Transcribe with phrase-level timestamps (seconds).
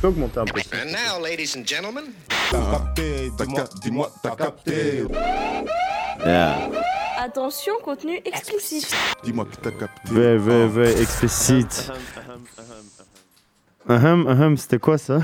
[0.00, 0.60] peux augmenter un peu.
[0.72, 2.12] And now, ladies and gentlemen,
[3.82, 5.04] dis-moi, t'as capté.
[7.18, 8.94] Attention, contenu explicite.
[9.24, 10.12] Dis-moi que t'as capté.
[10.12, 11.90] Very, very, very explicit.
[13.88, 15.20] Ahem, ahem, c'était quoi ça?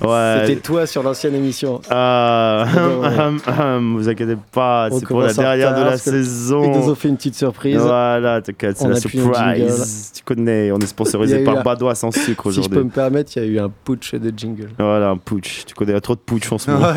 [0.00, 0.44] Ouais.
[0.46, 1.80] C'était toi sur l'ancienne émission.
[1.90, 6.24] Ahem, ahem, vous inquiétez pas, On c'est pour la dernière de la que Ils nous
[6.24, 6.62] saison.
[6.90, 7.76] ont fait une petite surprise.
[7.78, 10.12] Voilà, t'inquiète, c'est la surprise.
[10.16, 12.84] Tu connais, on est sponsorisé par un- Badois sans sucre Si je peux aujourd'hui.
[12.84, 14.70] me permettre, il y a eu un putsch de jingle.
[14.78, 15.64] Voilà, un putsch.
[15.66, 16.86] Tu connais, il y a trop de putsch en ce moment.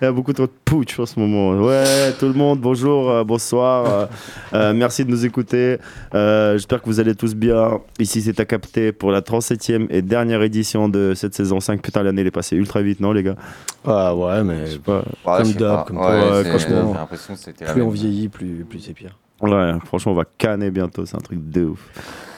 [0.00, 1.52] il y a beaucoup trop de putsch en ce moment.
[1.64, 3.86] Ouais, tout le monde, bonjour, euh, bonsoir.
[3.86, 4.06] euh,
[4.54, 5.78] euh, merci de nous écouter.
[6.14, 7.80] Euh, J'espère que vous allez tous bien.
[7.98, 11.80] Ici, c'est à capter pour la 37e et dernière édition de cette saison 5.
[11.80, 13.36] Putain, l'année, elle est passée ultra vite, non, les gars?
[13.86, 15.02] Ah ouais, mais Je sais pas.
[15.24, 18.80] Ouais, Comme d'hab, comme Ouais, franchement, J'ai l'impression que c'était plus on vieillit, plus, plus
[18.80, 19.16] c'est pire.
[19.40, 21.88] Ouais, franchement, on va canner bientôt, c'est un truc de ouf.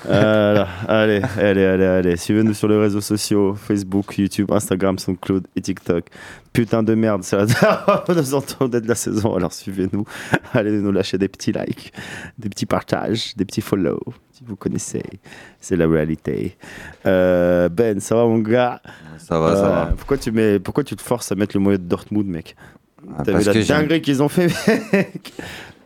[0.08, 2.16] Euh, là, allez, allez, allez, allez.
[2.16, 6.06] Suivez-nous sur les réseaux sociaux Facebook, YouTube, Instagram, SoundCloud et TikTok.
[6.52, 10.04] Putain de merde, c'est la dernière nous entendez de la saison, alors suivez-nous.
[10.54, 11.92] Allez nous lâcher des petits likes,
[12.38, 14.00] des petits partages, des petits follow.
[14.32, 15.02] Si vous connaissez,
[15.60, 16.56] c'est la réalité.
[17.06, 18.80] Euh, ben, ça va mon gars?
[19.18, 19.92] Ça va, ça Euh, va.
[19.96, 22.56] Pourquoi tu, mets, pourquoi tu te forces à mettre le maillot de Dortmund, mec?
[23.18, 24.46] Ah, T'as vu la dinguerie qu'ils ont fait,
[24.92, 25.32] mec?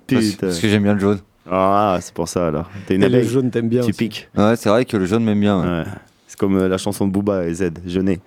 [0.07, 0.37] Putain.
[0.41, 1.19] Parce que j'aime bien le jaune.
[1.50, 2.70] Ah, c'est pour ça alors.
[2.87, 3.28] T'es une Et le abeille.
[3.28, 3.98] jaune, t'aimes bien Tu aussi.
[3.98, 4.28] piques.
[4.37, 5.61] Ouais, c'est vrai que le jaune m'aime bien.
[5.61, 5.84] Ouais, Ouais.
[6.27, 8.19] C'est comme euh, la chanson de Booba et Z, Jeunet.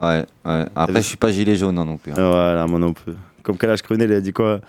[0.00, 0.24] ouais.
[0.44, 0.64] ouais.
[0.74, 2.12] Après, je suis pas gilet jaune hein, non plus.
[2.12, 2.14] hein.
[2.16, 3.12] Voilà, moi non plus.
[3.42, 4.60] Comme Kalash Krunel, il a dit quoi?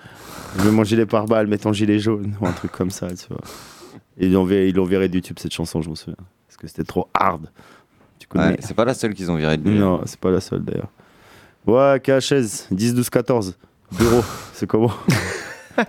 [0.57, 2.33] Je mets mon gilet par balle, mets ton gilet jaune.
[2.41, 3.39] Ou un truc comme ça, tu vois.
[4.17, 6.15] Et ils l'ont viré, ils l'ont viré de YouTube cette chanson, je me souviens.
[6.47, 7.49] Parce que c'était trop hard.
[8.19, 9.77] Tu connais Ouais, c'est pas la seule qu'ils ont virée de lui.
[9.79, 10.89] Non, c'est pas la seule d'ailleurs.
[11.65, 13.57] Ouais, KHS, 10, 12, 14.
[13.97, 14.21] Bureau,
[14.53, 14.91] c'est comment?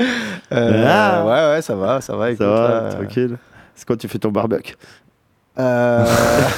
[0.52, 1.24] Euh, Ah.
[1.24, 2.30] ouais, ouais, ça va, ça va.
[2.32, 3.36] écoute, Ça va, là, tranquille
[3.74, 4.74] C'est quand tu fais ton barbecue
[5.58, 6.04] euh,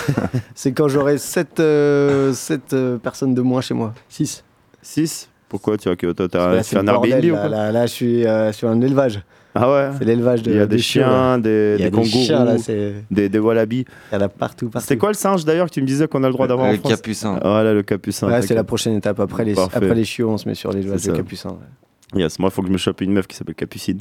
[0.54, 1.60] c'est quand j'aurai 7
[3.02, 3.92] personnes de moins chez moi.
[4.08, 4.44] 6.
[4.80, 7.48] 6 Pourquoi tu as que toi, t'as fait un Airbnb ou là, quoi?
[7.48, 9.20] là, là, je suis euh, sur un élevage.
[9.54, 9.90] Ah ouais?
[9.98, 10.82] C'est l'élevage de Il y a des, là.
[10.82, 12.94] chiens, des, Il y a des des kangourous, chiens, là, c'est...
[13.10, 13.84] des, des wallabies.
[14.10, 14.86] Il y en a partout, partout.
[14.86, 16.72] C'était quoi le singe d'ailleurs que tu me disais qu'on a le droit d'avoir en
[16.72, 17.38] Le capucin.
[17.42, 18.28] Voilà, le capucin.
[18.28, 19.20] Ouais, c'est la prochaine étape.
[19.20, 19.76] Après les, Parfait.
[19.76, 21.24] après les chiots, on se met sur l'élevage C'est de ouais.
[22.14, 24.00] Yes, moi, il faut que je me chope une meuf qui s'appelle Capucine.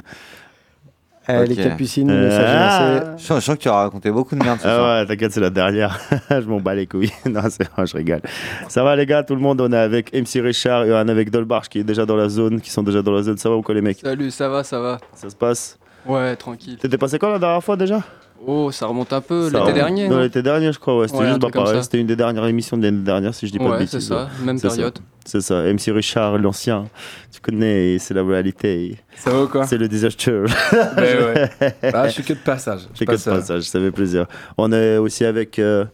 [1.28, 1.48] Euh, Ok.
[1.50, 3.14] Les capucines, Euh, message ah.
[3.16, 4.80] Je sens, je sens que tu as raconté beaucoup de merde ce soir.
[4.80, 6.00] Ah ouais, t'inquiète, c'est la dernière.
[6.30, 7.12] je m'en bats les couilles.
[7.26, 8.22] non, c'est vrai, je rigole.
[8.68, 9.60] Ça va, les gars, tout le monde.
[9.60, 12.28] On est avec MC Richard et on est avec Dolbarch qui est déjà dans la
[12.28, 13.36] zone, qui sont déjà dans la zone.
[13.36, 14.00] Ça va ou quoi, les mecs?
[14.00, 14.98] Salut, ça va, ça va.
[15.14, 15.78] Ça se passe?
[16.06, 16.76] Ouais, tranquille.
[16.78, 18.00] T'étais passé quand la dernière fois déjà?
[18.46, 19.74] Oh, ça remonte un peu, Ça l'été remonte.
[19.74, 21.06] dernier, Non, non l'été dernier, je crois, ouais.
[21.08, 21.76] C'était Ouais, juste bah, pareil.
[21.76, 21.82] ça.
[21.82, 24.00] C'était une des dernières émissions de l'année dernière, si je dis pas de Ouais, bêtises.
[24.00, 24.74] c'est ça, même C'est ça.
[24.74, 24.98] période.
[25.24, 26.86] C'est ça, MC Richard, l'ancien.
[27.32, 28.96] Tu connais, c'est la réalité.
[29.14, 30.42] Ça va ou quoi C'est le disaster.
[30.96, 31.24] Ben
[31.60, 31.74] ouais.
[31.94, 32.80] Ah, je suis que de passage.
[32.92, 34.26] Je C'est que de euh, passage, ça fait plaisir.
[34.58, 35.58] On est aussi avec.
[35.60, 35.84] euh,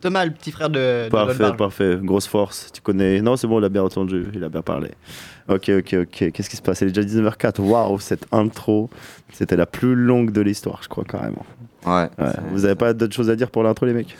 [0.00, 1.98] Thomas, le petit frère de, de parfait, parfait.
[2.02, 2.70] Grosse force.
[2.72, 3.20] Tu connais.
[3.20, 4.26] Non, c'est bon, il a bien entendu.
[4.34, 4.90] Il a bien parlé.
[5.48, 6.30] Ok, ok, ok.
[6.32, 6.80] Qu'est-ce qui se passe?
[6.82, 7.60] Il est déjà 19h04.
[7.60, 8.88] Waouh, cette intro,
[9.32, 11.44] c'était la plus longue de l'histoire, je crois, carrément.
[11.86, 12.08] Ouais.
[12.18, 12.32] Ouais.
[12.52, 14.16] Vous avez pas d'autres choses à dire pour l'intro, les mecs?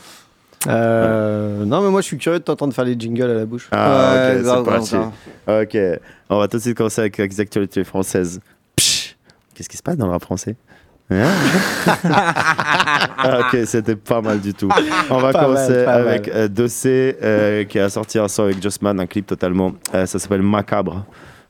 [0.66, 3.69] Euh, non, mais moi, je suis curieux de t'entendre faire les jingles à la bouche.
[3.72, 4.97] Ah, Ouais, ok, c'est parti.
[5.47, 8.41] Ok, on va tout de suite commencer avec les actualités françaises.
[8.76, 9.16] Psh
[9.54, 10.56] Qu'est-ce qui se passe dans le rap français?
[13.41, 14.69] Ok, c'était pas mal du tout.
[15.10, 18.62] On va Pas commencer mal, avec euh, Dossé euh, qui a sorti un son avec
[18.62, 19.72] Jossman, un clip totalement.
[19.94, 21.04] euh, ça s'appelle Macabre.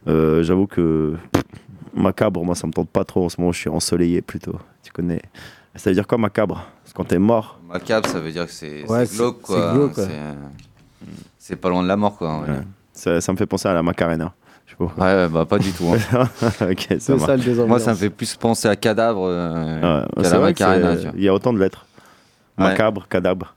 [0.09, 1.43] Euh, J'avoue que pff,
[1.95, 3.53] Macabre, moi ça me tente pas trop en ce moment.
[3.53, 4.57] Je suis ensoleillé plutôt.
[4.83, 5.21] Tu connais
[5.77, 6.65] Ça veut dire quoi Macabre?
[6.85, 7.61] C'est quand t'es mort?
[7.69, 9.77] Macabre, ça veut dire que c'est Ouais, c'est glauque, quoi.
[11.39, 12.41] c'est euh, pas loin de la mort, quoi.
[12.41, 12.61] Ouais, Ouais.
[12.93, 14.33] Ça, ça me fait penser à la Macarena.
[14.81, 15.85] Ouais, bah pas du tout.
[15.93, 15.99] hein.
[16.99, 17.67] ça ça le.
[17.67, 20.95] Moi, ça me fait plus penser à Cadavre euh, Ouais, qu'à la Macarena.
[21.15, 21.87] Il y a autant de lettres.
[22.59, 22.65] Ouais.
[22.65, 23.55] Macabre, cadabre.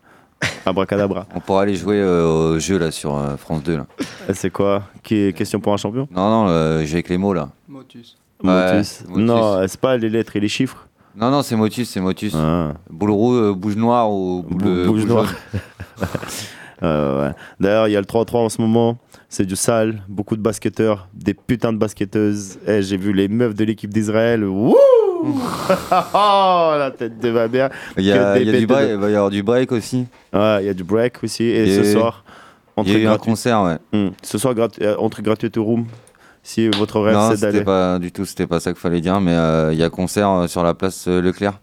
[0.65, 1.25] Abracadabra.
[1.33, 3.85] On pourra aller jouer euh, au jeu là sur euh, France 2 là.
[4.27, 4.83] Et C'est quoi?
[5.01, 6.05] Qui est question pour un champion?
[6.11, 7.49] Non non, euh, j'ai avec les mots là.
[7.69, 8.17] Motus.
[8.43, 9.03] Ouais, Motus.
[9.07, 9.23] Motus.
[9.23, 10.85] Non, c'est pas les lettres et les chiffres?
[11.15, 12.33] Non non, c'est Motus, c'est Motus.
[12.35, 12.73] Ah.
[12.89, 15.33] Boule rouge, euh, bouge noire ou boule, Bou- bouge noire.
[16.81, 17.33] Euh, ouais.
[17.59, 18.97] D'ailleurs, il y a le 3-3 en ce moment.
[19.33, 20.03] C'est du sale.
[20.07, 21.07] Beaucoup de basketteurs.
[21.15, 22.59] Des putains de basketteuses.
[22.67, 24.43] Eh, J'ai vu les meufs de l'équipe d'Israël.
[24.45, 24.75] Wouh
[26.13, 27.71] Oh, la tête de ma mère.
[27.97, 30.05] Il y a, y a du de- break, il va y avoir du break aussi.
[30.33, 31.45] Ouais, il y a du break aussi.
[31.45, 33.77] Et ce soir, Il y entrée a eu un concert, ouais.
[34.21, 35.85] Ce soir, gratu- entrée gratuite au room.
[36.43, 37.63] Si votre rêve, non, c'est c'était d'aller.
[37.63, 40.29] pas du tout, c'était pas ça qu'il fallait dire, mais euh, il y a concert
[40.29, 41.59] euh, sur la place euh, Leclerc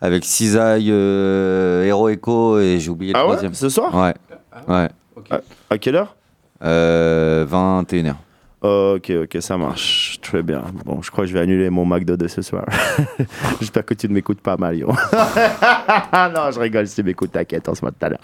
[0.00, 3.28] avec Cisaille, euh, Hero Echo et j'ai oublié le Ah ouais?
[3.28, 3.54] troisième.
[3.54, 3.94] Ce soir?
[3.94, 4.14] Ouais,
[4.66, 4.88] ouais.
[5.70, 6.16] À quelle heure?
[6.64, 8.14] Euh, 21h.
[8.64, 10.18] Ok, ok, ça marche.
[10.22, 10.62] Très bien.
[10.86, 12.64] Bon, je crois que je vais annuler mon McDo de ce soir.
[13.60, 14.86] J'espère que tu ne m'écoutes pas, Mario.
[15.12, 18.20] non, je rigole, si tu m'écoutes, t'inquiète, on se met tout à l'heure.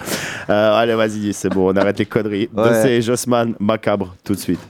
[0.49, 2.49] Euh, allez, vas-y, c'est bon, on arrête les conneries.
[2.55, 2.65] Ouais.
[2.71, 4.67] Dossé et Jossman, macabre, tout de suite.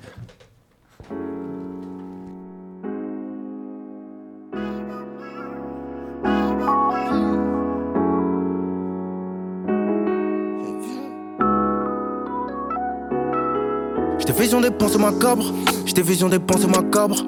[14.31, 15.53] J'étais vision des pensées macabres,
[15.85, 17.25] j'étais vision des pensées macabres.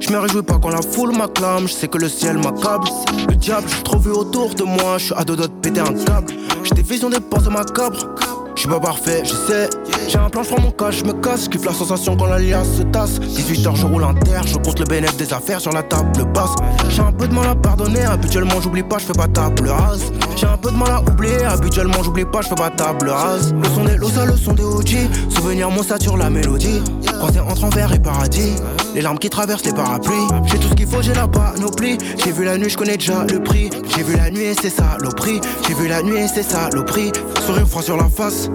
[0.00, 2.88] Je me réjouis pas quand la foule m'acclame, je sais que le ciel m'accable.
[3.28, 5.80] Le diable, j'ai trop vu autour de moi, je suis à deux doigts de péter
[5.80, 6.32] un câble.
[6.64, 8.08] J'étais vision des pensées macabres,
[8.56, 9.68] je suis pas parfait, je sais.
[10.08, 12.64] J'ai un plan, je prends mon cash, je me casse, kiffe la sensation quand l'alias
[12.64, 13.18] se tasse.
[13.20, 16.54] 18h, je roule en terre, je compte le bénéfice des affaires sur la table basse.
[16.88, 20.12] J'ai un peu de mal à pardonner, habituellement j'oublie pas, je fais pas table rase.
[20.36, 23.54] J'ai un peu de mal à oublier, habituellement j'oublie pas, je fais pas table rase.
[23.54, 24.96] Le son des losa, le son des OG,
[25.28, 26.82] souvenir mon sature la mélodie.
[27.18, 28.54] Croisé entre envers et paradis,
[28.94, 30.28] les larmes qui traversent les parapluies.
[30.46, 31.98] J'ai tout ce qu'il faut, j'ai la panoplie.
[32.22, 33.70] J'ai vu la nuit, je connais déjà le prix.
[33.94, 34.74] J'ai vu la nuit et c'est
[35.16, 35.40] prix.
[35.66, 36.46] J'ai vu la nuit et c'est
[36.84, 37.12] prix.
[37.46, 38.50] Sourire froid sur la face.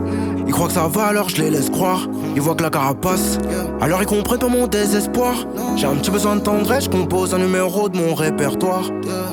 [0.48, 2.08] Ils croient que ça va, alors je les laisse croire.
[2.36, 3.38] Ils voient que la carapace.
[3.80, 5.34] Alors ils comprennent pas mon désespoir.
[5.76, 8.84] J'ai un petit besoin de tendresse, je compose un numéro de mon répertoire.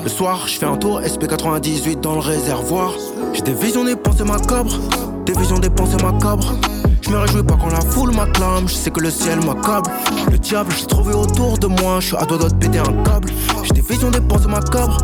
[0.03, 2.93] Le soir, je fais un tour SP98 dans le réservoir.
[3.33, 4.77] J'ai des visions, des pensées macabres.
[5.25, 6.55] Des visions, des pensées macabres.
[7.01, 9.89] Je me réjouis pas quand la foule m'acclame, je sais que le ciel m'accable.
[10.31, 13.29] Le diable, j'ai trouvé autour de moi, je suis à deux de péter un câble.
[13.63, 14.97] J'ai des visions, des pensées macabres.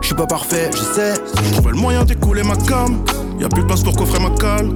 [0.00, 1.14] Je suis pas parfait, je sais.
[1.52, 2.98] Trouvé le moyen d'écouler ma cam.
[3.44, 4.70] Y'a plus de place pour coffrer ma cale.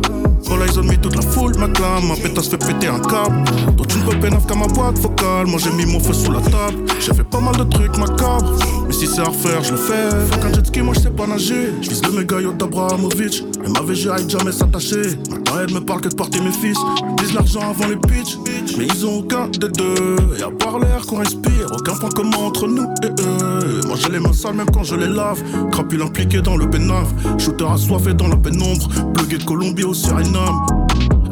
[0.51, 2.07] Là ils ont mis toute la foule m'acclame.
[2.07, 3.43] Ma pétasse fait péter un câble.
[3.79, 5.47] Toi tu ne peux qu'à ma boîte vocale.
[5.47, 6.85] Moi j'ai mis mon feu sous la table.
[7.01, 8.59] J'ai fait pas mal de trucs macabres.
[8.87, 10.11] Mais si c'est à refaire, je le fais.
[10.31, 11.73] Fuck jet ski, moi je sais pas nager.
[11.81, 13.43] Je vise le méga yacht d'Abrahamovic.
[13.65, 15.17] Et ma VG aille jamais s'attacher.
[15.61, 16.79] Elle me parle que de porter mes fils.
[17.01, 18.39] Ils disent l'argent avant les bitches.
[18.77, 20.17] Mais ils ont aucun des deux.
[20.39, 23.81] Et à part l'air qu'on respire, aucun point commun entre nous et eux.
[23.87, 25.43] Moi j'ai les mains sales même quand je les lave.
[25.73, 27.13] Crapule impliqué dans le pénave.
[27.39, 28.89] Shooter assoiffé dans la pénombre.
[29.15, 30.67] Plugué de Colombie au Suriname.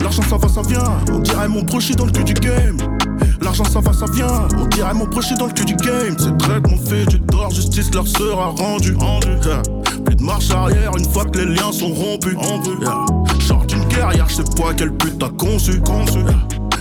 [0.01, 0.85] L'argent ça va, ça vient.
[1.13, 2.79] On dirait mon brochet dans le cul du game.
[3.43, 4.49] L'argent ça va, ça vient.
[4.59, 6.17] On dirait mon brochet dans le cul du game.
[6.19, 7.51] C'est traitement fait du tort.
[7.51, 8.97] Justice leur sera rendue.
[8.99, 9.29] Rendu.
[9.45, 9.63] Yeah.
[10.05, 12.35] Plus de marche arrière une fois que les liens sont rompus.
[12.37, 12.89] rompus.
[13.47, 15.81] Genre d'une guerrière, je sais pas quelle pute t'as conçu.
[15.81, 16.19] conçu.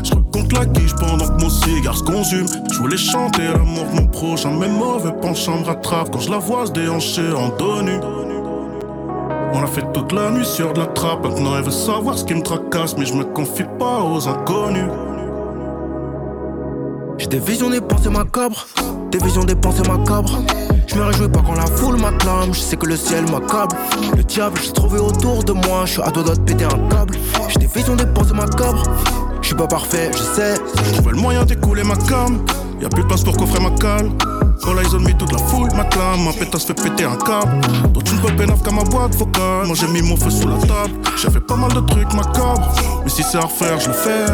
[0.04, 2.48] Je recompte la quiche pendant que mon cigare se consume.
[2.72, 6.40] Je voulais chanter l'amour de mon prochain, mais mauvais penchant me rattrape quand je la
[6.40, 8.00] vois se déhancher en dos nu.
[9.54, 11.24] On a fait toute la nuit sur de la trappe.
[11.24, 14.90] Maintenant elle veut savoir ce qui me tracasse, mais je me confie pas aux inconnus.
[17.20, 18.66] J'ai des visions, des pensées macabres.
[19.18, 20.42] Des visions, des pensées macabres.
[20.88, 22.54] Je me réjouis pas quand la foule m'acclame.
[22.54, 23.74] Je sais que le ciel m'accable.
[24.14, 25.86] Le diable, j'ai trouvé autour de moi.
[25.86, 27.16] Je suis à deux doigts de péter un câble.
[27.48, 28.84] J'ai des visions, des pensées macabres.
[29.42, 30.56] Je suis pas parfait, je sais.
[30.84, 32.46] J'ai trouvé le moyen d'écouler ma cam.
[32.82, 34.12] Y'a plus de place pour coffrer ma cale.
[34.62, 36.26] Quand là ils ont mis toute la foule m'acclame.
[36.26, 37.62] Ma pétasse fait péter un câble.
[37.94, 39.66] Toi tu ne peux pénaf qu'à ma boîte vocale.
[39.66, 40.92] Moi j'ai mis mon feu sous la table.
[41.16, 42.70] J'ai fait pas mal de trucs macabres.
[43.02, 44.26] Mais si c'est à refaire, je le fais.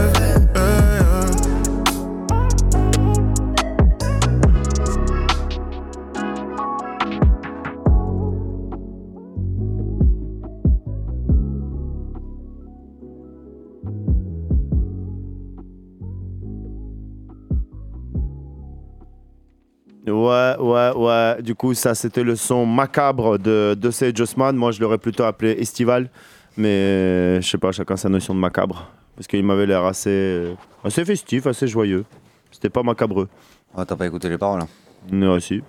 [20.62, 21.42] Ouais, ouais.
[21.42, 24.56] Du coup, ça, c'était le son macabre de Dossé Jossman.
[24.56, 26.10] Moi, je l'aurais plutôt appelé estival.
[26.56, 28.88] Mais je sais pas, chacun sa notion de macabre.
[29.16, 30.54] Parce qu'il m'avait l'air assez, euh,
[30.84, 32.06] assez festif, assez joyeux.
[32.52, 33.28] C'était pas macabreux.
[33.76, 34.68] Ah, t'as pas écouté les paroles hein?
[35.12, 35.64] Non, si.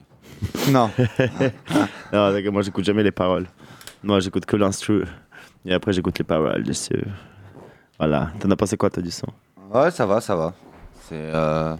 [0.70, 0.90] Non.
[2.12, 3.46] Non, d'accord, moi, j'écoute jamais les paroles.
[4.02, 5.04] Moi, j'écoute que l'instru.
[5.66, 7.04] Et après, j'écoute les paroles dessus.
[7.98, 8.32] Voilà.
[8.40, 9.28] T'en as pensé quoi, toi, du son
[9.72, 10.54] Ouais, ça va, ça va.
[11.02, 11.14] C'est.
[11.34, 11.76] Euh...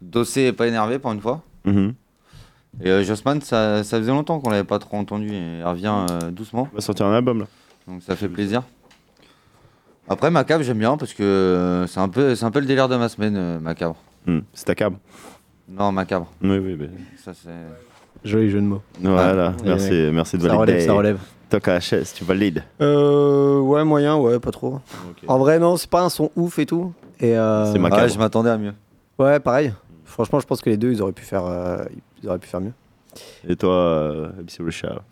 [0.00, 1.42] Dossé est pas énervé pour une fois?
[1.72, 1.94] Mhm.
[2.82, 5.92] Et euh, Jossman, ça, ça faisait longtemps qu'on l'avait pas trop entendu et il revient
[6.10, 6.68] euh, doucement.
[6.72, 7.46] Il va sortir un album, là.
[7.86, 8.62] Donc ça fait plaisir.
[10.08, 12.88] Après, Macabre, j'aime bien parce que euh, c'est un, peu, c'est un peu le délire
[12.88, 13.96] de ma semaine, euh, Macabre.
[14.26, 14.94] Hmm, C'est ta cab.
[15.68, 16.28] Non, Macabre.
[16.42, 16.88] Oui, oui, mais...
[17.22, 17.50] Ça, c'est.
[18.24, 18.82] Joli jeu de mots.
[19.00, 20.10] Voilà, Ouais, merci, ouais.
[20.12, 20.72] merci de Ça valider.
[20.72, 21.18] relève, ça relève.
[21.50, 22.62] Toc à la chaise, tu valides.
[22.80, 24.80] Euh, ouais, moyen, ouais, pas trop.
[25.26, 26.92] En vrai, non, c'est pas un son ouf et tout.
[27.20, 28.02] Et euh, C'est macabre.
[28.04, 28.74] Ah, je m'attendais à mieux.
[29.18, 29.72] Ouais, pareil.
[30.08, 31.84] Franchement, je pense que les deux, ils auraient pu faire, euh,
[32.22, 32.72] ils auraient pu faire mieux.
[33.48, 35.02] Et toi, euh, MC Richard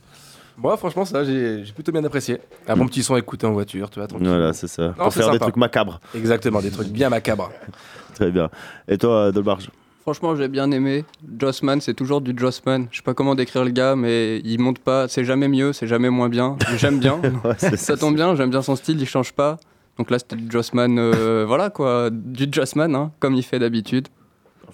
[0.56, 2.38] Moi, franchement, ça, j'ai j'ai plutôt bien apprécié.
[2.66, 4.26] Un bon petit son à écouter en voiture, tu vois, tranquille.
[4.26, 4.88] Voilà, c'est ça.
[4.96, 5.44] Pour c'est faire des sympa.
[5.44, 6.00] trucs macabres.
[6.14, 7.50] Exactement, des trucs bien macabres.
[8.14, 8.48] Très bien.
[8.88, 9.70] Et toi, Dolbarge
[10.02, 11.04] Franchement, j'ai bien aimé.
[11.38, 12.86] Jossman, c'est toujours du Jossman.
[12.92, 15.08] Je sais pas comment décrire le gars, mais il monte pas.
[15.08, 16.56] C'est jamais mieux, c'est jamais moins bien.
[16.76, 17.20] J'aime bien.
[17.44, 19.58] Ouais, c'est Ça tombe bien, j'aime bien son style, il change pas.
[19.98, 24.06] Donc là, c'était du Jossman, euh, voilà quoi, du Jossman, hein, comme il fait d'habitude.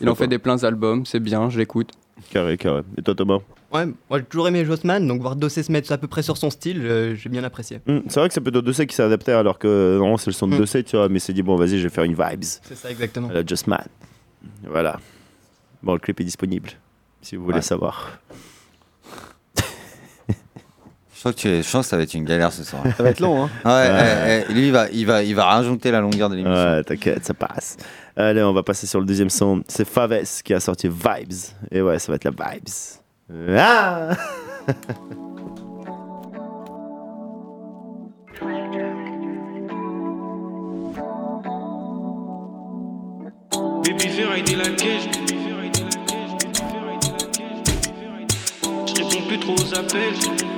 [0.03, 1.91] Il en fait des pleins albums, c'est bien, je l'écoute.
[2.31, 2.83] Carré, carré.
[2.99, 3.39] Et toi, Thomas?
[3.73, 6.37] Ouais, moi j'ai toujours aimé Jossman, donc voir Dossé se mettre à peu près sur
[6.37, 7.81] son style, euh, j'ai bien apprécié.
[7.87, 10.35] Hmm, C'est vrai que c'est plutôt Dossé qui s'est adapté alors que non, c'est le
[10.35, 10.59] son de Hmm.
[10.59, 12.43] Dossé, tu vois, mais il s'est dit bon, vas-y, je vais faire une vibes.
[12.63, 13.31] C'est ça exactement.
[13.31, 13.85] à la Just Man.
[14.65, 15.01] Voilà.
[15.83, 16.69] Bon, le clip est disponible
[17.23, 17.63] si vous voulez Ouais.
[17.63, 18.19] savoir.
[21.15, 22.83] Je sens, que tu es- je sens que ça va être une galère ce soir.
[22.97, 23.51] Ça va être long, hein.
[23.65, 26.53] Ouais, ouais, ouais, lui, il va, il, va, il va rajouter la longueur de l'émission.
[26.73, 27.77] Ouais, t'inquiète, ça passe.
[28.17, 29.63] Allez, on va passer sur le deuxième son.
[29.69, 31.33] C'est Faves qui a sorti Vibes.
[31.71, 32.69] Et ouais, ça va être la Vibes.
[33.57, 34.11] Ah
[43.85, 45.09] Baby ferraille dès la caisse.
[48.87, 50.52] Je réponds plus trop aux appels.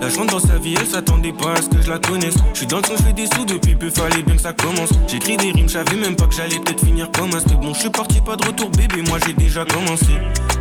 [0.00, 2.34] La chante dans sa vie, elle s'attendait pas à ce que je la connaisse.
[2.54, 4.88] Je suis dans le son, je des sous depuis peu, fallait bien que ça commence.
[5.06, 7.54] J'écris des rimes, je savais même pas que j'allais peut-être finir comme un.
[7.60, 9.02] Bon, je suis parti, pas de retour, bébé.
[9.08, 10.06] Moi j'ai déjà commencé.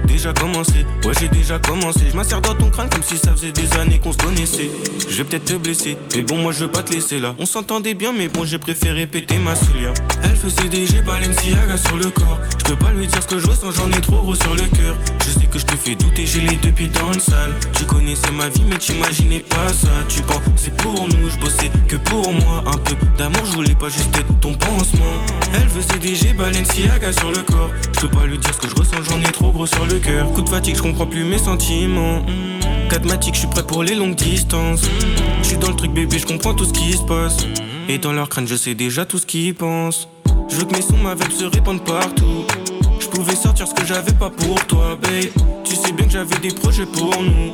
[0.05, 1.99] Déjà commencé, ouais, j'ai déjà commencé.
[2.11, 4.69] Je m'insère dans ton crâne comme si ça faisait des années qu'on se connaissait.
[5.07, 7.35] Je vais peut-être te blesser, mais bon, moi je veux pas te laisser là.
[7.37, 9.93] On s'entendait bien, mais bon, j'ai préféré péter ma soulière.
[10.23, 12.39] Elle faisait des G Balenciaga sur le corps.
[12.57, 14.63] Je peux pas lui dire ce que je ressens, j'en ai trop gros sur le
[14.63, 14.95] cœur.
[15.23, 17.53] Je sais que je te fais douter, j'ai les deux pieds dans le sale.
[17.77, 18.77] Tu connaissais ma vie, mais
[19.29, 19.89] t'imaginais pas ça.
[20.07, 22.63] Tu penses, c'est pour nous, je bossais que pour moi.
[22.65, 25.05] Un peu d'amour, je voulais pas juste être ton pansement.
[25.53, 27.69] Elle veut ses DG Balenciaga sur le corps.
[27.95, 29.99] Je peux pas lui dire ce que je ressens, j'en ai trop gros sur le
[29.99, 30.31] cœur.
[30.33, 32.23] Coup de fatigue, je comprends plus mes sentiments.
[32.89, 34.81] Cadmatique, je suis prêt pour les longues distances.
[35.41, 37.37] Je suis dans le truc, bébé, je comprends tout ce qui se passe.
[37.87, 40.07] Et dans leur crâne, je sais déjà tout ce qu'ils pensent.
[40.49, 42.45] Je veux que mes sons, ma se répandent partout.
[42.99, 45.31] Je pouvais sortir ce que j'avais pas pour toi, babe.
[45.63, 47.53] Tu sais bien que j'avais des projets pour nous.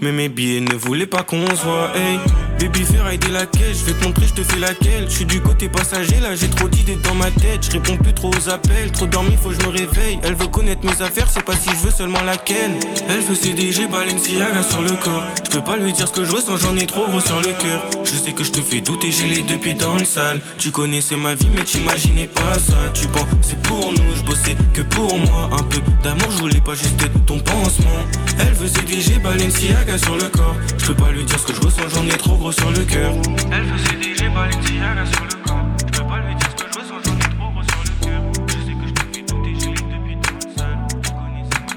[0.00, 2.18] Mais mes billets ne voulaient pas qu'on se voit, hey.
[2.58, 5.08] Baby, ferraille dès la caisse, je vais te montrer, je te fais laquelle.
[5.08, 7.64] Je suis du côté passager, là j'ai trop d'idées dans ma tête.
[7.64, 10.18] Je réponds plus trop aux appels, trop dormi, faut que je me réveille.
[10.24, 12.72] Elle veut connaître mes affaires, c'est pas si je veux seulement laquelle.
[13.08, 15.22] Elle veut ses DG Balenciaga sur le corps.
[15.44, 17.52] Je peux pas lui dire ce que je ressens, j'en ai trop gros sur le
[17.52, 17.84] cœur.
[18.02, 20.40] Je sais que je te fais douter, j'ai les deux pieds dans le sale.
[20.58, 22.76] Tu connaissais ma vie, mais t'imaginais pas ça.
[22.92, 25.48] Tu penses, c'est pour nous, je bossais que pour moi.
[25.52, 28.02] Un peu d'amour, je voulais pas juste être ton pansement.
[28.40, 30.56] Elle veut ses DG Balenciaga sur le corps.
[30.76, 32.84] Je peux pas lui dire ce que je ressens, j'en ai trop gros sur le
[32.84, 33.12] cœur.
[33.52, 35.66] Elle veut DG Balenciaga sur le corps.
[35.80, 37.90] Je peux pas lui dire ce que je ressens, j'en ai trop gros sur le
[38.04, 38.22] cœur.
[38.46, 40.80] Je sais que je te fais douter, j'ai deux pieds dans le sale.
[40.88, 41.72] Tu connaissais ma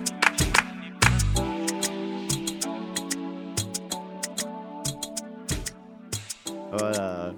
[0.80, 2.60] mais t'imaginais
[6.72, 7.34] pas Voilà.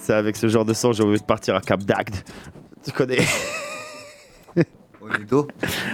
[0.00, 2.16] C'est avec ce genre de son, j'ai envie de partir à Cap d'Agde.
[2.84, 3.26] Tu connais?
[5.00, 5.48] Oneto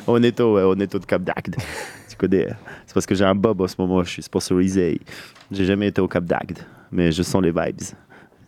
[0.07, 1.57] Oneto, ouais, Oneto de Cap d'Agde.
[2.15, 2.47] Tu connais
[2.87, 5.01] C'est parce que j'ai un bob en ce moment, je suis sponsorisé.
[5.51, 6.59] J'ai jamais été au Cap d'Agde,
[6.93, 7.81] mais je sens les vibes.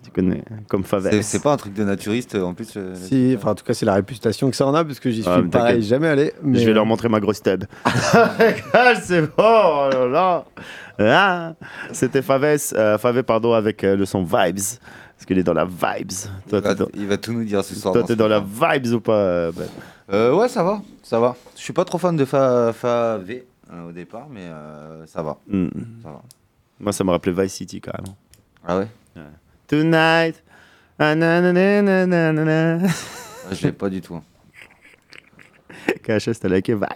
[0.04, 1.20] Tu connais Comme Faves.
[1.22, 3.84] C'est- pas un truc de naturiste en plus euh, Si, enfin, en tout cas, c'est
[3.84, 6.32] la réputation que ça en a, parce que j'y suis Ah, pareil, jamais allé.
[6.44, 7.66] Mais Je vais leur montrer ma grosse tête.
[9.02, 10.44] C'est bon, oh là là.
[11.00, 11.54] Ah,
[11.92, 14.58] C'était Faves, euh, Favé, pardon, avec euh, le son Vibes.
[15.16, 16.12] Parce qu'il est dans la Vibes.
[16.48, 17.92] Toi, il, va, t'es dans, il va tout nous dire ce soir.
[17.94, 18.38] toi, t'es dans la.
[18.40, 19.66] Vibes ou pas euh, Ben
[20.12, 21.34] Euh, ouais, ça va, ça va.
[21.56, 25.22] Je suis pas trop fan de Fa, fa V euh, au départ, mais euh, ça
[25.22, 25.38] va.
[25.46, 25.68] Hmm.
[26.02, 26.22] Ça va.
[26.78, 28.16] Moi, ça me rappelait Vice City carrément.
[28.64, 28.88] Ah ouais?
[29.66, 30.42] Tonight.
[30.98, 31.14] Ah,
[33.52, 34.20] Je l'ai pas du tout.
[36.02, 36.86] KHS, t'as liké Vibes.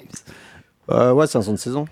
[0.90, 1.86] Euh, ouais, c'est un son de saison.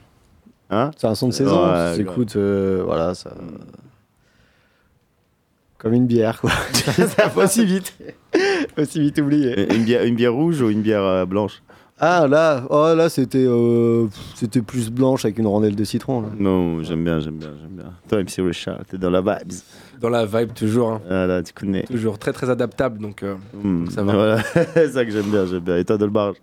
[0.70, 0.90] Hein?
[0.96, 1.70] C'est un son de saison.
[1.70, 3.34] Ouais, tu écoutes, euh, voilà, ça.
[5.78, 6.50] Comme une bière, quoi.
[6.72, 7.96] ça va aussi vite.
[8.76, 9.72] aussi vite oublié.
[9.74, 11.62] Une bière, une bière rouge ou une bière euh, blanche?
[12.00, 16.20] Ah, là, oh, là c'était euh, c'était plus blanche avec une rondelle de citron.
[16.22, 16.28] Là.
[16.38, 17.92] Non, j'aime bien, j'aime bien, j'aime bien.
[18.08, 19.52] Toi, MC Richard, t'es dans la Vibes.
[20.00, 20.92] Dans la vibe, toujours.
[20.92, 21.00] hein.
[21.10, 21.82] Ah là, tu connais.
[21.82, 23.00] Toujours très très adaptable.
[23.00, 24.12] Donc, euh, Hmm, ça va.
[24.12, 24.42] Voilà,
[24.74, 25.76] c'est ça que j'aime bien, j'aime bien.
[25.76, 26.34] Et toi, Dolbar?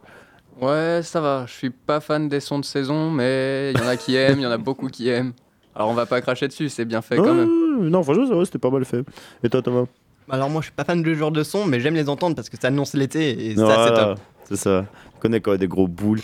[0.61, 1.45] Ouais, ça va.
[1.47, 4.39] Je suis pas fan des sons de saison, mais il y en a qui aiment,
[4.39, 5.31] il y en a beaucoup qui aiment.
[5.73, 7.89] Alors on va pas cracher dessus, c'est bien fait quand même.
[7.89, 9.03] Non, franchement, c'était pas mal fait.
[9.43, 9.85] Et toi, Thomas?
[10.29, 12.35] Alors moi je suis pas fan de ce genre de son, mais j'aime les entendre
[12.35, 14.19] parce que ça annonce l'été et ça Voilà, c'est top.
[14.49, 14.85] C'est ça.
[15.15, 16.21] Je connais quand il y a des gros boules,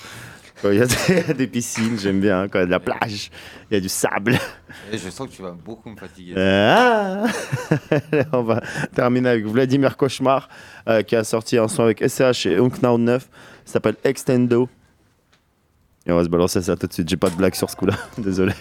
[0.62, 2.48] quand il y a des, des piscines, j'aime bien.
[2.48, 3.32] Quand il y a de la plage,
[3.70, 4.38] il y a du sable.
[4.92, 6.34] Et je sens que tu vas beaucoup me fatiguer.
[6.38, 7.26] Ah
[8.34, 8.62] On va
[8.94, 10.50] terminer avec Vladimir Cauchemar,
[10.88, 13.30] euh, qui a sorti un son avec SCH et Unknown 9.
[13.66, 14.70] Ça s'appelle Extendo.
[16.06, 17.10] Et on va se balancer ça tout de suite.
[17.10, 17.96] J'ai pas de blague sur ce coup-là.
[18.18, 18.54] Désolé.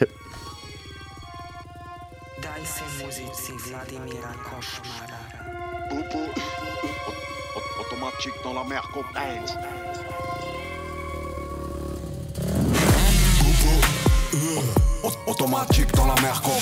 [15.27, 16.61] Automatique dans la mer automatique dans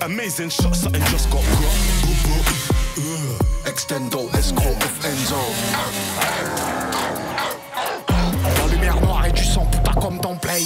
[0.00, 1.70] la Amazing shot, something just got got.
[3.64, 5.38] Extendo, escroc of Enzo.
[8.58, 10.64] La lumière noire et du sang, putain, comme dans Play.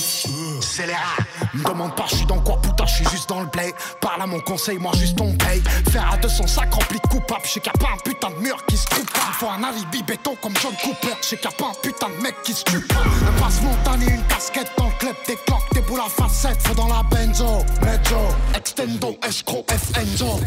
[0.92, 1.27] Rats.
[1.54, 3.74] Me demande pas, je suis dans quoi, putain, je suis juste dans le play.
[4.00, 5.62] Parle à mon conseil, moi juste on paye.
[5.90, 8.36] Faire à 200 sacs remplis de coupables, je sais qu'il a pas un putain de
[8.36, 9.32] mur qui se coupe pas.
[9.38, 12.22] Faut un alibi béton comme John Cooper, je sais qu'il a pas un putain de
[12.22, 12.94] mec qui se tue pas.
[12.96, 16.60] Un passe montagne et une casquette dans le club, des cloques, des boules à facettes,
[16.66, 17.64] faut dans la benzo.
[17.82, 20.40] Mejo, extendo, escroc, F Enzo.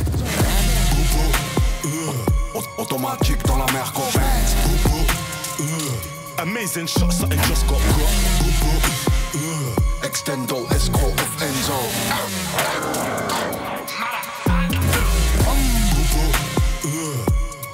[2.77, 4.01] Automatique dans la mer, go
[6.41, 8.09] Amazing shot, something just got got.
[10.01, 11.77] Extendo, escroc of Enzo.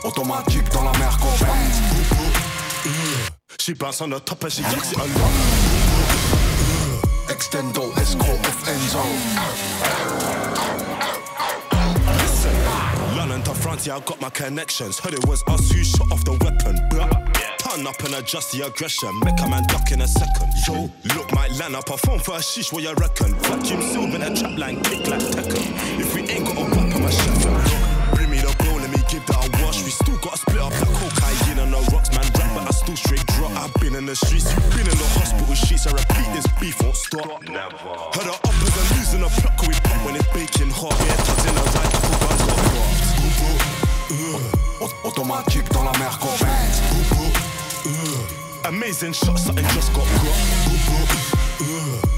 [0.04, 1.18] Automatique dans la mer,
[3.58, 5.34] She bounce on the top and she gets it along.
[7.30, 9.04] Extendo, escroc of Enzo.
[13.16, 15.00] London to France, I got my connections.
[15.00, 16.76] Heard it was us who shot off the weapon.
[16.90, 17.27] Blah.
[17.68, 19.12] Turn up and adjust the aggression.
[19.22, 20.50] Make a man duck in a second.
[20.66, 23.36] Yo, look, my land up a phone for a sheesh, what you reckon?
[23.44, 26.00] Vacuum seal with a trap line, kick like Tekken.
[26.00, 28.16] If we ain't got a whap, I'm a chef.
[28.16, 29.84] Bring me the bowl, let me give that a wash.
[29.84, 32.26] We still got to split up that cocaine on the rocks, man.
[32.40, 33.52] Rap, but I still straight drop.
[33.60, 35.86] I've been in the streets, you've been in the hospital sheets.
[35.86, 37.30] I repeat, this beef won't stop.
[37.46, 37.78] Never.
[38.16, 40.96] Heard the uppers are losing the pluck, we pop when it's baking hot.
[41.04, 43.08] Yeah, tugs in the right, couple guns got props.
[45.04, 46.28] Automatique dans la mer, go
[48.68, 50.36] Amazing shot, something just got got.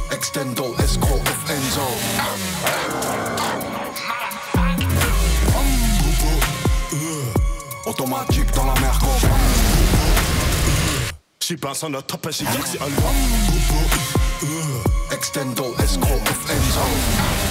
[0.10, 1.86] Extendo, escroc of Enzo.
[7.86, 8.98] Automatique dans la mer,
[11.40, 13.16] She bounce on the top and she gets it along.
[15.12, 17.49] Extendo, escroc of Enzo.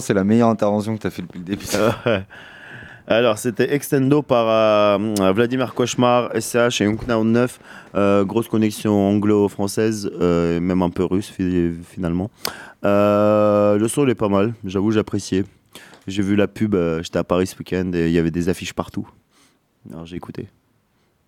[0.00, 1.66] C'est la meilleure intervention que tu as fait depuis le début.
[3.08, 7.60] Alors, c'était Extendo par euh, Vladimir Cauchemar, SCH et Unknown 9.
[7.96, 12.30] Euh, grosse connexion anglo-française, euh, même un peu russe fi- finalement.
[12.84, 15.44] Euh, le son il est pas mal, j'avoue, j'appréciais.
[16.06, 18.72] J'ai vu la pub, j'étais à Paris ce week-end et il y avait des affiches
[18.72, 19.08] partout.
[19.92, 20.48] Alors j'ai écouté.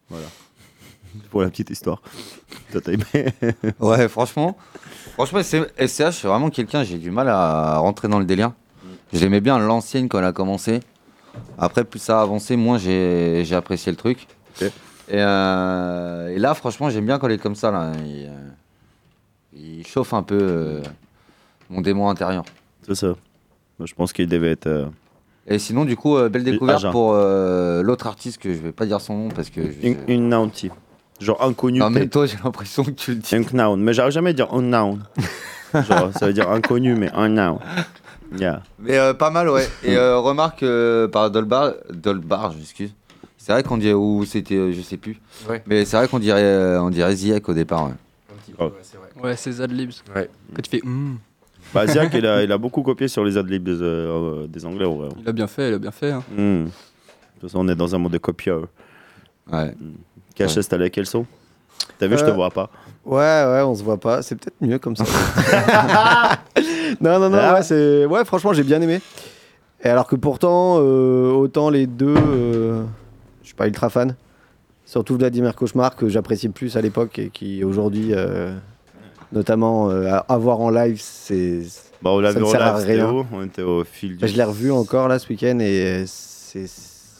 [0.08, 0.26] Voilà.
[1.30, 2.00] Pour la petite histoire.
[2.72, 3.04] Toi, t'as aimé
[3.80, 4.56] Ouais, franchement.
[5.14, 8.52] Franchement, c'est- SCH, c'est vraiment quelqu'un, j'ai du mal à rentrer dans le délire.
[9.12, 10.80] Je l'aimais bien l'ancienne quand elle a commencé.
[11.58, 14.26] Après, plus ça a avancé, moins j'ai j'ai apprécié le truc.
[14.60, 14.70] Et,
[15.20, 17.70] euh, et là, franchement, j'aime bien quand elle est comme ça.
[17.70, 17.92] Là.
[18.04, 18.48] Il, euh,
[19.52, 20.82] il chauffe un peu euh,
[21.70, 22.44] mon démon intérieur.
[22.86, 23.14] C'est ça.
[23.82, 24.66] Je pense qu'il devait être.
[24.66, 24.86] euh,
[25.46, 26.92] Et sinon, du coup, belle découverte Agent.
[26.92, 29.60] pour l'autre artiste que je vais pas dire son nom parce que.
[29.62, 30.28] je- Une, une.
[31.24, 31.78] Genre inconnu.
[31.78, 32.12] Non, mais peut-être.
[32.12, 33.34] toi, j'ai l'impression que tu le dis.
[33.34, 33.80] Un noun.
[33.82, 35.00] Mais j'arrive jamais à dire un noun.
[35.74, 37.58] Genre, ça veut dire inconnu, mais un noun.
[38.38, 38.62] Yeah.
[38.78, 39.68] Mais euh, pas mal, ouais.
[39.82, 42.92] Et euh, remarque euh, par Dolbar, Dolbar, je m'excuse.
[43.38, 45.20] C'est vrai qu'on dirait, ou c'était, euh, je sais plus.
[45.48, 45.62] Ouais.
[45.66, 47.90] Mais c'est vrai qu'on dirait, euh, on dirait Ziek au départ.
[48.58, 48.70] Ouais.
[49.22, 49.92] Ouais, c'est Zadlibs.
[50.14, 50.28] Ouais.
[50.54, 51.16] Quand tu fais hmm,
[51.72, 54.86] Bah, Ziak, il a, il a beaucoup copié sur les adlibs des, euh, des Anglais.
[54.86, 55.08] Ouais.
[55.20, 56.12] il a bien fait, il a bien fait.
[56.12, 56.22] hein.
[56.36, 56.64] Hmm.
[56.64, 56.70] De
[57.40, 58.66] toute façon, on est dans un monde de copieur.
[59.52, 59.74] Ouais.
[60.36, 61.26] KHS, t'as quel son
[61.98, 62.70] T'as vu, je te Euh, vois pas.
[63.04, 64.22] Ouais, ouais, on se voit pas.
[64.22, 65.04] C'est peut-être mieux comme ça.
[67.00, 67.54] non, non, non, Ah.
[67.54, 68.06] ouais, c'est...
[68.06, 69.00] ouais, franchement, j'ai bien aimé.
[69.82, 72.82] Et alors que pourtant, euh, autant les deux, euh,
[73.42, 74.16] je suis pas ultra fan.
[74.86, 78.54] Surtout Vladimir Cauchemar, que j'appréciais plus à l'époque et qui aujourd'hui, euh,
[79.32, 81.60] notamment, à, voir en live, c'est.
[82.02, 83.26] Bah, on l'a vu en live, c'était rien.
[83.32, 84.18] On était au fil du.
[84.18, 86.66] Bah, je l'ai revu encore là ce week-end et c'est.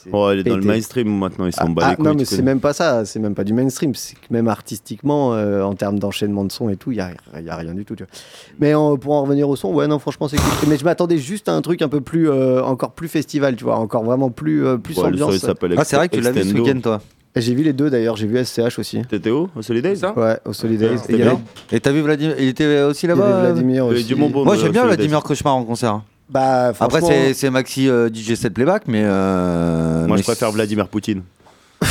[0.05, 2.14] C'est Oh, il est dans le mainstream maintenant, ils sont Ah, ah, les couilles, non,
[2.14, 5.62] mais c'est même pas ça, c'est même pas du mainstream, c'est que même artistiquement, euh,
[5.62, 7.97] en termes d'enchaînement de son et tout, il y a, rien du tout.
[7.97, 8.12] Tu vois.
[8.61, 10.69] Mais en- pour en revenir au son, ouais, non, franchement, c'est cool.
[10.69, 13.64] Mais je m'attendais juste à un truc un peu plus, euh, encore plus festival, tu
[13.64, 15.45] vois, encore vraiment plus, euh, plus Ouais, ambiance.
[15.77, 17.01] Ah, c'est vrai que tu l'as vu ce week-end, toi.
[17.37, 19.03] J'ai vu les deux d'ailleurs, j'ai vu SCH aussi.
[19.03, 19.49] T'étais où?
[19.57, 19.97] Au Solidays?
[19.97, 20.17] Ça?
[20.17, 20.99] Ouais, au Solidays.
[20.99, 21.21] C'était
[21.73, 22.37] Et t'as vu Vladimir?
[22.38, 23.23] Il était aussi là-bas?
[23.25, 24.05] Euh Vladimir Il y a aussi.
[24.05, 24.97] du bon bon Moi, de j'aime bien Solidays.
[25.03, 26.03] Vladimir Cauchemar en concert.
[26.31, 29.03] Bah, Après, franchement, c'est, c'est Maxi euh, DJ7 Playback, mais.
[29.05, 31.23] euh, Moi, mais je préfère c'est- Vladimir Poutine.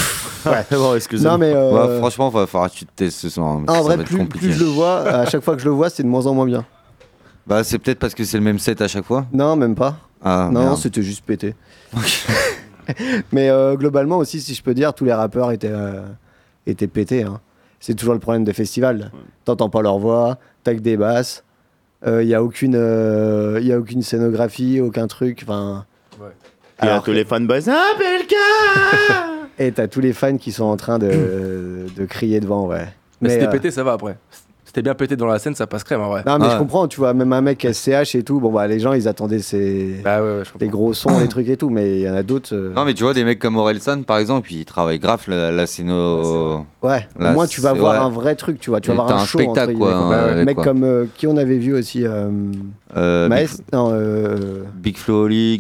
[0.46, 0.66] Ouais.
[0.72, 1.32] bon, excusez-moi.
[1.34, 1.54] Non, mais.
[1.56, 3.48] euh, Ouais, franchement, va falloir que tu te testes ce soir.
[3.48, 5.72] hein, en ça vrai, va plus, je le vois, à chaque fois que je le
[5.72, 6.66] vois, c'est de moins en moins bien.
[7.48, 9.26] Bah, c'est peut-être parce que c'est le même set à chaque fois.
[9.32, 9.98] Non, même pas.
[10.22, 10.78] Ah, non, merde.
[10.78, 11.56] c'était juste pété.
[13.32, 16.02] Mais euh, globalement aussi, si je peux dire, tous les rappeurs étaient, euh,
[16.68, 17.24] étaient pétés.
[17.24, 17.40] hein.
[17.80, 19.12] C'est toujours le problème des festivals.
[19.46, 21.44] T'entends pas leur voix, t'as que des basses.
[22.06, 25.40] Il n'y a, aucune, euh, y a aucune scénographie, aucun truc.
[25.44, 25.86] Enfin.
[26.82, 27.70] Il y a Alors tous les fanboys.
[27.70, 28.36] Ah, Belka
[29.60, 32.88] Et t'as tous les fans qui sont en train de, de crier devant, ouais.
[33.22, 34.18] Mais, Mais, c'était euh, pété, ça va après.
[34.74, 36.24] C'était bien pété dans la scène, ça passe crème en vrai.
[36.26, 38.80] Non, mais je comprends, tu vois, même un mec SCH et tout, bon, bah, les
[38.80, 40.02] gens, ils attendaient ces...
[40.60, 42.56] les gros sons, les trucs et tout, mais il y en a d'autres.
[42.56, 45.52] euh, Non, mais tu vois, des mecs comme Orelsan, par exemple, ils travaillent grave la,
[45.52, 46.66] la scéno.
[46.82, 48.00] Ouais, La- au moins tu vas voir ouais.
[48.00, 49.38] un vrai truc, tu vois, tu vas voir un, un show.
[49.38, 50.64] spectacle, entre quoi, hein, Un avec mec quoi.
[50.64, 52.04] comme euh, qui on avait vu aussi.
[52.04, 52.30] Euh,
[52.98, 55.60] Euh, Maes- Big, non, euh, Big Flo Oli,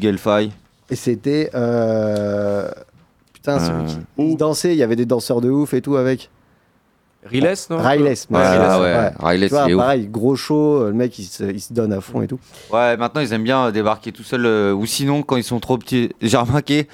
[0.89, 1.51] et c'était.
[1.53, 2.67] euh,
[3.33, 6.29] Putain, celui qui il dansait, il y avait des danseurs de ouf et tout avec.
[7.25, 9.79] Riles, non Riles, Ouais, ah ouais, Riles, Tu vois, il est ouf.
[9.79, 12.39] pareil, gros show, le mec il se, il se donne à fond et tout.
[12.71, 14.45] Ouais, maintenant ils aiment bien débarquer tout seuls.
[14.45, 16.09] euh, ou sinon, quand ils sont trop petits.
[16.21, 16.87] J'ai remarqué,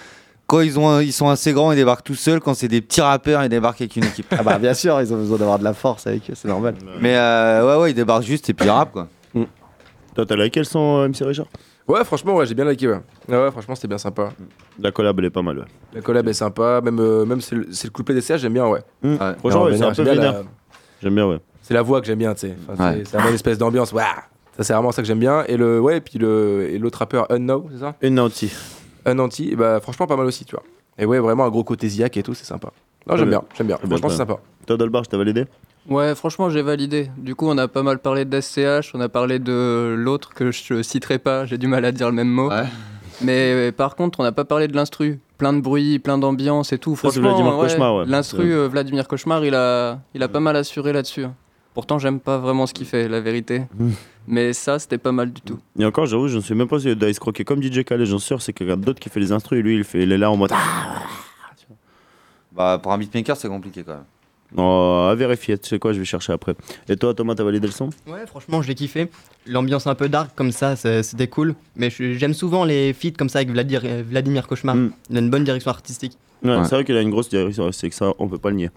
[0.47, 2.39] quand ils, ont, ils sont assez grands, ils débarquent tout seuls.
[2.39, 4.27] Quand c'est des petits rappeurs, ils débarquent avec une équipe.
[4.37, 6.75] Ah bah bien sûr, ils ont besoin d'avoir de la force avec eux, c'est normal.
[7.01, 9.07] Mais euh, ouais, ouais, ils débarquent juste et puis ils rappent quoi.
[10.15, 11.45] Toi, t'as liké le son, euh, MC Richard?
[11.89, 12.99] Ouais, franchement, ouais, j'ai bien liké, ouais.
[13.27, 14.29] Ouais, ouais, franchement, c'était bien sympa.
[14.79, 15.65] La collab, elle est pas mal, ouais.
[15.93, 18.53] La collab est sympa, même, euh, même c'est le, c'est le couplet des CH, j'aime
[18.53, 18.81] bien, ouais.
[19.01, 19.13] Mmh.
[19.13, 19.17] Ouais.
[19.39, 20.33] Franchement, ouais, c'est un j'aime peu bien vénère.
[20.33, 20.43] la-
[21.01, 21.39] J'aime bien, ouais.
[21.63, 22.55] C'est la voix que j'aime bien, tu sais.
[22.69, 22.97] Enfin, Ouais.
[22.99, 23.91] C'est c'est la bonne espèce d'ambiance.
[23.91, 24.05] Waouh
[24.55, 25.43] Ça, c'est vraiment ça que j'aime bien.
[25.47, 27.95] Et le, ouais, et puis le, et l'autre rappeur Unknow, c'est ça?
[28.01, 28.19] Une.
[29.07, 30.63] Unanti, et bah franchement pas mal aussi, tu vois.
[30.99, 32.69] Et ouais, vraiment un gros côté Ziak et tout, c'est sympa.
[33.07, 33.77] Non, j'aime bien, j'aime bien.
[33.77, 34.39] Très bien, Franchement, très c'est sympa.
[34.67, 35.45] Toi, Dolbar, je t'ai validé
[35.87, 37.09] Ouais, franchement, j'ai validé.
[37.17, 40.81] Du coup, on a pas mal parlé d'SCH, on a parlé de l'autre que je
[40.83, 42.49] citerai pas, j'ai du mal à dire le même mot.
[43.21, 45.19] Mais euh, par contre, on n'a pas parlé de l'instru.
[45.37, 46.95] Plein de bruit, plein d'ambiance et tout.
[46.95, 48.05] Franchement, Vladimir ouais, Cauchemar, ouais.
[48.07, 48.51] l'instru, Ouais.
[48.51, 51.25] euh, Vladimir Cauchemar, il a, il a pas mal assuré là-dessus.
[51.73, 53.63] Pourtant, j'aime pas vraiment ce qu'il fait, la vérité.
[54.27, 55.59] Mais ça, c'était pas mal du tout.
[55.77, 58.19] Et encore, j'avoue, je ne sais même pas si Dice Croquet comme DJ Khaled, j'en
[58.19, 60.17] suis sûr, c'est quelqu'un d'autre qui fait les instrus et lui, il, fait, il est
[60.17, 60.51] là en mode.
[60.53, 61.01] Ah
[62.51, 64.03] Bah, pour un beatmaker, c'est compliqué quand même.
[64.55, 66.55] Non, à vérifier, tu sais quoi, je vais chercher après.
[66.87, 67.89] Et toi, Thomas, t'as validé le son?
[68.07, 69.09] Ouais, franchement, j'ai kiffé.
[69.45, 71.53] L'ambiance un peu dark comme ça, c'était cool.
[71.75, 74.75] Mais je- j'aime souvent les feats comme ça avec Vladir- euh, Vladimir Cauchemar.
[74.75, 74.91] Mm.
[75.11, 76.17] Il a une bonne direction artistique.
[76.43, 78.55] Ouais, C'est vrai qu'il a une grosse direction, c'est que ça, on peut pas le
[78.55, 78.69] nier.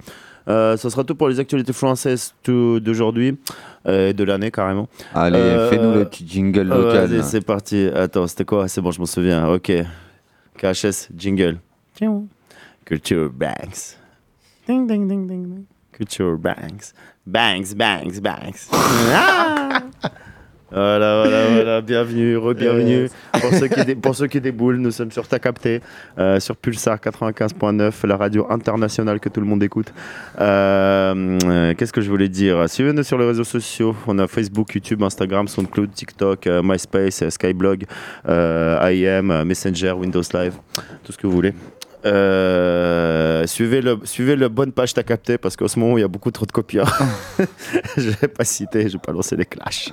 [0.48, 3.38] Euh, ça sera tout pour les actualités françaises d'aujourd'hui,
[3.86, 4.88] euh, et de l'année carrément.
[5.14, 7.22] Allez, Euh, fais-nous le petit jingle euh, local.
[7.24, 7.86] C'est parti.
[7.94, 8.66] Attends, c'était quoi?
[8.68, 9.48] C'est bon, je m'en souviens.
[9.48, 9.70] Ok.
[10.58, 11.58] KHS, jingle.
[12.84, 13.96] Culture Banks.
[14.66, 15.64] Ding, ding, ding, ding, ding.
[15.92, 16.94] Culture Banks.
[17.26, 18.68] Banks, banks, banks.
[18.72, 19.82] Ah
[20.74, 23.08] Voilà, voilà, voilà, bienvenue, re-bienvenue.
[23.32, 25.82] Pour, ceux qui dé- pour ceux qui déboulent, nous sommes sur Ta Capté,
[26.18, 29.92] euh, sur Pulsar 95.9, la radio internationale que tout le monde écoute.
[30.40, 32.70] Euh, euh, Qu'est-ce que je voulais dire?
[32.70, 33.94] Suivez-nous sur les réseaux sociaux.
[34.06, 37.84] On a Facebook, YouTube, Instagram, SoundCloud, TikTok, MySpace, Skyblog,
[38.26, 40.54] IM, Messenger, Windows Live,
[41.04, 41.52] tout ce que vous voulez.
[42.04, 46.04] Euh, suivez, le, suivez la bonne page T'as capté parce qu'en ce moment il y
[46.04, 46.92] a beaucoup trop de copieurs.
[47.96, 49.92] je vais pas citer, je vais pas lancer les clashs.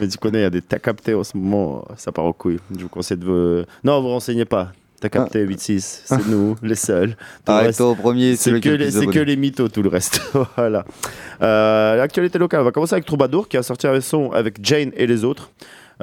[0.00, 2.32] Mais tu connais, il y a des T'as capté en ce moment, ça part en
[2.32, 2.58] couille.
[2.76, 3.64] Je vous conseille de vous.
[3.84, 4.72] Non, vous renseignez pas.
[5.00, 7.14] T'as capté 8-6, c'est nous, les seuls.
[7.46, 10.22] Le reste, au premier, c'est que, le les, c'est que les mythos, tout le reste.
[10.56, 10.86] voilà.
[11.42, 14.92] Euh, L'actualité locale, on va commencer avec Troubadour qui a sorti un son avec Jane
[14.96, 15.50] et les autres.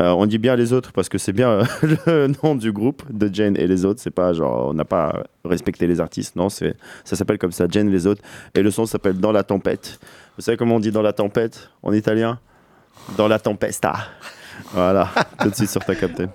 [0.01, 1.65] Euh, on dit bien les autres parce que c'est bien euh,
[2.07, 4.01] le nom du groupe de Jane et les autres.
[4.01, 6.35] C'est pas genre on n'a pas respecté les artistes.
[6.35, 8.21] Non, c'est ça s'appelle comme ça, Jane et les autres.
[8.55, 9.99] Et le son s'appelle Dans la tempête.
[10.37, 12.39] Vous savez comment on dit dans la tempête en italien?
[13.17, 13.95] Dans la tempesta.
[14.73, 15.09] Voilà,
[15.39, 16.25] tout de suite sur ta capté.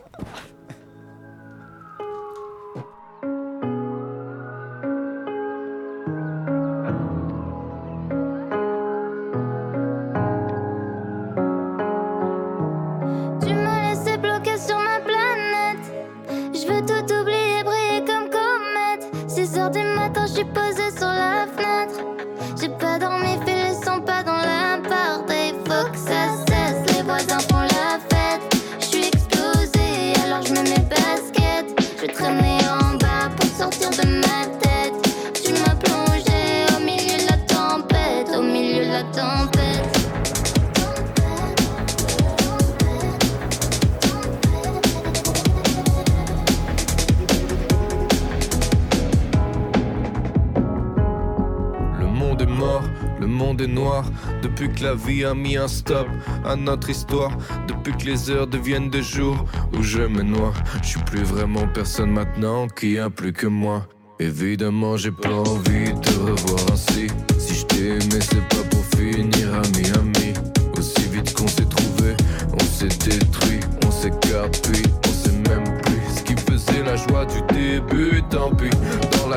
[54.57, 56.07] Depuis que la vie a mis un stop
[56.42, 57.31] à notre histoire.
[57.69, 59.45] Depuis que les heures deviennent des jours
[59.77, 60.55] où je me noie.
[60.81, 63.87] Je suis plus vraiment personne maintenant qui a plus que moi.
[64.19, 67.09] Évidemment, j'ai pas envie de te revoir ainsi.
[67.38, 70.33] Si je t'ai aimé, c'est pas pour finir ami ami.
[70.79, 72.16] Aussi vite qu'on s'est trouvé,
[72.55, 77.27] on s'est détruit, on s'écarte puis on sait même plus ce qui faisait la joie
[77.27, 78.23] du début.
[78.31, 78.71] Tant pis,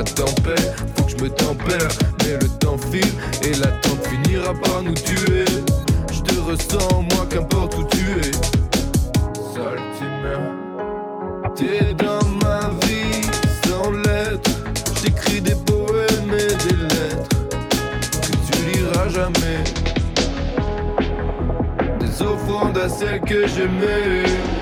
[0.04, 1.90] tempête, faut que je me tempère.
[2.20, 5.46] Mais le temps file et l'attente finira par nous tuer.
[6.12, 8.32] Je te ressens, moi, qu'importe où tu es.
[9.54, 10.42] Saltimère,
[11.56, 13.22] t'es dans ma vie
[13.66, 14.52] sans lettres.
[15.02, 17.30] J'écris des poèmes et des lettres
[18.22, 19.64] que tu liras jamais.
[22.00, 24.59] Des offrandes à celles que j'aimais.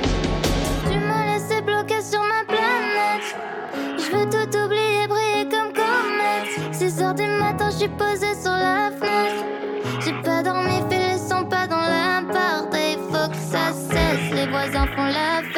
[7.77, 9.45] Suis posée sur la fenêtre.
[10.03, 12.73] J'ai pas dormi, fais le son pas dans l'appart.
[12.73, 14.33] Il faut que ça cesse.
[14.33, 15.56] Les voisins font la fête.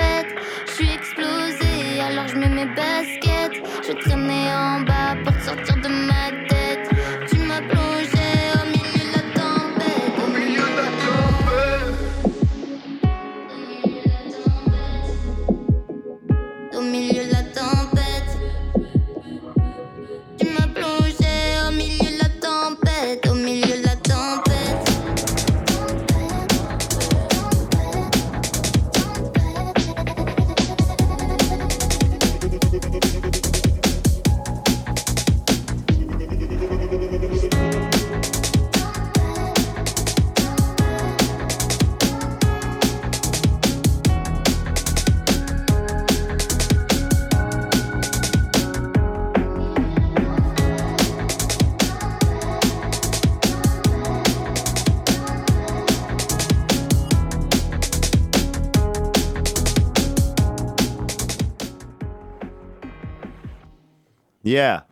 [64.49, 64.83] Yeah.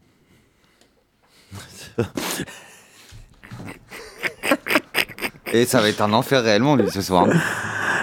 [5.52, 7.28] Et ça va être un enfer réellement, lui, ce soir.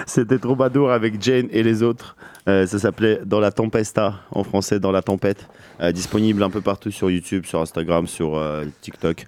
[0.05, 2.17] C'était Troubadour avec Jane et les autres.
[2.49, 5.47] Euh, ça s'appelait Dans la Tempesta, en français Dans la Tempête.
[5.79, 9.25] Euh, disponible un peu partout sur YouTube, sur Instagram, sur euh, TikTok,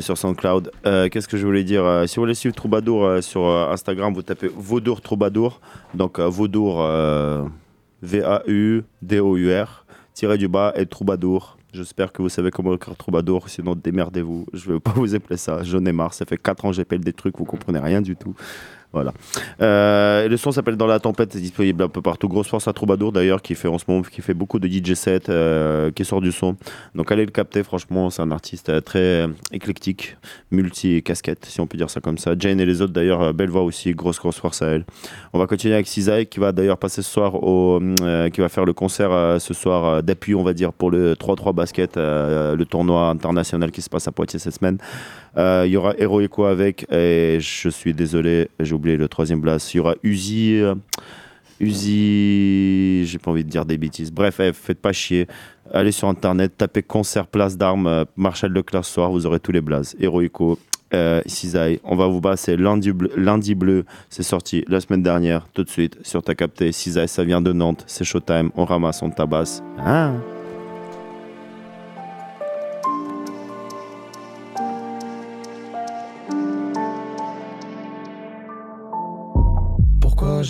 [0.00, 0.72] sur SoundCloud.
[0.82, 5.02] Qu'est-ce que je voulais dire Si vous voulez suivre Troubadour sur Instagram, vous tapez Vaudour
[5.02, 5.60] Troubadour.
[5.94, 6.84] Donc Vaudour,
[8.02, 11.59] V-A-U-D-O-U-R, tiré du bas, et Troubadour.
[11.72, 14.46] J'espère que vous savez comment écrire Troubadour, sinon démerdez-vous.
[14.52, 16.14] Je ne veux pas vous appeler ça, j'en ai marre.
[16.14, 18.34] Ça fait 4 ans que j'appelle des trucs, vous comprenez rien du tout.
[18.92, 19.12] Voilà.
[19.60, 22.28] Euh, le son s'appelle Dans la tempête, c'est disponible un peu partout.
[22.28, 24.94] Grosse force à Troubadour d'ailleurs, qui fait en ce moment, qui fait beaucoup de DJ
[24.94, 26.56] sets, euh, qui sort du son.
[26.96, 30.16] Donc allez le capter, franchement, c'est un artiste euh, très éclectique,
[30.50, 32.34] multi-casquette, si on peut dire ça comme ça.
[32.36, 34.84] Jane et les autres d'ailleurs, belle voix aussi, grosse grosse force à elle.
[35.32, 37.80] On va continuer avec Cisaï qui va d'ailleurs passer ce soir au,
[38.32, 41.96] qui va faire le concert ce soir d'appui, on va dire, pour le 3-3 basket,
[41.96, 44.78] le tournoi international qui se passe à Poitiers cette semaine.
[45.36, 49.72] Euh, Il y aura Heroico avec, et je suis désolé, j'ai oublié le troisième blast.
[49.74, 50.58] Il y aura Uzi.
[50.60, 50.74] euh,
[51.60, 54.10] Uzi, j'ai pas envie de dire des bêtises.
[54.12, 55.26] Bref, eh, faites pas chier.
[55.72, 59.60] Allez sur internet, tapez concert place d'armes, euh, Marshall Leclerc soir, vous aurez tous les
[59.60, 59.94] blazes.
[60.00, 60.58] Heroico,
[60.94, 61.78] euh, Cisaille.
[61.84, 63.84] On va vous passer lundi bleu, lundi bleu.
[64.08, 66.72] C'est sorti la semaine dernière, tout de suite, sur ta capté.
[66.72, 68.50] Cisaille, ça vient de Nantes, c'est Showtime.
[68.56, 69.62] On ramasse, on tabasse.
[69.78, 70.12] Ah.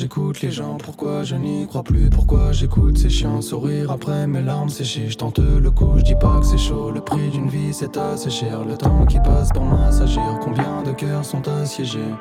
[0.00, 4.40] J'écoute les gens, pourquoi je n'y crois plus, pourquoi j'écoute ces chiens sourire après mes
[4.40, 5.10] larmes séchées?
[5.10, 7.98] Je tente le coup, je dis pas que c'est chaud, le prix d'une vie c'est
[7.98, 8.64] assez cher.
[8.66, 12.14] Le temps qui passe pour m'assagir, combien de cœurs sont assiégés?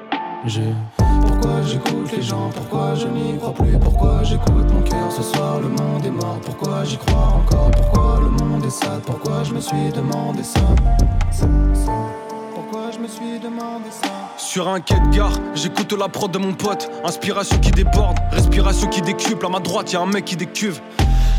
[0.97, 5.09] Pourquoi j'écoute les gens, pourquoi je n'y crois plus, pourquoi j'écoute mon cœur?
[5.09, 8.99] Ce soir, le monde est mort, pourquoi j'y crois encore, pourquoi le monde est sale,
[9.05, 10.59] pourquoi je me suis demandé ça.
[12.53, 14.18] Pourquoi je me suis demandé ça?
[14.51, 16.89] Sur un quai de gare, j'écoute la prod de mon pote.
[17.05, 19.45] Inspiration qui déborde, respiration qui décuple.
[19.45, 20.81] À ma droite, y a un mec qui décuve.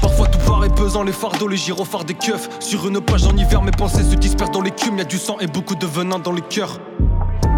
[0.01, 2.49] Parfois tout paraît pesant, les fardeaux, les gyrophares des keufs.
[2.61, 4.97] Sur une page en hiver, mes pensées se dispersent dans l'écume.
[4.99, 6.79] Y a du sang et beaucoup de venin dans les cœurs.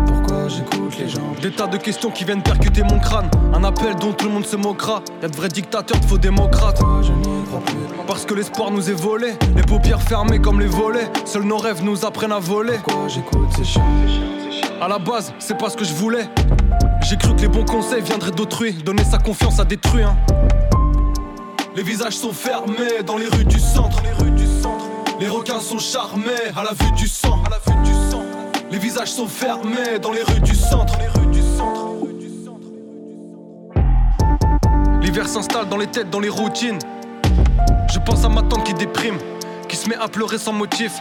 [0.07, 3.31] Pourquoi j'écoute les gens Des tas de questions qui viennent percuter mon crâne.
[3.53, 5.03] Un appel dont tout le monde se moquera.
[5.21, 6.81] Y'a de vrais dictateurs, de faux démocrates.
[8.07, 9.35] Parce que l'espoir nous est volé.
[9.55, 11.11] Les paupières fermées comme les volets.
[11.27, 12.79] Seuls nos rêves nous apprennent à voler.
[12.83, 13.83] Pourquoi j'écoute ces chiens
[14.81, 16.29] À la base, c'est pas ce que je voulais.
[17.03, 18.73] J'ai cru que les bons conseils viendraient d'autrui.
[18.75, 20.11] Donner sa confiance à détruire.
[20.11, 20.17] hein.
[21.75, 24.03] Les visages sont fermés dans les rues du centre.
[24.03, 24.85] Les rues du centre.
[25.21, 27.39] Les requins sont charmés à la vue du sang.
[27.47, 28.23] À la vue du sang.
[28.71, 30.99] Les visages sont fermés dans les rues du centre.
[30.99, 31.83] Les rues du centre.
[35.01, 36.79] L'hiver s'installe dans les têtes, dans les routines.
[37.93, 39.19] Je pense à ma tante qui déprime,
[39.69, 40.93] qui se met à pleurer sans motif.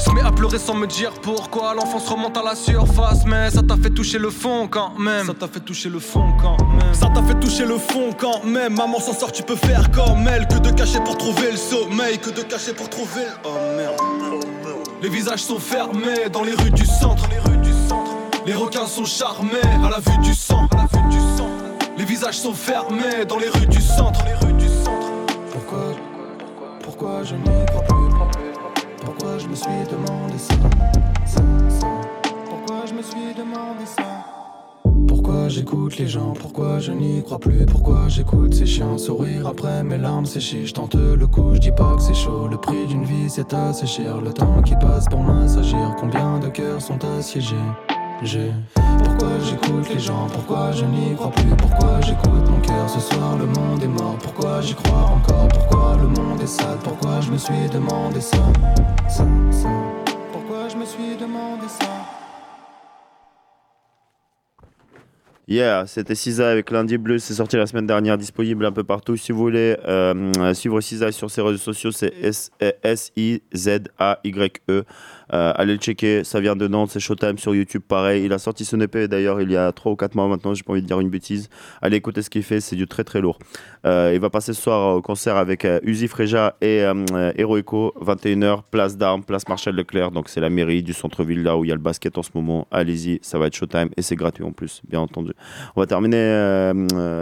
[0.00, 1.74] Se met à pleurer sans me dire pourquoi.
[1.74, 5.26] L'enfance remonte à la surface Mais ça t'a fait toucher le fond quand même.
[5.26, 6.94] Ça t'a fait toucher le fond quand même.
[6.94, 8.76] Ça t'a fait toucher le fond quand même.
[8.76, 10.48] Maman s'en sort tu peux faire comme elle.
[10.48, 13.94] Que de cacher pour trouver le sommeil Que de cacher pour trouver Oh merde.
[15.02, 17.28] Les visages sont fermés dans les rues du centre.
[17.30, 18.12] Les rues du centre.
[18.46, 20.66] Les requins sont charmés à la vue du sang.
[20.72, 21.48] À la vue du sang.
[21.98, 24.24] Les visages sont fermés dans les rues du centre.
[24.24, 25.08] Les rues du centre.
[25.52, 25.94] Pourquoi,
[26.82, 27.99] pourquoi je n'y crois Pourquoi
[29.40, 30.54] je me suis demandé ça,
[32.48, 34.02] Pourquoi je me suis demandé ça?
[35.08, 36.34] Pourquoi j'écoute les gens?
[36.38, 37.64] Pourquoi je n'y crois plus?
[37.66, 40.66] Pourquoi j'écoute ces chiens sourire après mes larmes séchées?
[40.66, 42.48] Je tente le coup, je dis pas que c'est chaud.
[42.48, 44.20] Le prix d'une vie c'est assez cher.
[44.20, 45.96] Le temps qui passe pour m'assagir.
[45.98, 47.56] Combien de cœurs sont assiégés?
[48.22, 50.26] Pourquoi j'écoute les gens?
[50.30, 51.56] Pourquoi je n'y crois plus?
[51.56, 52.86] Pourquoi j'écoute mon cœur?
[52.86, 54.18] Ce soir le monde est mort.
[54.22, 55.48] Pourquoi j'y crois encore?
[55.48, 56.76] Pourquoi le monde est sale?
[56.84, 58.36] Pourquoi je me suis demandé ça,
[59.08, 59.24] ça,
[60.32, 61.86] Pourquoi je me suis demandé ça?
[65.48, 69.16] Yeah, c'était Sisa avec Lundi Bleu, c'est sorti la semaine dernière, disponible un peu partout.
[69.16, 72.14] Si vous voulez euh, suivre Sisa sur ses réseaux sociaux, c'est
[72.84, 74.84] S-I-Z-A-Y-E.
[75.32, 78.24] Euh, allez le checker, ça vient de Nantes, c'est Showtime sur YouTube, pareil.
[78.24, 80.62] Il a sorti son EP d'ailleurs il y a 3 ou 4 mois maintenant, j'ai
[80.62, 81.48] pas envie de dire une bêtise.
[81.82, 83.38] Allez écouter ce qu'il fait, c'est du très très lourd.
[83.86, 86.84] Euh, il va passer ce soir au concert avec euh, Uzi Freja et
[87.36, 90.10] Heroico, 21h, place d'Armes, place Marshall Leclerc.
[90.10, 92.30] Donc c'est la mairie du centre-ville là où il y a le basket en ce
[92.34, 92.66] moment.
[92.70, 95.32] Allez-y, ça va être Showtime et c'est gratuit en plus, bien entendu.
[95.76, 96.70] On va terminer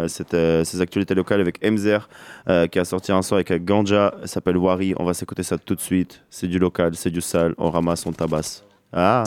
[0.08, 2.08] ces actualités locales avec Mzer
[2.48, 4.94] euh, qui a sorti un son avec Ganja, s'appelle Wari.
[4.98, 6.22] On va s'écouter ça tout de suite.
[6.30, 8.62] C'est du local, c'est du sale, on ramasse, on tabasse.
[8.92, 9.24] Ah!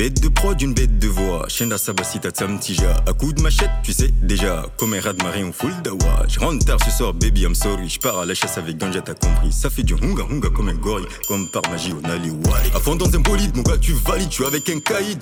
[0.00, 1.46] Bête de prod, une bête de voix.
[1.48, 3.04] Chenda sabasita tsamtija.
[3.06, 4.64] À coup de machette, tu sais déjà.
[4.78, 6.24] Comme un rat de marée en full dawa.
[6.26, 7.86] Je rentre tard ce soir, baby, I'm sorry.
[7.86, 9.52] Je pars à la chasse avec Ganja, t'as compris.
[9.52, 11.04] Ça fait du hunga hunga comme un gorille.
[11.28, 12.70] Comme par magie, on a les wali.
[12.74, 14.30] À fond dans un bolide, mon gars, tu valides.
[14.30, 15.20] Tu es avec un caïd.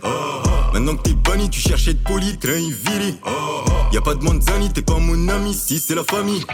[0.72, 2.38] Maintenant que t'es banni, tu cherches à être poli.
[2.38, 3.18] Train viri.
[3.92, 5.54] Y'a pas de manzani, t'es pas mon ami.
[5.54, 6.44] Si c'est la famille.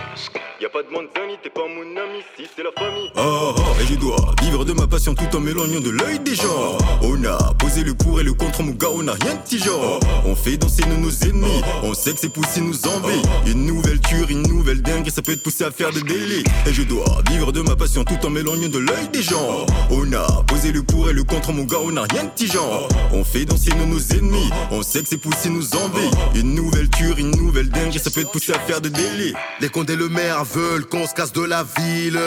[0.64, 2.20] Y'a pas de manzani, t'es pas mon ami.
[2.38, 3.10] Si c'est la famille.
[3.18, 6.34] Oh, oh, et je dois vivre de ma passion tout en m'éloignant de l'œil des
[6.34, 6.78] gens.
[7.02, 9.58] On a posé le pour et le contre, mon gars, on a rien de petit
[9.58, 10.00] genre.
[10.24, 11.60] On fait danser nos, nos ennemis.
[11.82, 13.20] On sait que c'est poussé nous envie.
[13.46, 16.44] Une nouvelle cure, une nouvelle dingue, et ça peut être poussé à faire des délits.
[16.66, 19.66] Et je dois vivre de ma passion tout en m'éloignant de l'œil des gens.
[19.90, 22.46] On a posé le pour et le contre, mon gars, on a rien de petit
[22.46, 22.88] genre.
[23.12, 24.48] On fait danser nos, nos ennemis.
[24.70, 26.10] On sait que c'est poussé nous envie.
[26.34, 29.34] Une nouvelle cure, une nouvelle dingue, et ça peut être poussé à faire des délits.
[29.60, 32.20] Les condés le maire veulent qu'on se casse de la ville.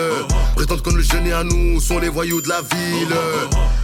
[0.56, 3.16] Prétendent que le et à nous sont les voyous de la ville.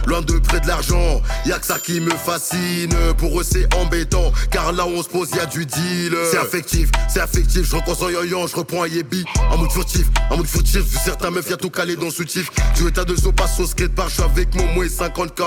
[0.06, 2.94] Loin de près de l'argent, y'a que ça qui me fascine.
[3.16, 6.14] Pour eux c'est embêtant, car là où on se pose y'a du deal.
[6.30, 7.64] C'est affectif, c'est affectif.
[7.64, 9.24] Je reprends son yo je reprends un yébi.
[9.64, 10.82] Mode furtif, en mode furtif.
[10.82, 12.50] Vu certains meufs y'a tout calé dans le soutif.
[12.76, 15.42] Tu état de sopa, sauce skatepark, je suis avec Momo et 50k.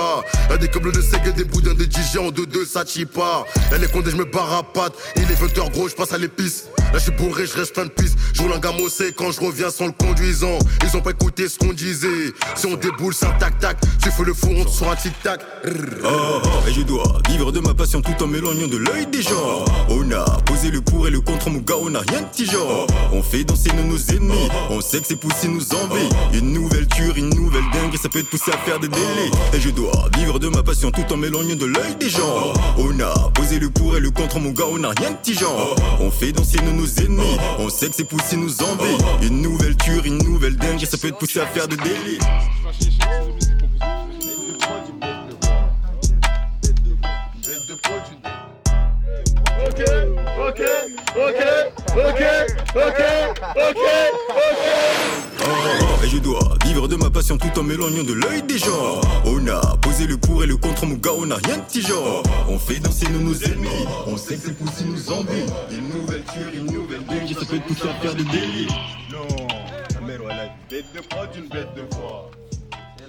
[0.50, 2.84] Y'a des câbles de seg des boudins de DJ en 2-2, ça
[3.14, 3.44] pas.
[3.70, 4.94] Y'a les condés, je me barre à patte.
[5.16, 6.64] Il est 20h gros, je passe à l'épice.
[6.78, 8.14] Là je suis bourré, je reste plein de pisse.
[8.32, 8.58] Je roule un
[9.16, 10.58] quand je reviens sans le conduisant.
[10.84, 12.32] Ils ont pas écouté ce qu'on disait.
[12.54, 13.76] Si on déboule, c'est un tac-tac.
[14.02, 15.40] Tu fais le fou, on te sur un tic-tac.
[16.04, 19.22] Oh, oh, et je dois vivre de ma passion tout en m'éloignant de l'œil des
[19.22, 19.64] gens.
[19.88, 22.46] On a posé le pour et le contre, mon gars, on a rien de petit
[22.46, 22.86] genre.
[23.12, 24.48] On fait danser nos, nos ennemis.
[24.70, 26.08] On sait que c'est poussé nous envie.
[26.32, 29.32] Une nouvelle cure, une nouvelle dingue, ça peut être poussé à faire des délits.
[29.54, 32.52] Et je dois vivre de ma passion tout en m'éloignant de l'œil des gens.
[32.78, 35.34] On a posé le pour et le contre, mon gars, on a rien de petit
[35.34, 35.74] genre.
[36.00, 37.38] On fait danser nos, nos ennemis.
[37.58, 38.67] On sait que c'est poussé nous envie.
[39.22, 42.18] Une nouvelle cure, une nouvelle dingue, ça peut être poussé à faire des délits.
[49.66, 49.82] Ok,
[50.48, 50.62] ok,
[51.16, 51.42] ok,
[51.96, 52.22] ok, ok,
[52.76, 53.00] ok,
[53.56, 53.84] ok.
[56.04, 59.00] Et je dois vivre de ma passion tout en m'éloignant de l'œil des gens.
[59.24, 61.82] On a posé le pour et le contre, mon gars, on a rien de petit
[61.82, 62.22] genre.
[62.48, 63.86] On fait danser nos, nos ennemis.
[64.06, 65.46] On sait que c'est poussé nous envie.
[65.70, 68.68] Une nouvelle cure, une nouvelle dingue, ça peut être poussé à faire des délits.
[69.10, 69.26] Non,
[69.94, 72.30] la mère, voilà, une bête de prod, une bête de voix.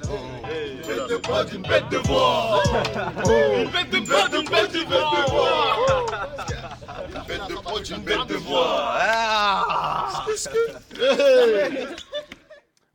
[0.10, 2.64] De prod, une bête de voix.
[3.26, 4.80] Une bête de prod, une bête de
[5.30, 5.76] voix.
[7.08, 8.98] Une bête de prod, une bête de voix.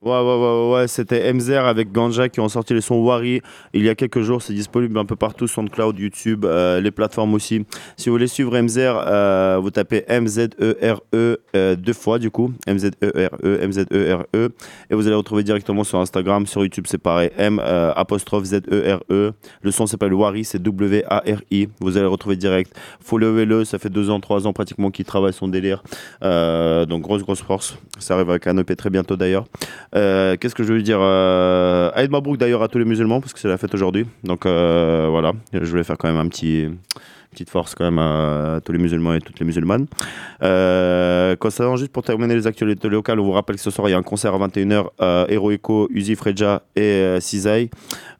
[0.05, 3.41] Ouais, ouais, ouais, ouais, c'était MZR avec Ganja qui ont sorti les sons Wari
[3.73, 4.43] il y a quelques jours.
[4.43, 7.65] C'est disponible un peu partout, SoundCloud, YouTube, euh, les plateformes aussi.
[7.97, 12.53] Si vous voulez suivre MZR, euh, vous tapez M-Z-E-R-E euh, deux fois du coup.
[12.67, 14.27] M-Z-E-R-E, M-Z-E-R-E.
[14.37, 14.51] E.
[14.91, 17.31] Et vous allez retrouver directement sur Instagram, sur YouTube, c'est pareil.
[17.39, 19.33] M euh, apostrophe Z-E-R-E.
[19.63, 21.69] Le son s'appelle Wari, c'est W-A-R-I.
[21.81, 22.79] Vous allez le retrouver direct.
[23.01, 25.83] Followez-le, ça fait deux ans, trois ans pratiquement qu'il travaille son délire.
[26.21, 27.79] Donc grosse, grosse force.
[27.99, 29.47] Ça arrive avec un EP très bientôt d'ailleurs.
[29.97, 33.33] Euh, Qu'est-ce que je veux dire euh, Aïd Mabrouk d'ailleurs à tous les musulmans parce
[33.33, 34.07] que c'est la fête aujourd'hui.
[34.25, 36.69] Donc euh, voilà, je voulais faire quand même un petit
[37.35, 39.87] petite force quand même à, tous les musulmans et toutes les musulmanes.
[40.43, 43.93] Euh, concernant juste pour terminer les actualités locales, on vous rappelle que ce soir il
[43.93, 47.69] y a un concert à 21h euh, Heroico, Uzi Freja et euh, Cisaille.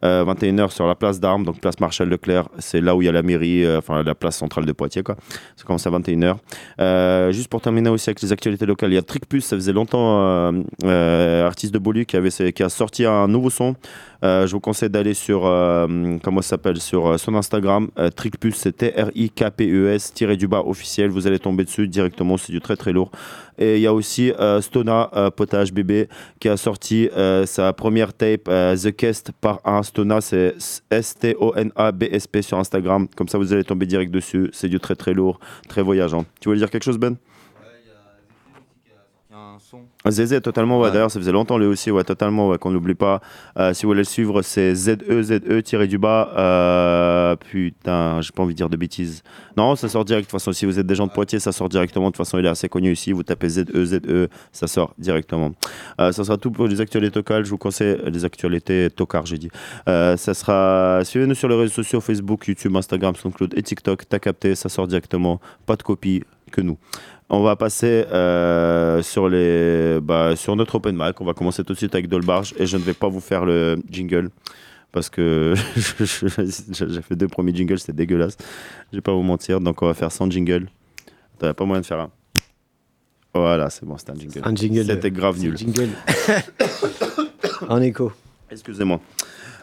[0.05, 3.09] Euh, 21h sur la place d'Armes, donc place Marshal Leclerc, c'est là où il y
[3.09, 5.17] a la mairie, euh, enfin la place centrale de Poitiers quoi.
[5.57, 6.37] Ça commence à 21h.
[6.79, 9.73] Euh, juste pour terminer aussi avec les actualités locales, il y a Trick ça faisait
[9.73, 10.53] longtemps,
[10.85, 12.19] artiste de Beaulieu qui,
[12.53, 13.77] qui a sorti un nouveau son.
[14.25, 18.73] Euh, je vous conseille d'aller sur, euh, comment s'appelle, sur euh, son Instagram, Trickpus, c'est
[18.77, 21.11] T-R-I-K-P-E-S, E tiré du bas officiel.
[21.11, 23.11] Vous allez tomber dessus directement, c'est du très très lourd.
[23.59, 26.09] Et il y a aussi Stona, potage bébé,
[26.41, 27.09] qui a sorti
[27.45, 30.57] sa première tape, The Kest par un Stona, c'est
[30.91, 33.07] S-T-O-N-A-B-S-P sur Instagram.
[33.15, 34.51] Comme ça, vous allez tomber direct dessus.
[34.53, 36.25] C'est du très très lourd, très voyageant.
[36.41, 37.17] Tu voulais dire quelque chose, Ben?
[40.05, 40.91] Ah, Zézé, totalement, ouais.
[40.91, 43.21] D'ailleurs, ça faisait longtemps, lui aussi, ouais, totalement, ouais, qu'on n'oublie pas.
[43.59, 46.33] Euh, si vous voulez le suivre, c'est E Z-E-Z-E tiré du bas.
[46.37, 49.23] Euh, putain, j'ai pas envie de dire de bêtises.
[49.57, 50.27] Non, ça sort direct.
[50.27, 52.07] De toute façon, si vous êtes des gens de Poitiers, ça sort directement.
[52.07, 53.13] De toute façon, il est assez connu ici.
[53.13, 55.53] Vous tapez Z-E-Z-E, ça sort directement.
[56.01, 57.45] Euh, ça sera tout pour les actualités locales.
[57.45, 59.51] Je vous conseille les actualités tocards, j'ai dit.
[59.89, 61.01] Euh, ça sera.
[61.05, 64.09] Suivez-nous sur les réseaux sociaux Facebook, YouTube, Instagram, SoundCloud et TikTok.
[64.09, 65.41] T'as capté, ça sort directement.
[65.67, 66.79] Pas de copie que nous.
[67.31, 71.21] On va passer euh, sur, les, bah, sur notre open mic.
[71.21, 73.45] On va commencer tout de suite avec Dolbarge et je ne vais pas vous faire
[73.45, 74.31] le jingle
[74.93, 75.55] parce que
[76.01, 78.37] j'ai fait deux premiers jingles, c'était dégueulasse.
[78.93, 80.69] Je vais pas vous mentir, donc on va faire sans jingle.
[81.39, 82.11] T'avais pas moyen de faire un.
[83.35, 84.41] Voilà, c'est bon, c'était un jingle.
[84.45, 85.57] Un jingle, C'était grave c'est nul.
[85.57, 85.89] jingle.
[87.69, 88.13] En écho.
[88.51, 89.01] Excusez-moi.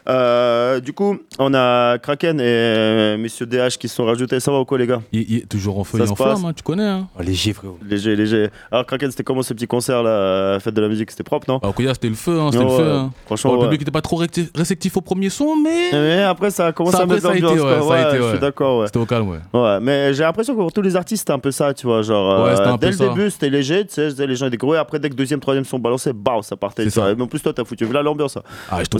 [0.08, 4.40] Euh, du coup, on a Kraken et euh, Monsieur DH qui se sont rajoutés.
[4.40, 6.16] Ça va ou quoi, les gars Il est toujours en feu Ça et se en
[6.16, 6.86] passe flamme, hein, tu connais.
[6.86, 7.06] Hein.
[7.20, 7.78] léger, frérot.
[7.88, 8.50] Léger, léger.
[8.70, 11.10] Alors, Kraken, c'était comment ce petit concert là Fête de la musique?
[11.10, 11.58] C'était propre, non?
[11.62, 12.76] Alors, Koya, c'était le feu, hein, c'était le feu.
[12.84, 12.90] ouais.
[12.90, 13.10] hein.
[13.26, 13.66] Franchement, Bon, le ouais.
[13.66, 14.16] public n'était pas trop
[14.54, 15.90] réceptif au premier son, mais.
[15.92, 17.64] Mais après, ça a commencé Ça, à après, mettre ça a été, l'ambiance.
[17.66, 17.88] ouais, quoi.
[17.98, 18.86] ça a été, je suis d'accord, ouais.
[18.86, 19.38] C'était au calme, ouais.
[19.52, 22.02] Ouais, mais j'ai l'impression que pour tous les artistes, c'était un peu ça, tu vois.
[22.02, 23.08] Genre, euh, dès le ça.
[23.08, 24.74] début, c'était léger, tu sais, je disais, les gens étaient gros.
[24.74, 26.84] Et après, dès que deuxième, troisième sont balancés, bam, ça partait.
[26.86, 28.38] Mais en plus, toi, t'as foutu là l'ambiance.
[28.70, 28.98] Ah, j'étais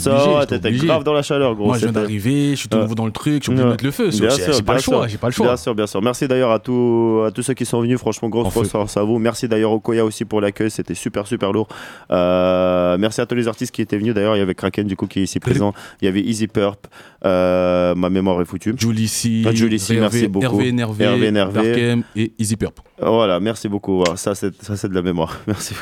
[0.93, 1.67] Grave dans la chaleur, gros.
[1.67, 3.71] Moi, je viens d'arriver, je suis tout nouveau dans le truc, je suis obligé de
[3.71, 4.11] mettre le feu.
[4.11, 5.47] J'ai pas le choix, j'ai pas le choix.
[5.47, 6.03] Bien sûr, bien sûr.
[6.03, 7.99] Merci d'ailleurs à tous, à tous ceux qui sont venus.
[7.99, 9.19] Franchement, grosse, force à vous.
[9.19, 10.71] Merci d'ailleurs au Koya aussi pour l'accueil.
[10.71, 11.69] C'était super, super lourd.
[12.11, 14.15] Euh, merci à tous les artistes qui étaient venus.
[14.15, 15.73] D'ailleurs, il y avait Kraken du coup qui est ici présent.
[16.01, 16.87] Il y avait Easy Purp.
[17.25, 18.75] Euh, ma mémoire est foutue.
[18.77, 20.45] Julissi, Ah, Julissi, Hervé- merci beaucoup.
[20.47, 21.31] Hervé Énervé, Hervé.
[21.33, 22.75] Darkem et Easy Purp.
[23.05, 23.97] Voilà, merci beaucoup.
[23.99, 25.37] Voilà, ça, c'est ça, c'est de la mémoire.
[25.47, 25.75] Merci.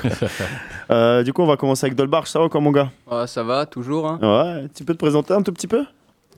[0.90, 2.30] Euh, du coup, on va commencer avec Dolbarch.
[2.30, 2.90] Ça va quoi, mon gars?
[3.10, 4.08] Ah, ça va, toujours.
[4.08, 4.18] Hein.
[4.22, 5.84] Ouais, tu peux te présenter un tout petit peu?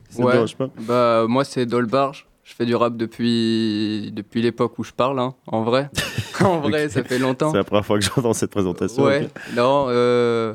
[0.09, 0.33] Ça Ouais.
[0.33, 2.27] dérange pas Bah, moi, c'est Dolbarge.
[2.43, 5.89] Je fais du rap depuis, depuis l'époque où je parle, hein, en vrai.
[6.43, 7.51] en vrai, ça fait longtemps.
[7.51, 9.03] C'est la première fois que j'entends cette présentation.
[9.03, 10.53] Ouais, non, euh,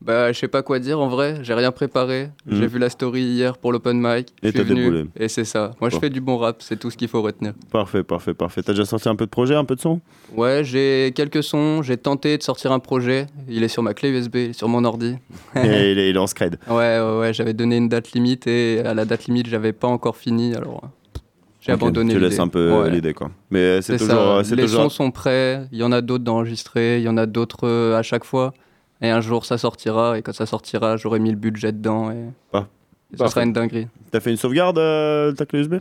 [0.00, 2.30] bah, je sais pas quoi dire en vrai, j'ai rien préparé.
[2.48, 4.28] J'ai vu la story hier pour l'open mic.
[4.42, 5.06] Et t'as déboulé.
[5.16, 5.72] Et c'est ça.
[5.80, 7.52] Moi, je fais du bon rap, c'est tout ce qu'il faut retenir.
[7.72, 8.62] Parfait, parfait, parfait.
[8.62, 10.00] T'as déjà sorti un peu de projet, un peu de son?
[10.34, 13.26] Ouais, j'ai quelques sons, j'ai tenté de sortir un projet.
[13.48, 15.16] Il est sur ma clé USB, sur mon ordi.
[15.56, 16.58] Et il est, il est en scred.
[16.68, 19.88] Ouais, ouais, ouais, j'avais donné une date limite et à la date limite, j'avais pas
[19.88, 21.18] encore fini, alors euh,
[21.60, 22.12] j'ai Ok, abandonné.
[22.14, 22.90] Tu laisses un peu Ouais.
[22.90, 23.30] l'idée, quoi.
[23.50, 24.44] Mais c'est toujours.
[24.44, 24.54] ça.
[24.54, 27.26] Les toujours- sons sont prêts, il y en a d'autres d'enregistrés, il y en a
[27.26, 28.54] d'autres euh, à chaque fois.
[29.00, 32.24] Et un jour, ça sortira, et quand ça sortira, j'aurai mis le budget dedans, et,
[32.52, 32.66] Ah,
[33.12, 33.30] et parfait.
[33.32, 33.86] sera une dinguerie.
[34.10, 35.74] T'as fait une sauvegarde euh, ta clé USB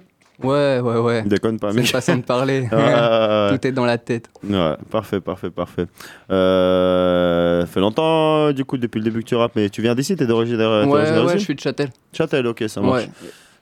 [0.44, 1.24] Ouais, ouais, ouais.
[1.24, 1.86] Déconne pas, C'est mec.
[1.86, 2.68] une façon de parler.
[2.70, 4.30] Tout est dans la tête.
[4.48, 5.88] Ouais, parfait, parfait, parfait.
[6.30, 10.16] Euh, fait longtemps, du coup, depuis le début que tu rappes, mais tu viens d'ici,
[10.16, 11.90] t'es d'origine euh, Ouais, ouais, je suis de Châtel.
[12.14, 13.06] Châtel, ok, ça marche.
[13.06, 13.10] Ouais.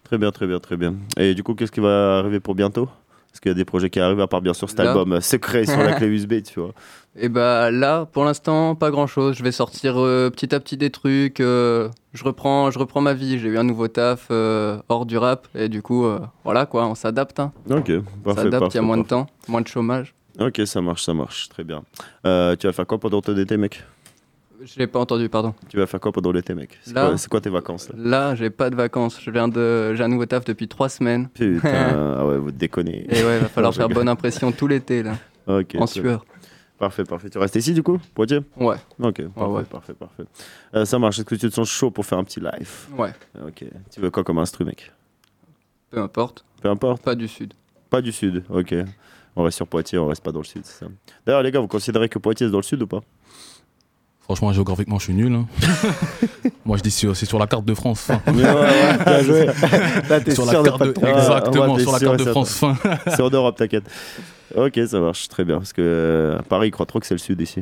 [0.03, 0.95] Très bien, très bien, très bien.
[1.17, 2.89] Et du coup, qu'est-ce qui va arriver pour bientôt?
[3.35, 4.91] Est-ce qu'il y a des projets qui arrivent, à part bien sûr cet Là.
[4.91, 6.71] album euh, secret sur la clé USB, tu vois
[7.19, 9.35] Et bah là, pour l'instant, pas grand chose.
[9.35, 11.41] Je vais sortir euh, petit à petit des trucs.
[11.41, 13.37] euh, je, reprends, je reprends ma vie.
[13.37, 15.49] J'ai eu un nouveau taf euh, hors du rap.
[15.53, 16.05] Et du coup,
[16.45, 17.41] voilà quoi, on s'adapte.
[17.41, 17.51] Hein.
[17.69, 20.15] Ok, On parfait, s'adapte, il y a moins de temps, moins de chômage.
[20.39, 21.83] Ok, ça marche, ça marche, très bien.
[22.23, 23.83] Tu vas faire quoi pendant ton été, mec?
[24.63, 25.53] Je l'ai pas entendu, pardon.
[25.69, 26.79] Tu vas faire quoi pendant l'été, mec?
[26.83, 27.95] C'est quoi, tes vacances là?
[27.97, 29.19] Là, j'ai pas de vacances.
[29.21, 31.29] Je viens de, j'ai un nouveau taf depuis trois semaines.
[31.29, 33.05] Putain, ah ouais, vous déconnez.
[33.09, 35.15] Et ouais, va falloir faire bonne impression tout l'été là.
[35.47, 36.25] Ok, en sueur.
[36.77, 37.29] Parfait, parfait.
[37.29, 37.99] Tu restes ici du coup?
[38.13, 38.41] Poitiers?
[38.57, 38.75] Ouais.
[38.99, 39.63] Ok, parfait, ouais.
[39.63, 40.23] parfait, parfait.
[40.73, 41.19] Euh, ça marche.
[41.19, 42.87] Est-ce que tu te sens chaud pour faire un petit live?
[42.97, 43.13] Ouais.
[43.45, 43.63] Ok.
[43.91, 44.91] Tu veux quoi comme instru, mec?
[45.89, 46.43] Peu importe.
[46.61, 47.01] Peu importe?
[47.01, 47.53] Pas du sud.
[47.89, 48.75] Pas du sud, ok.
[49.37, 50.91] On reste sur Poitiers, on reste pas dans le sud, c'est ça.
[51.25, 53.01] D'ailleurs, les gars, vous considérez que Poitiers c'est dans le sud ou pas?
[54.25, 55.33] Franchement, géographiquement, je suis nul.
[55.33, 55.45] hein.
[56.65, 58.01] Moi, je dis c'est sur la carte de France.
[58.01, 58.19] fin.
[58.27, 59.45] Ouais, ouais, bien joué.
[60.09, 62.49] Là, t'es sur la sûr carte de, exactement, Ouais, sur la carte de France.
[62.55, 62.75] Fin.
[63.07, 63.83] C'est en Europe, t'inquiète.
[64.55, 65.57] Ok, ça marche très bien.
[65.57, 67.61] Parce que euh, à Paris, ils croient trop que c'est le sud ici.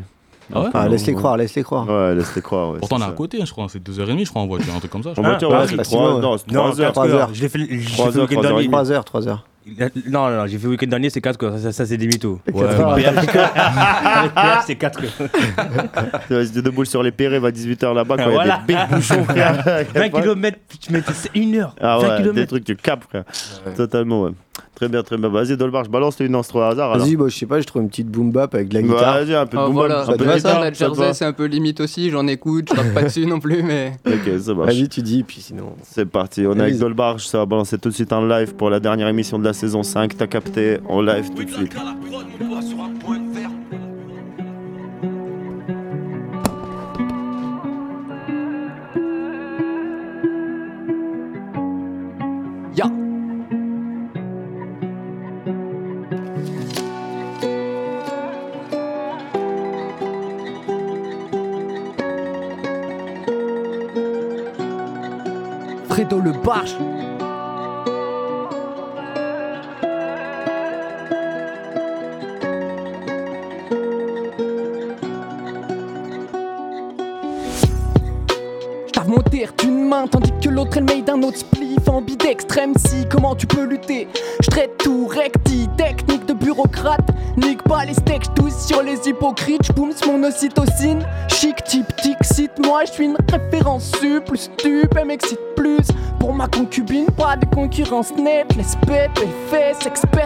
[0.53, 0.69] Ah ouais?
[0.73, 1.87] Ah, laisse-les croire, laisse-les croire.
[1.87, 2.71] Ouais, laisse-les croire.
[2.71, 3.67] ouais, Pourtant, on est à côté, je crois.
[3.69, 5.09] C'est 2h30, je crois, en voiture, un truc comme ça.
[5.09, 5.29] En crois.
[5.29, 6.93] voiture, ouais, c'est non, c'est trois heures.
[6.93, 7.29] quatre heures.
[7.33, 8.67] Je l'ai fait, je l'ai fait Trois le heures, week-end trois heures et dernier.
[8.67, 8.71] demie.
[8.71, 9.45] 3 heures, 3 heures.
[9.65, 9.89] Non,
[10.29, 11.57] non, non, j'ai fait le week-end dernier, c'est 4 heures.
[11.57, 12.39] Ça, ça, c'est des mythos.
[12.53, 12.65] Ouais,
[14.65, 15.29] c'est 4 heures.
[16.27, 18.61] Tu restes de boule sur les Pérés, va 18h là-bas, quand il y a Voilà.
[18.67, 19.63] des big bouchons, frère.
[19.95, 21.01] 20 km, tu mets
[21.35, 21.75] 1 heure.
[21.79, 22.47] Ah 20 ouais, des km.
[22.47, 23.23] trucs, tu capes, frère.
[23.75, 24.31] Totalement, ouais.
[24.75, 25.29] Très bien, très bien.
[25.29, 26.97] Vas-y, Dolbar, je balance une instru au hasard.
[26.97, 28.87] Vas-y, bah, je sais pas, je trouve une petite boom bap avec de la Bah,
[28.87, 29.13] guitare.
[29.15, 31.25] Vas-y, un peu de Ah, boom voilà, bap, un peu de guitare, ça Jersey, c'est
[31.25, 32.09] un peu limite aussi.
[32.09, 33.93] J'en écoute, je rappe pas dessus non plus, mais.
[34.07, 34.73] Ok, ça marche.
[34.73, 35.73] Vas-y, tu dis, puis sinon.
[35.83, 36.79] C'est parti, on est avec Vas-y.
[36.81, 39.53] Dolbarge, ça va balancer tout de suite en live pour la dernière émission de la
[39.53, 40.17] saison 5.
[40.17, 41.73] T'as capté en live tout de suite.
[66.43, 66.75] Fredo le barge.
[78.87, 81.37] J't'ave mon terre d'une main tandis que l'autre elle made d'un autre.
[81.37, 84.07] Spliff ambidextrême si comment tu peux lutter?
[84.41, 87.09] J'traite tout recti technique de bureaucrate.
[87.37, 89.63] Nique pas les steaks tous sur les hypocrites.
[89.63, 91.03] J'booms mon ocytocine.
[91.29, 95.87] Chic type tic cite moi je suis une référence suple stup elle m'excite plus
[96.43, 97.05] ma concubine.
[97.17, 99.79] Pas de concurrence nette Laisse les fesses.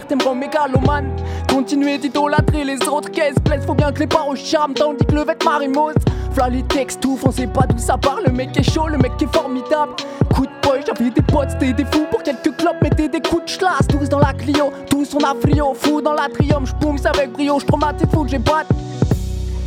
[0.09, 1.11] Me rend mégalomane.
[1.49, 3.35] Continuez d'idolâtrer les autres caisses.
[3.43, 5.95] Blesse Faut bien que les paroles charme tandis que le vêtement marimose
[6.33, 6.63] V'là les
[7.05, 8.19] ouf, on sait pas d'où ça part.
[8.25, 9.93] Le mec est chaud, le mec est formidable.
[10.33, 13.45] Coup de poche, j'avais des potes, c'était des fous Pour quelques clopes, mettez des coups
[13.45, 17.31] de schlass Tous dans la Clio, tous on a frio Fou dans l'atrium, j'poums avec
[17.31, 17.59] brio.
[17.59, 18.63] J'traumatise, faut que j'ai pas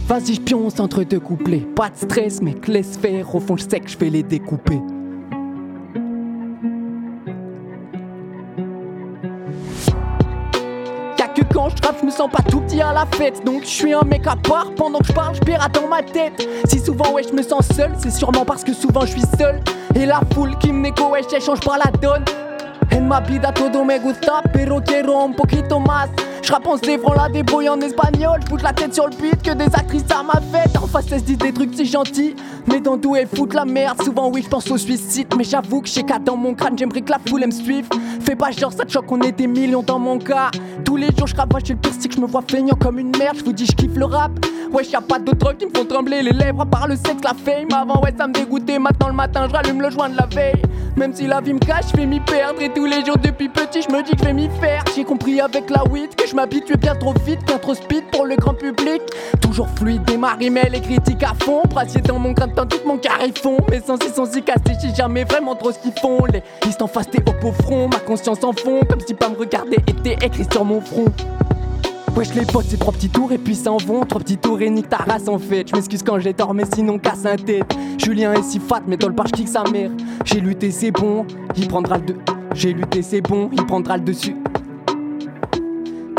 [0.06, 1.66] Vas-y, j'pionce entre deux couplets.
[1.76, 3.32] Pas de stress, mec, laisse faire.
[3.34, 4.80] Au fond, j'sais que j'vais les découper
[12.00, 13.44] je me sens pas tout petit à la fête.
[13.44, 15.40] Donc je suis un mec à part pendant que je parle, je
[15.80, 16.46] dans ma tête.
[16.64, 19.60] Si souvent, ouais, je me sens seul, c'est sûrement parce que souvent je suis seul.
[19.94, 22.24] Et la foule qui me négo, ouais, change pas la donne.
[22.92, 26.08] En ma vida todo me gusta, pero quiero un poquito más.
[26.42, 29.52] Je rappe en zévrant la débrouille en espagnol, je la tête sur le beat que
[29.52, 30.76] des actrices à ma fête.
[30.82, 32.34] En face, elles se disent des trucs si gentils,
[32.66, 34.02] mais dans d'où elles foutent la merde.
[34.02, 37.02] Souvent, oui, je pense au suicide, mais j'avoue que j'ai qu'à dans mon crâne, j'aimerais
[37.02, 37.86] que la foule me suive.
[38.20, 40.50] Fais pas genre, ça te choque, on est des millions dans mon cas.
[40.84, 43.16] Tous les jours, je ravage le pire, c'est que je me vois feignant comme une
[43.16, 43.36] merde.
[43.38, 44.32] Je vous dis, je kiffe le rap.
[44.72, 47.22] Ouais, y'a pas d'autres drogues qui me font trembler les lèvres, à part le sexe,
[47.24, 47.68] la fame.
[47.72, 50.62] Avant, ouais, ça me dégoûtait, maintenant le matin, je rallume le joint de la veille.
[50.96, 52.60] Même si la vie me cache, je vais m'y perdre.
[52.60, 54.84] Et tous les jours depuis petit, je me dis que je vais m'y faire.
[54.94, 58.26] J'ai compris avec la weed que je m'habituais bien trop vite, bien trop speed pour
[58.26, 59.00] le grand public.
[59.40, 61.62] Toujours fluide, des marimels et critiques à fond.
[61.70, 63.56] Brassier dans mon crâne, tandis que mon carré fond.
[63.70, 66.24] Mes sens ils sont si cassés, j'ai jamais vraiment trop ce qu'ils font.
[66.26, 67.88] Les listes en face, t'es au front.
[67.88, 71.06] Ma conscience en fond, comme si pas me regarder était écrit sur mon front.
[72.16, 74.68] Wesh les potes c'est trois petits tours et puis s'en vont Trois petits tours et
[74.68, 77.72] nique ta race en fait Je m'excuse quand j'ai tort mais sinon casse un tête
[77.98, 79.92] Julien est si fat mais dans le je kick sa mère
[80.24, 81.24] J'ai lutté c'est bon,
[81.56, 82.16] il prendra le de...
[82.52, 84.34] J'ai lutté c'est bon, il prendra le dessus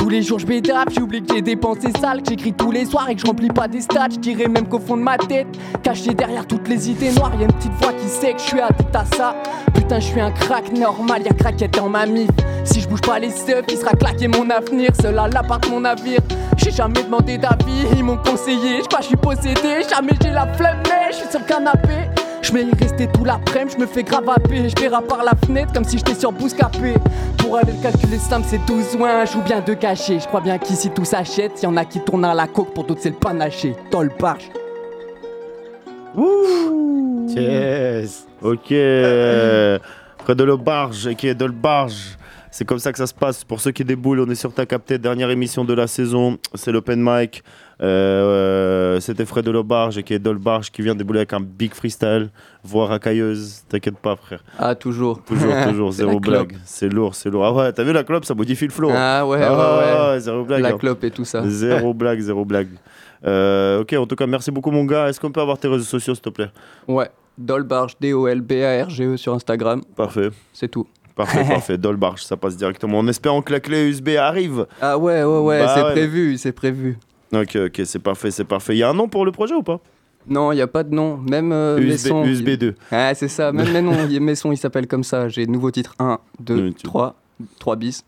[0.01, 2.85] tous les jours je bédape, j'oublie que j'ai des pensées sales, que j'écris tous les
[2.85, 5.45] soirs et que je remplis pas des stats, je même qu'au fond de ma tête,
[5.83, 8.45] caché derrière toutes les idées noires, y a une petite voix qui sait que je
[8.45, 9.35] suis addict à ça.
[9.75, 12.31] Putain, je suis un crack normal, y'a craquette dans ma mif.
[12.63, 15.81] Si je bouge pas les seufs, il sera claqué mon avenir, seul à l'appart mon
[15.81, 16.21] navire.
[16.57, 20.81] J'ai jamais demandé d'avis, ils m'ont conseillé, je je suis possédé, jamais j'ai la flemme,
[20.85, 22.20] mais je suis sur le canapé.
[22.41, 25.73] Je m'ai y rester tout l'après-midi, je me fais gravaper, je verrai par la fenêtre
[25.73, 26.95] comme si j'étais sur Bouscapé.
[27.37, 30.19] Pour aller le calculer simple, c'est 12 ouin, je joue bien de cacher.
[30.19, 32.83] Je crois bien qu'ici tout s'achète, y en a qui tournent à la coque, pour
[32.85, 33.75] d'autres c'est le panaché.
[34.19, 34.49] Barge.
[37.27, 38.27] Yes.
[38.41, 38.67] Ok.
[38.67, 42.17] Près de le barge, qui est de le barge.
[42.51, 43.45] C'est comme ça que ça se passe.
[43.45, 46.37] Pour ceux qui déboulent, on est sur ta capté, dernière émission de la saison.
[46.53, 47.43] C'est l'open mic.
[47.81, 51.73] Euh, C'était Fred de Lobarge et qui est Dolbarge qui vient débouler avec un big
[51.73, 52.29] freestyle,
[52.61, 53.63] voix racailleuse.
[53.69, 54.43] T'inquiète pas, frère.
[54.59, 55.23] Ah, toujours.
[55.23, 56.57] Toujours, toujours, zéro blague.
[56.65, 57.45] C'est lourd, c'est lourd.
[57.45, 58.91] Ah ouais, t'as vu la clope, ça modifie le flow.
[58.93, 60.19] Ah ouais, ouais, ouais.
[60.19, 60.61] Zéro blague.
[60.61, 60.77] La hein.
[60.77, 61.43] clope et tout ça.
[61.47, 62.69] Zéro blague, zéro blague.
[63.25, 65.07] Euh, ok, en tout cas, merci beaucoup, mon gars.
[65.07, 66.49] Est-ce qu'on peut avoir tes réseaux sociaux, s'il te plaît?
[66.87, 69.81] Ouais, Dolbarge, D-O-L-B-A-R-G-E sur Instagram.
[69.95, 70.29] Parfait.
[70.53, 70.87] C'est tout.
[71.25, 71.77] Parfait, parfait.
[71.77, 72.99] Dolbarge, ça passe directement.
[72.99, 74.65] En espérant que la clé USB arrive.
[74.81, 75.91] Ah ouais, ouais, ouais, Bah c'est ouais.
[75.91, 76.97] prévu, c'est prévu.
[77.33, 78.75] Ok, ok, c'est parfait, c'est parfait.
[78.75, 79.79] Il y a un nom pour le projet ou pas?
[80.27, 81.17] Non, il n'y a pas de nom.
[81.17, 82.25] Même euh, mes USB sons.
[82.25, 82.75] USB 2.
[82.91, 83.51] Ah, c'est ça.
[83.51, 85.27] Même mes, noms, mes sons, ils s'appellent comme ça.
[85.29, 87.15] J'ai nouveau titre 1, 2, 3,
[87.59, 88.03] 3 bis.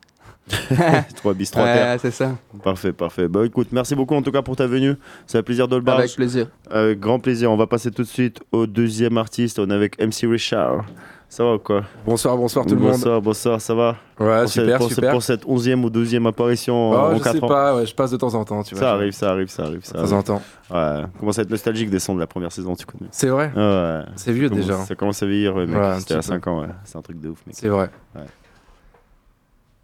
[1.15, 1.99] 3 bis, 3 Ouais, terres.
[2.01, 2.31] c'est ça.
[2.63, 3.27] Parfait, parfait.
[3.27, 4.95] Bah écoute, merci beaucoup en tout cas pour ta venue.
[5.25, 5.99] C'est un plaisir Dolbarge.
[5.99, 6.47] Avec plaisir.
[6.69, 7.49] Avec grand plaisir.
[7.51, 9.57] On va passer tout de suite au deuxième artiste.
[9.59, 10.83] On est avec MC Richard.
[11.29, 11.81] Ça va ou quoi?
[12.05, 12.91] Bonsoir, bonsoir tout le monde.
[12.91, 13.95] Bonsoir, bonsoir, ça va?
[14.19, 15.11] Ouais, pour super, cette, pour, super.
[15.13, 17.47] pour cette 11e ou 12e apparition Oh, en je 4 sais ans.
[17.47, 18.83] pas, ouais, je passe de temps en temps, tu vois.
[18.83, 19.83] Ça arrive, ça arrive, ça arrive.
[19.83, 20.41] Ça De temps en temps.
[20.69, 21.01] Ouais.
[21.19, 23.09] Commence à être nostalgique des sons de la première saison, tu connais.
[23.09, 24.01] C'est vrai Ouais.
[24.15, 24.77] C'est vieux Ça commence- déjà.
[24.85, 25.75] Ça commence à vieillir, ouais, mec.
[25.75, 26.33] Ouais, C'était à petit peu.
[26.35, 26.67] 5 ans, ouais.
[26.83, 27.55] C'est un truc de ouf, mec.
[27.57, 27.89] C'est vrai.
[28.15, 28.21] Ouais.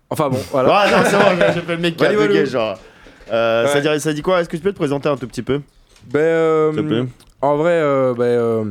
[0.09, 0.69] Enfin bon, voilà.
[0.73, 2.45] Ah non, c'est bon, j'ai fait le mec qui a bugué, valou.
[2.45, 2.79] genre.
[3.31, 3.69] Euh, Ouais.
[3.81, 4.41] ça, dit, ça dit quoi?
[4.41, 5.61] Est-ce que tu peux te présenter un tout petit peu?
[6.07, 7.03] Ben, euh, S'il te plaît.
[7.41, 8.65] en vrai, euh, ben, euh,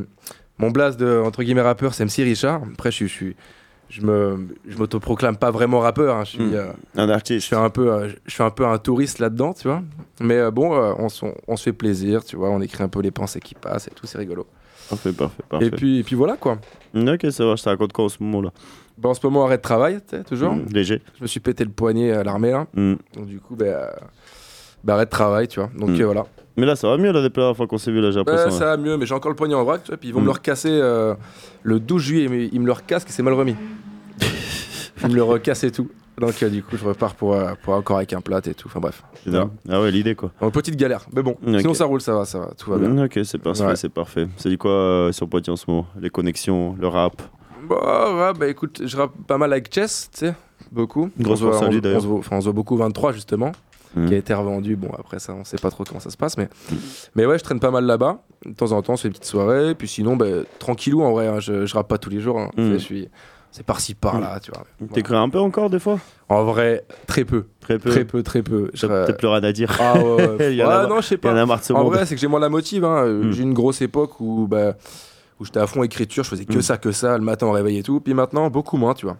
[0.57, 2.61] mon blast de entre guillemets rappeur, c'est MC Richard.
[2.73, 3.35] Après, je suis, je suis,
[3.89, 6.15] je me, je m'autoproclame pas vraiment rappeur.
[6.17, 6.25] hein.
[6.25, 6.53] Je suis, Hmm.
[6.55, 7.39] euh, un artiste.
[7.41, 9.81] Je suis un peu, euh, je suis un peu un touriste là-dedans, tu vois.
[10.19, 12.49] Mais euh, bon, euh, on, se- on se fait plaisir, tu vois.
[12.49, 14.45] On écrit un peu les pensées qui passent et tout, c'est rigolo.
[14.89, 15.65] Parfait, parfait, parfait.
[15.67, 16.57] Et puis, et puis voilà quoi.
[16.95, 18.51] Ok, ça va, je te raconte quoi en ce moment-là?
[18.97, 20.53] Ben, en ce moment, arrêt de travail, tu sais, toujours.
[20.53, 21.01] Mm, léger.
[21.17, 22.67] Je me suis pété le poignet à l'armée là.
[22.73, 22.95] Mm.
[23.15, 23.87] Donc du coup, ben, euh,
[24.83, 25.69] ben, arrêt de travail, tu vois.
[25.77, 26.01] Donc Mm.
[26.01, 26.25] euh, voilà.
[26.57, 28.21] Mais là, ça va mieux, là, depuis la dernière fois qu'on s'est vu, là, j'ai
[28.25, 29.97] ça va mieux, mais j'ai encore le poignet en vrac, tu vois.
[29.97, 31.15] Puis ils vont me le recasser euh,
[31.63, 33.55] le 12 juillet, mais ils me le recassent et c'est mal remis.
[35.03, 35.89] ils me le recassent et tout.
[36.19, 38.67] Donc euh, du coup, je repars pour, euh, pour encore avec un plat et tout.
[38.67, 39.03] Enfin bref.
[39.69, 40.31] Ah ouais, l'idée, quoi.
[40.41, 41.05] Donc, petite galère.
[41.13, 41.59] Mais bon, Ok.
[41.59, 42.89] sinon ça roule, ça va, ça va, tout va bien.
[42.89, 43.75] Mm, Ok, c'est parfait, Ouais.
[43.75, 44.27] c'est parfait.
[44.37, 47.21] C'est dit quoi euh, sur Poitiers en ce moment Les connexions, le rap?
[47.69, 50.33] Bah, ouais, bah écoute, je rappe pas mal avec Chess, tu sais,
[50.71, 51.09] beaucoup.
[51.19, 51.97] Grosse On se voit- force à on lui, se- d'ailleurs.
[51.99, 53.51] On se voit- enfin, on se voit beaucoup 23 justement,
[53.95, 54.05] Mm.
[54.07, 54.75] qui a été revendu.
[54.75, 56.49] Bon, après ça, on sait pas trop comment ça se passe, mais,
[57.15, 58.23] mais ouais, je traîne pas mal là-bas.
[58.45, 59.75] De temps en temps, on se fait des petites soirées.
[59.75, 60.25] Puis sinon, bah,
[60.59, 62.39] tranquillou en vrai, hein, je, je rappe pas tous les jours.
[62.39, 62.49] hein.
[62.55, 62.63] Mm.
[62.63, 63.09] Tu sais, Je suis.
[63.51, 64.63] C'est par-ci par-là, tu vois.
[64.93, 65.99] T'écris un peu encore, des fois?
[66.29, 67.45] En vrai, très peu.
[67.59, 67.89] Très peu.
[67.89, 68.71] Très peu, très peu.
[68.79, 69.75] T'as peut-être à dire.
[69.79, 70.37] Ah ouais, ouais.
[70.53, 71.41] Il y en a non, je sais y en pas.
[71.41, 71.93] a marre de ce en monde.
[71.93, 72.85] vrai, c'est que j'ai moins la motive.
[72.85, 73.03] hein.
[73.05, 73.31] Euh, Mm.
[73.31, 74.75] J'ai une grosse époque où, bah,
[75.39, 76.61] où j'étais à fond écriture, je faisais que Mm.
[76.61, 77.99] ça, que ça, le matin au réveil et tout.
[77.99, 79.17] Puis maintenant, beaucoup moins, tu vois.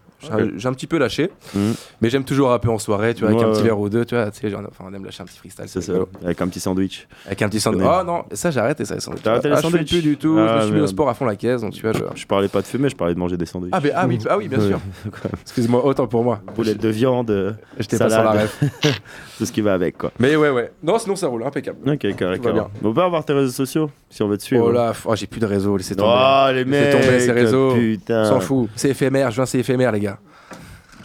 [0.57, 1.31] J'ai un petit peu lâché.
[1.53, 1.71] Mm.
[2.01, 4.15] Mais j'aime toujours rapper en soirée, tu vois, avec un petit verre ou deux, tu
[4.15, 4.29] vois.
[4.31, 5.65] Tu sais, genre, enfin, on aime lâcher un petit freestyle.
[5.67, 5.93] C'est ça,
[6.23, 7.07] avec un petit sandwich.
[7.25, 7.85] Avec un petit sandwich.
[7.89, 9.23] Ah non, ça j'ai arrêté ça, les sandwichs.
[9.23, 11.09] T'as arrêté les Ah, sandwichs plus du tout, Ah, je me suis mis au sport
[11.09, 11.99] à fond la caisse, donc tu vois, je...
[12.15, 13.73] Je parlais pas de fumer, je parlais de manger des sandwichs.
[13.73, 14.79] Ah, mais- ah oui, ah oui, bien sûr.
[15.41, 16.41] Excuse-moi, autant pour moi.
[16.55, 18.63] Boulettes de viande, euh, J'étais pas sur la ref.
[19.37, 20.11] tout ce qui va avec, quoi.
[20.19, 20.71] Mais ouais, ouais.
[20.83, 21.77] Non, sinon ça roule, impeccable.
[21.89, 22.67] Ok, bien.
[22.83, 24.65] On peut avoir tes réseaux sociaux si on veut te suivre.
[24.67, 26.09] Oh là, oh, j'ai plus de réseau, laissez tomber.
[26.11, 27.73] Oh, les tomber ces réseaux.
[27.75, 28.25] putain.
[28.25, 28.69] S'en fout.
[28.75, 30.08] C'est éphémère, je viens, c'est éphémère, les gars.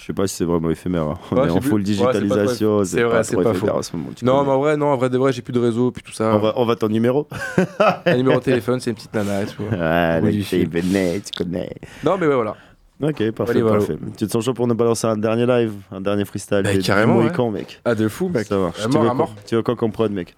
[0.05, 1.05] Je sais pas si c'est vraiment éphémère.
[1.05, 1.19] hein.
[1.31, 2.85] On est en vu- full ouais, c'est digitalisation.
[2.85, 3.71] C'est vrai, c'est pas faux.
[3.71, 4.45] en ce moment, tu Non, connais.
[4.45, 6.35] mais en vrai, non, en vrai de vrai, j'ai plus de réseau, puis tout ça.
[6.37, 7.27] On va, on va ton numéro.
[8.05, 9.63] Un numéro de téléphone, c'est une petite nana et tout.
[9.73, 11.71] Ah, le tu connais.
[12.05, 12.55] Non, mais ouais, voilà.
[13.03, 13.79] Ok, parfait, Allez, voilà.
[13.79, 13.97] parfait.
[14.19, 16.61] Tu te sens chaud pour nous balancer un dernier live, un dernier freestyle?
[16.65, 17.23] Bah, carrément, ouais.
[17.25, 17.81] Mohican, mec?
[17.87, 18.47] Ah, de fou, mec.
[18.47, 18.81] Ça marche.
[18.81, 19.35] À Tu mort, veux à quoi- mort.
[19.47, 20.37] Tu veux quoi comme prod, mec?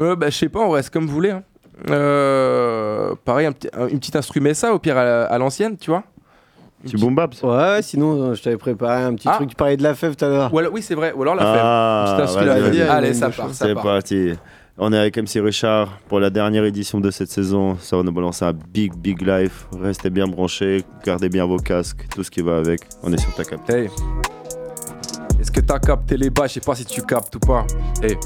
[0.00, 1.30] Euh, bah, je sais pas, vrai, c'est comme vous voulez.
[1.30, 1.42] hein.
[1.90, 5.90] Euh, pareil, un petit, un- une petite instru ça, au pire à, à l'ancienne, tu
[5.90, 6.04] vois.
[6.86, 9.34] Tu boom baps Ouais, ouais, sinon, euh, je t'avais préparé un petit Ah.
[9.34, 9.50] truc.
[9.50, 10.54] Tu parlais de la fève tout à l'heure.
[10.54, 11.12] Ou alors- oui, c'est vrai.
[11.12, 12.24] Ou alors la Ah, fève.
[12.24, 12.76] Instru, vas-y, la vas-y.
[12.78, 12.90] fève.
[12.90, 13.82] Allez, ça part, ça C'est part.
[13.82, 14.32] parti.
[14.80, 17.76] On est avec MC Richard pour la dernière édition de cette saison.
[17.80, 19.52] Ça va nous balancer un big, big live.
[19.80, 22.82] Restez bien branchés, gardez bien vos casques, tout ce qui va avec.
[23.02, 23.68] On est sur ta cap.
[23.68, 23.88] Hey.
[25.40, 26.46] Est-ce que t'as capté les bas?
[26.46, 27.66] Je sais pas si tu captes ou pas.
[28.02, 28.16] Hey.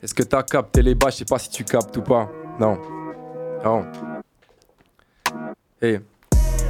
[0.00, 1.10] Est-ce que t'as capté les bas?
[1.10, 2.28] Je sais pas si tu captes ou pas.
[2.60, 2.78] Non.
[3.64, 3.84] Non.
[5.82, 5.98] Hey.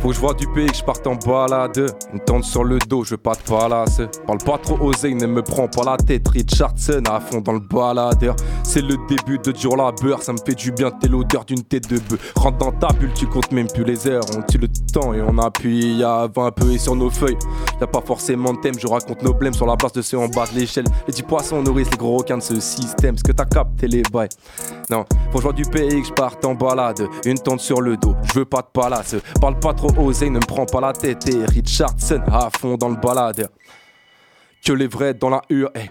[0.00, 1.92] Faut que je vois du pays, que je parte en balade.
[2.12, 4.00] Une tente sur le dos, je veux pas de palace.
[4.26, 6.28] Parle pas trop osé, ne me prends pas la tête.
[6.28, 8.36] Richardson à fond dans le baladeur.
[8.62, 11.88] C'est le début de dur labeur, ça me fait du bien, t'es l'odeur d'une tête
[11.90, 12.32] de bœuf.
[12.36, 14.22] Rentre dans ta bulle, tu comptes même plus les heures.
[14.36, 17.38] On tue le temps et on appuie à 20 peu et sur nos feuilles.
[17.80, 20.28] Y'a pas forcément de thème, je raconte nos blèmes sur la base de ceux en
[20.28, 20.86] bas de l'échelle.
[21.06, 23.18] Les petits poissons nourrissent les gros requins de ce système.
[23.18, 24.28] Ce que t'as capté les bails.
[24.90, 27.06] Non, faut que je vois du pays, que je parte en balade.
[27.24, 29.16] Une tente sur le dos, je veux pas de palace.
[29.40, 31.28] Parle pas trop osé, ne me prends pas la tête.
[31.28, 33.48] Et Richardson à fond dans le balade.
[34.64, 35.90] Que les vrais dans la hure, hey.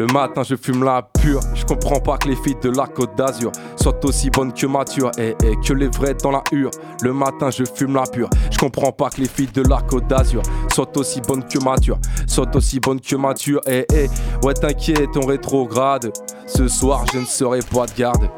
[0.00, 1.40] Le matin, je fume la pure.
[1.54, 5.10] Je comprends pas que les filles de la côte d'Azur soit aussi bonne que mature.
[5.18, 6.70] Et, et que les vrais dans la hure.
[7.02, 8.30] Le matin, je fume la pure.
[8.52, 10.42] Je comprends pas que les filles de la Côte d'Azur
[10.72, 11.98] soient aussi bonnes que mature.
[12.28, 13.60] Soient aussi bonnes que mature.
[13.66, 14.08] Et, et
[14.44, 16.12] ouais, t'inquiète, on rétrograde.
[16.46, 18.30] Ce soir, je ne serai pas de garde.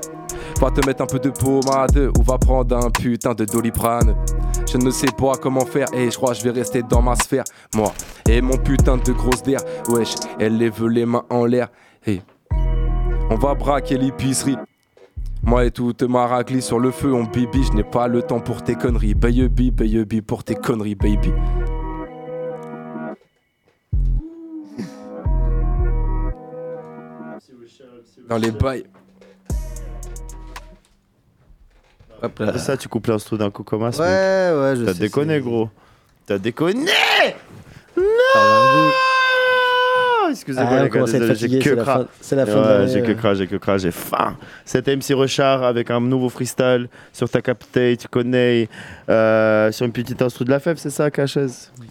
[0.60, 4.14] Va te mettre un peu de pommade ou va prendre un putain de doliprane.
[4.72, 7.16] Je ne sais pas comment faire et je crois que je vais rester dans ma
[7.16, 7.42] sphère.
[7.74, 7.92] Moi
[8.28, 9.58] et mon putain de grosse d'air.
[9.88, 11.70] Wesh, elle les veut les mains en l'air.
[12.06, 12.22] Hey.
[13.30, 14.56] On va braquer l'épicerie.
[15.42, 18.38] Moi et toute ma raclée sur le feu, on bibi, je n'ai pas le temps
[18.38, 19.14] pour tes conneries.
[19.14, 21.32] Baby, baby, pour tes conneries, baby.
[28.28, 28.84] Dans les bails.
[32.22, 32.58] Hop là.
[32.58, 34.02] Ça, tu coupes l'instru d'un coup comme ça.
[34.02, 35.68] Ouais, ouais, je T'as sais, déconné, c'est- gros.
[36.26, 36.84] T'as déconné
[37.96, 38.90] Non
[40.30, 42.68] Excusez-moi, Ah, les gars, désolé, j'ai que c'est la fin- c'est la fin de Ouais,
[42.78, 43.14] l'année, J'ai que ouais.
[43.14, 44.36] cra, j'ai que cra, j'ai faim.
[44.64, 48.68] C'était MC Richard avec un nouveau freestyle sur ta capté, tu connais,
[49.08, 51.46] euh, sur une petite instru de la fève, c'est ça, Cachez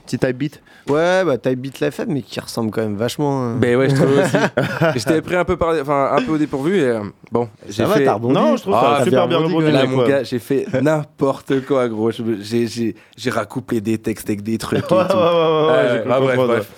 [0.05, 0.61] Petit type beat?
[0.87, 3.43] Ouais, bah type beat la fête, mais qui ressemble quand même vachement.
[3.43, 3.55] hein.
[3.57, 4.35] Ben ouais, je trouve aussi.
[4.95, 5.73] Et J'étais pris un peu, par...
[5.81, 8.05] enfin, un peu au dépourvu et euh, bon, j'ai va, fait.
[8.05, 10.09] t'as rebondi Non, je trouve que Ah, super bien rebondi, rebondi, Là, mec, mon ouais.
[10.09, 12.09] gars, j'ai fait n'importe quoi, gros.
[12.11, 14.79] J'ai j'ai- j'ai racouplé des textes avec des trucs.
[14.79, 15.17] Et Ouais, ouais, tout.
[15.17, 16.47] ouais, ouais, ouais, Ouais, j'ai cru bref, comprendre.
[16.47, 16.71] bref.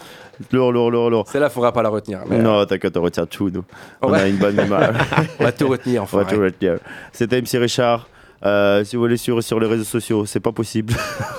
[0.51, 1.27] Lourd, lourd, lourd, lourd.
[1.27, 2.19] Celle-là, faudra pas la retenir.
[2.27, 3.63] mais, euh, Non, t'inquiète, on retient tout, nous.
[4.01, 4.91] On a une bonne mémoire.
[5.39, 6.35] On va tout retenir, On va enfin.
[6.35, 6.77] tout retenir.
[7.11, 8.07] C'était MC Richard.
[8.43, 10.93] Euh, si vous voulez sur, sur les réseaux sociaux, c'est pas possible.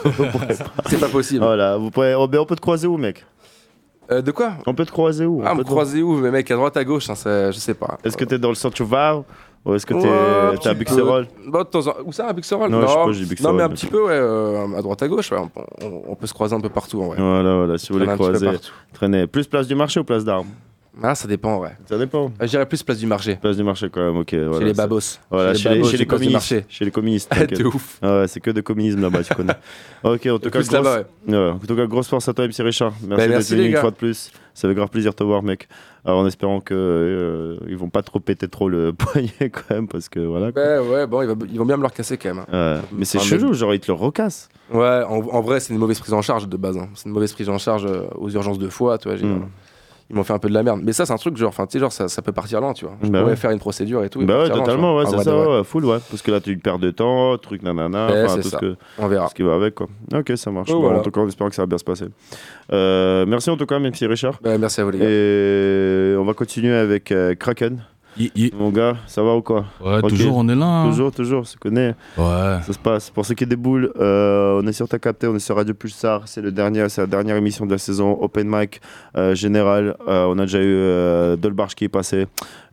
[0.88, 1.44] C'est pas possible.
[1.44, 3.24] Voilà, vous pourrez, on, on peut te croiser où, mec?
[4.10, 4.52] Euh, de quoi?
[4.66, 5.40] On peut te croiser où?
[5.42, 7.52] On Ah, peut me te- croiser où Mais mec, à droite, à gauche, hein, je
[7.58, 7.98] sais pas.
[8.04, 9.22] Est-ce que t'es dans le centre Var?
[9.64, 11.28] Ou est-ce que t'es Ouais, t'es à Buxerolles.
[11.46, 12.80] Bah, en- Où ça, à Buxerolles Non,
[13.12, 15.30] je sais pas, non, mais un mais- petit peu, ouais, euh, à droite, à gauche,
[15.30, 17.16] ouais, on, on- on peut se croiser un peu partout, en vrai.
[17.18, 18.48] Voilà, voilà, si vous voulez croiser,
[18.92, 19.26] traîner.
[19.28, 20.48] Plus place du marché ou place d'armes
[21.02, 21.70] Ah, ça dépend, ouais.
[21.88, 22.32] Ça dépend.
[22.42, 23.36] Euh, J'irais plus place du marché.
[23.36, 24.34] Place du marché quand même, ok.
[24.34, 24.98] voilà, chez les babos.
[25.30, 26.64] Voilà, chez, les, babos, chez les communistes.
[26.68, 27.32] Chez les communistes.
[27.50, 27.98] de ouf.
[28.02, 29.54] Ah ouais, c'est que de communisme là-bas, tu connais.
[30.02, 30.70] Ok, en tout cas, grosse...
[31.28, 32.92] ouais, en tout cas, grosse force à toi, MC Richard.
[33.02, 34.32] Merci Bah, d'être merci, venu les une fois de plus.
[34.54, 35.68] Ça fait grave plaisir de te voir, mec.
[36.04, 39.88] Alors, en espérant que euh, ils vont pas trop péter trop le poignet quand même,
[39.88, 40.52] parce que voilà.
[40.52, 40.62] quoi.
[40.62, 42.44] Ouais, ouais, bon, ils vont, ils vont bien me le recasser quand même.
[42.52, 42.76] hein.
[42.80, 44.48] Ouais, mais c'est Enfin, chelou, genre ils te le recassent.
[44.72, 46.76] Ouais, en, en vrai, c'est une mauvaise prise en charge de base.
[46.76, 46.88] hein.
[46.94, 49.16] C'est une mauvaise prise en charge euh, aux urgences de foie, tu vois.
[49.16, 49.48] j'ai- Mm.
[50.12, 50.80] Ils m'ont fait un peu de la merde.
[50.84, 52.74] Mais ça, c'est un truc, genre, enfin, tu sais, genre, ça, ça peut partir loin,
[52.74, 52.94] tu vois.
[53.02, 53.36] Je Bah pourrais ouais.
[53.36, 54.20] faire une procédure et tout.
[54.20, 55.98] et Bah ouais, loin, totalement, ouais, En c'est ça, ouais, full, ouais.
[56.10, 58.50] Parce que là, tu perds de temps, truc nanana, enfin, tout, ça.
[58.50, 59.28] ce que, On verra.
[59.28, 59.86] ce qui va avec, quoi.
[60.14, 60.68] Ok, ça marche.
[60.70, 60.98] Oh, Bon, voilà.
[60.98, 62.04] En tout cas, on espère que ça va bien se passer.
[62.72, 64.38] Euh, merci en tout cas, même si Richard.
[64.42, 65.06] Bah, merci à vous, les gars.
[65.08, 67.82] Et on va continuer avec euh, Kraken.
[68.54, 70.88] Mon gars, ça va ou quoi Ouais, toujours, on est là, hein.
[70.88, 71.94] Toujours, toujours, se connaît.
[72.18, 72.58] Ouais.
[72.62, 73.10] Ça se passe.
[73.10, 76.22] Pour ceux qui déboulent, euh, on est sur Ta Capté, on est sur Radio Pulsar.
[76.26, 78.80] C'est le dernier, c'est la dernière émission de la saison Open Mic
[79.16, 79.96] euh, général.
[80.08, 82.26] Euh, on a déjà eu euh, Dolbarch qui est passé.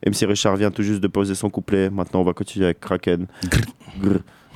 [0.06, 1.90] MC Richard vient tout juste de poser son couplet.
[1.90, 3.28] Maintenant, on va continuer avec Kraken.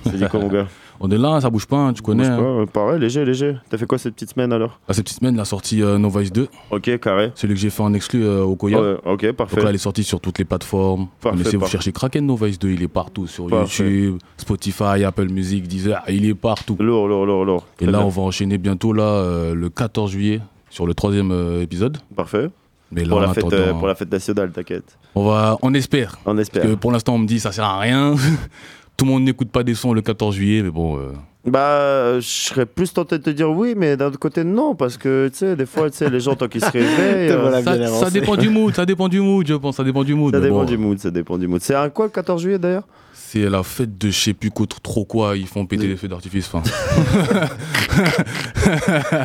[0.06, 0.68] C'est dit quoi, mon gars?
[1.06, 2.30] On est là, ça bouge pas, hein, tu connais.
[2.30, 2.66] Bouge pas, hein.
[2.66, 3.58] pareil, léger, léger.
[3.70, 4.80] T'as fait quoi cette petite semaine alors?
[4.88, 6.48] Là, cette petite semaine, il a sorti euh, No Vice 2.
[6.72, 7.34] Ok, carré.
[7.36, 8.82] Celui que j'ai fait en exclu euh, au Koya.
[8.82, 9.58] Ouais, ok, parfait.
[9.58, 11.08] Donc là, il est sorti sur toutes les plateformes.
[11.20, 13.28] Parfait, Connaissez, vous cherchez Kraken No Vice 2, il est partout.
[13.28, 13.84] Sur Parfait.
[13.84, 16.78] YouTube, Spotify, Apple Music, Deezer, il est partout.
[16.80, 17.66] Lourd, lourd, lourd, lourd.
[17.82, 18.02] Et là, bien.
[18.04, 20.40] on va enchaîner bientôt, là, euh, le 14 juillet,
[20.70, 21.98] sur le troisième euh, épisode.
[22.16, 22.50] Parfait.
[22.94, 24.98] Mais là, pour, la fête, euh, pour la fête nationale, t'inquiète.
[25.16, 26.18] on, va, on espère.
[26.26, 26.62] On espère.
[26.62, 28.16] Parce que pour l'instant, on me dit ça sert à rien.
[28.98, 30.98] Tout le monde n'écoute pas des sons le 14 juillet, mais bon.
[30.98, 31.12] euh,
[31.46, 34.76] Bah, euh, je serais plus tenté de te dire oui, mais d'un autre côté, non,
[34.76, 37.30] parce que, tu sais, des fois, tu sais, les gens, tant qu'ils se réveillent...
[37.32, 40.14] euh, ça, ça dépend du mood, ça dépend du mood, je pense, ça dépend du
[40.14, 40.34] mood.
[40.34, 41.62] Ça dépend bon, du mood, ça dépend du mood.
[41.62, 42.84] C'est un quoi le 14 juillet d'ailleurs?
[43.14, 46.08] C'est la fête de je sais plus quoi, trop quoi, ils font péter les feux
[46.08, 46.48] d'artifice.
[46.54, 46.62] Enfin,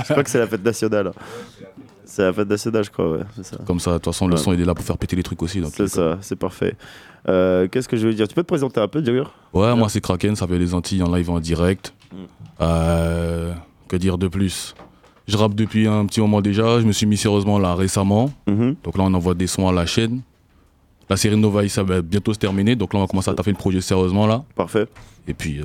[0.06, 1.12] Je crois que c'est la fête nationale.
[2.18, 3.20] C'est la fête nationale, je crois, ouais.
[3.36, 3.58] C'est ça.
[3.64, 4.40] comme ça, de toute façon, le Ouais.
[4.40, 5.62] son il est là pour faire péter les trucs aussi.
[5.72, 6.74] C'est ça, c'est parfait.
[7.28, 8.26] Euh, Qu'est-ce que je veux dire?
[8.26, 11.00] Tu peux te présenter un peu, d'ailleurs Ouais, moi c'est Kraken, ça fait les Antilles
[11.04, 11.94] en live en direct.
[12.10, 12.16] Mm.
[12.60, 13.52] Euh,
[13.86, 14.74] que dire de plus?
[15.28, 18.32] Je rappe depuis un petit moment déjà, je me suis mis sérieusement là récemment.
[18.48, 18.74] Mm-hmm.
[18.82, 20.22] Donc là on envoie des sons à la chaîne.
[21.08, 23.52] La série Nova, ça va bientôt se terminer, donc là on va commencer à taffer
[23.52, 24.42] le projet sérieusement là.
[24.56, 24.88] Parfait.
[25.31, 25.64] Et puis euh,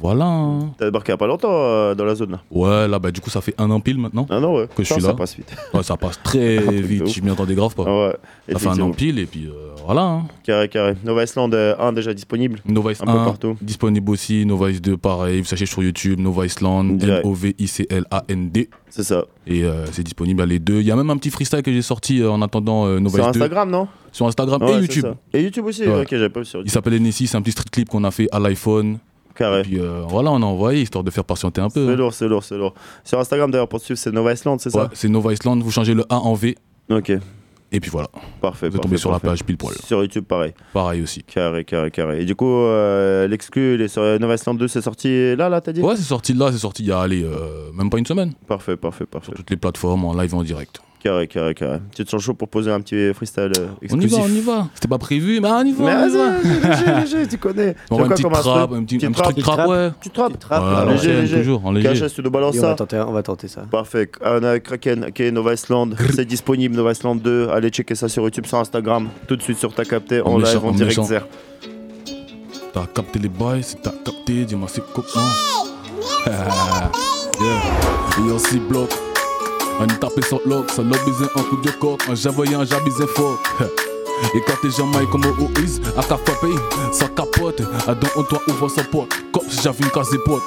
[0.00, 0.24] voilà.
[0.26, 0.72] hein.
[0.76, 3.12] T'as débarqué il y a pas longtemps euh, dans la zone là Ouais, là bah
[3.12, 4.26] du coup ça fait un an pile maintenant.
[4.28, 4.66] Un an, ouais.
[4.74, 5.14] Que je Putain, suis ça là.
[5.14, 5.54] passe vite.
[5.72, 7.14] Ouais, ça passe très vite, ouf.
[7.14, 7.84] je m'y attendais grave pas.
[7.86, 8.16] Ah ouais,
[8.52, 8.90] ça fait un an effectivement.
[8.92, 10.02] pile et puis euh, voilà.
[10.02, 10.22] hein.
[10.42, 10.94] Carré, carré.
[11.04, 13.56] Nova Island euh, 1 déjà disponible Nova Ice Un peu 1, partout.
[13.62, 17.24] disponible aussi, Nova Ice 2 pareil, vous sachez sur YouTube, Nova Island, Direct.
[17.24, 18.68] N-O-V-I-C-L-A-N-D.
[18.90, 19.24] C'est ça.
[19.46, 20.80] Et euh, c'est disponible à les deux.
[20.80, 23.16] Il y a même un petit freestyle que j'ai sorti euh, en attendant euh, Nova
[23.18, 23.40] Sur Ice 2.
[23.42, 23.88] Instagram, non?
[24.12, 25.02] Sur Instagram Ouais, et c'est YouTube.
[25.04, 25.16] ça.
[25.38, 26.02] Et YouTube aussi Ouais.
[26.02, 26.72] Ok, j'avais pas vu sur Il YouTube.
[26.72, 28.98] s'appelle NSI, c'est un petit street clip qu'on a fait à l'iPhone.
[29.34, 29.60] Carré.
[29.60, 31.86] Et puis euh, voilà, on a envoyé histoire de faire patienter un peu.
[31.86, 31.96] C'est hein.
[31.96, 32.74] lourd, c'est lourd, c'est lourd.
[33.02, 35.62] Sur Instagram d'ailleurs, pour te suivre, c'est Nova Island, c'est Ouais, ça c'est Nova Island,
[35.62, 36.56] vous changez le A en V.
[36.90, 37.12] Ok.
[37.72, 38.08] Et puis voilà.
[38.40, 38.68] Parfait.
[38.68, 39.74] Vous êtes tombé parfait, sur la page pile poil.
[39.84, 40.54] Sur YouTube, pareil.
[40.72, 41.24] Pareil aussi.
[41.24, 42.22] Carré, carré, carré.
[42.22, 45.60] Et du coup, euh, l'exclu, il est sur Nova Island 2, c'est sorti là, là,
[45.60, 45.80] t'as dit?
[45.80, 48.32] Ouais, c'est sorti là, c'est sorti il y a, allez, euh, même pas une semaine.
[48.46, 49.26] Parfait, parfait, parfait.
[49.26, 50.80] Sur toutes les plateformes, en live et en direct.
[51.04, 51.80] Carré, carré, carré.
[51.94, 54.28] Tu te sens chaud pour poser un petit freestyle euh, On y exclusif va, on
[54.28, 54.68] y va.
[54.72, 55.84] C'était pas prévu, mais on y va.
[55.84, 56.30] Mais on y va.
[56.30, 57.76] vas-y, léger, léger, tu connais.
[57.90, 59.90] On Tu va un petit Petite un petit truc trappe, trappe, ouais.
[60.00, 61.36] Tu trappes trappe, Ouais, à à léger, léger.
[61.40, 62.06] toujours, en léger.
[62.06, 62.74] KHS, tu nous balances on ça.
[62.74, 63.66] tenter, on va tenter ça.
[63.70, 64.10] Parfait.
[64.24, 65.94] On a Kraken, ok, Nova Island.
[66.14, 67.48] C'est disponible, Nova Island 2.
[67.50, 69.08] Allez checker ça sur YouTube, sur Instagram.
[69.28, 71.02] Tout de suite sur ta capté, en live, en direct.
[71.02, 71.26] Zer.
[72.72, 75.04] T'as capté les bails, si t'as capté, dis-moi c'est comment.
[76.26, 76.90] yeah.
[78.26, 78.88] Et aussi bloc.
[79.80, 83.06] On est tapé sur l'oc, ça l'a baisé un coup de coq, un javoyant, jabisé
[83.14, 83.38] fort.
[84.34, 86.54] Et quand t'es jamais comme au is, à qu'à frapper,
[86.92, 87.62] ça capote.
[87.86, 90.42] Adam, on doit ouvrir sa porte, comme si j'avais une case de potes.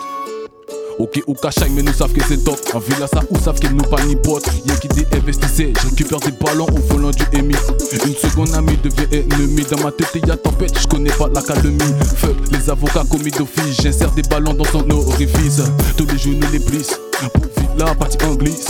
[1.00, 2.58] Ok, ou cachaille, mais nous savent que c'est top.
[2.74, 4.48] En villa, ça ou savent que nous pas ni potes.
[4.66, 7.54] Y'a qui dit investissez, je récupère des ballons au volant du MI.
[8.06, 9.64] Une seconde amie devient ennemi.
[9.70, 11.78] Dans ma tête, y'a tempête, je connais pas l'académie.
[12.16, 13.80] Fuck, les avocats commis d'office.
[13.80, 15.62] J'insère des ballons dans son orifice.
[15.98, 17.00] Tous les jours, les plissent.
[17.32, 17.44] Pour
[17.76, 18.68] villa, partie anglaise.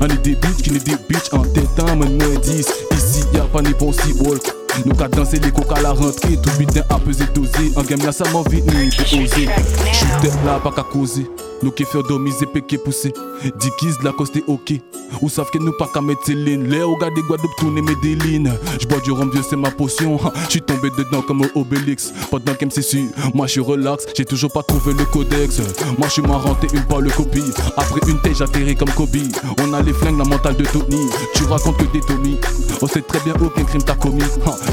[0.00, 1.68] On est des bitches qui n'est des bitches en tête,
[1.98, 2.66] mais nous 10.
[2.92, 4.42] Ici, y'a pas ni bon si walk.
[4.86, 7.72] Nous qu'à danser les coca à la rentrée, tout bitin à peser dosé.
[7.76, 9.48] En game, y'a ça m'en vite, nous, pour oser.
[9.92, 11.26] Shooter là, pas qu'à causer.
[11.62, 13.12] Nous qui faire dormir, c'est péqué poussé.
[13.58, 14.72] Dickies, la coste est ok.
[15.20, 16.68] Ou savent que nous pas qu'à mettre Céline.
[16.68, 18.52] Les regarder Guadeloupe tourner mes délines.
[18.80, 20.18] J'bois du rhum, vieux, c'est ma potion.
[20.48, 22.12] J'suis tombé dedans comme Obélix.
[22.30, 23.04] Pendant sûr,
[23.34, 24.06] moi j'suis relax.
[24.16, 25.60] J'ai toujours pas trouvé le codex.
[25.98, 27.44] Moi j'suis marrant, t'es une le copie.
[27.76, 29.16] Après une tête, j'atterris comme Kobe.
[29.60, 31.08] On a les flingues, la mentale de Tony.
[31.34, 32.38] Tu racontes que des Tommy.
[32.80, 34.22] On sait très bien aucun crime t'as commis.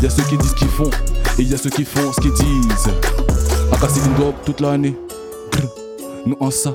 [0.02, 0.90] Y'a ceux qui disent qu'ils font.
[1.38, 2.90] Et y'a ceux qui font ce qu'ils disent.
[4.06, 4.96] Une dope toute l'année.
[6.26, 6.74] Nous en ça.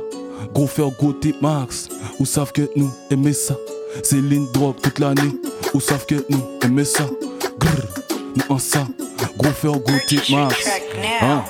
[0.54, 1.88] Gros faire goûter Max.
[2.18, 3.56] Ou savent que nous aimons ça.
[4.02, 5.38] C'est ligne drogue toute l'année.
[5.72, 7.04] Ou savent que nous aimons ça.
[7.58, 7.86] Grr.
[8.36, 8.86] Nous en ça.
[9.38, 10.56] Gros faire goûter Max.
[11.22, 11.42] Hein?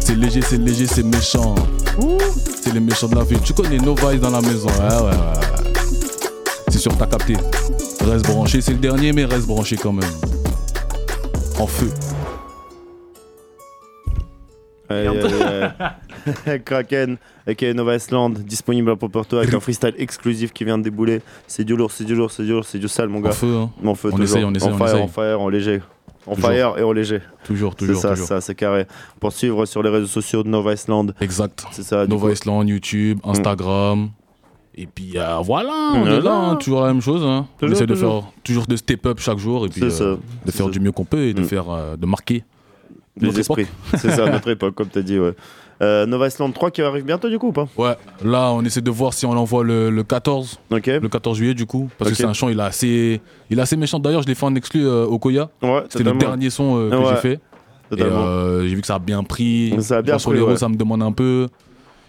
[0.00, 1.54] C'est léger, c'est léger, c'est méchant.
[2.62, 3.40] C'est les méchants de la ville.
[3.44, 4.68] Tu connais nos vibes dans la maison.
[4.68, 5.74] Ouais, ouais, ouais.
[6.68, 7.36] C'est sûr, t'as capté.
[8.00, 10.10] Reste branché, c'est le dernier, mais reste branché quand même.
[11.58, 11.90] En feu.
[16.64, 17.16] Kraken,
[17.48, 21.20] ok, Nova Island, disponible pour Porto avec un freestyle exclusif qui vient de débouler.
[21.46, 23.30] C'est du lourd, c'est du lourd, c'est du lourd, c'est du sale, mon gars.
[23.30, 23.70] En feu, hein.
[23.84, 24.24] En feu, On toujours.
[24.36, 25.02] essaye, on essaye, en on fire, essaye.
[25.02, 25.80] en fire, en léger.
[26.26, 26.50] En Toujours.
[26.50, 27.20] fire et en léger.
[27.44, 28.26] Toujours, C'est toujours, ça, toujours.
[28.26, 28.86] ça, c'est carré.
[29.18, 31.14] Pour suivre sur les réseaux sociaux de Nova Island.
[31.20, 31.64] Exact.
[31.72, 32.06] C'est ça.
[32.06, 32.32] Nova coup.
[32.34, 34.10] Island, YouTube, Instagram.
[34.74, 37.22] Et puis euh, voilà, on est là, hein, toujours la même chose.
[37.24, 37.46] hein.
[37.60, 38.22] on essaie de toujours.
[38.24, 40.72] faire toujours de step up chaque jour et puis C'est euh, ça, de faire c'est
[40.72, 41.44] du mieux qu'on peut et de Mm.
[41.44, 42.44] faire euh, de marquer
[43.16, 43.66] Les notre esprits.
[43.96, 45.34] C'est ça, notre époque, comme t'as dit, ouais.
[45.82, 47.66] Euh, Nova Island 3 qui arrive bientôt, du coup, ou pas?
[47.78, 50.60] Ouais, là on essaie de voir si on l'envoie le, le 14.
[50.70, 51.88] Le 14 juillet du coup.
[51.96, 53.98] Parce que c'est un chant, il est assez, il est assez méchant.
[53.98, 55.48] D'ailleurs, je l'ai fait en exclu euh, au Koya.
[55.62, 57.40] Ouais, C'était le dernier son euh, que Ouais, j'ai fait.
[57.98, 59.74] Euh, j'ai vu que ça a bien pris.
[59.80, 60.56] Ça a bien sur pris, les ouais.
[60.56, 61.48] ça me demande un peu.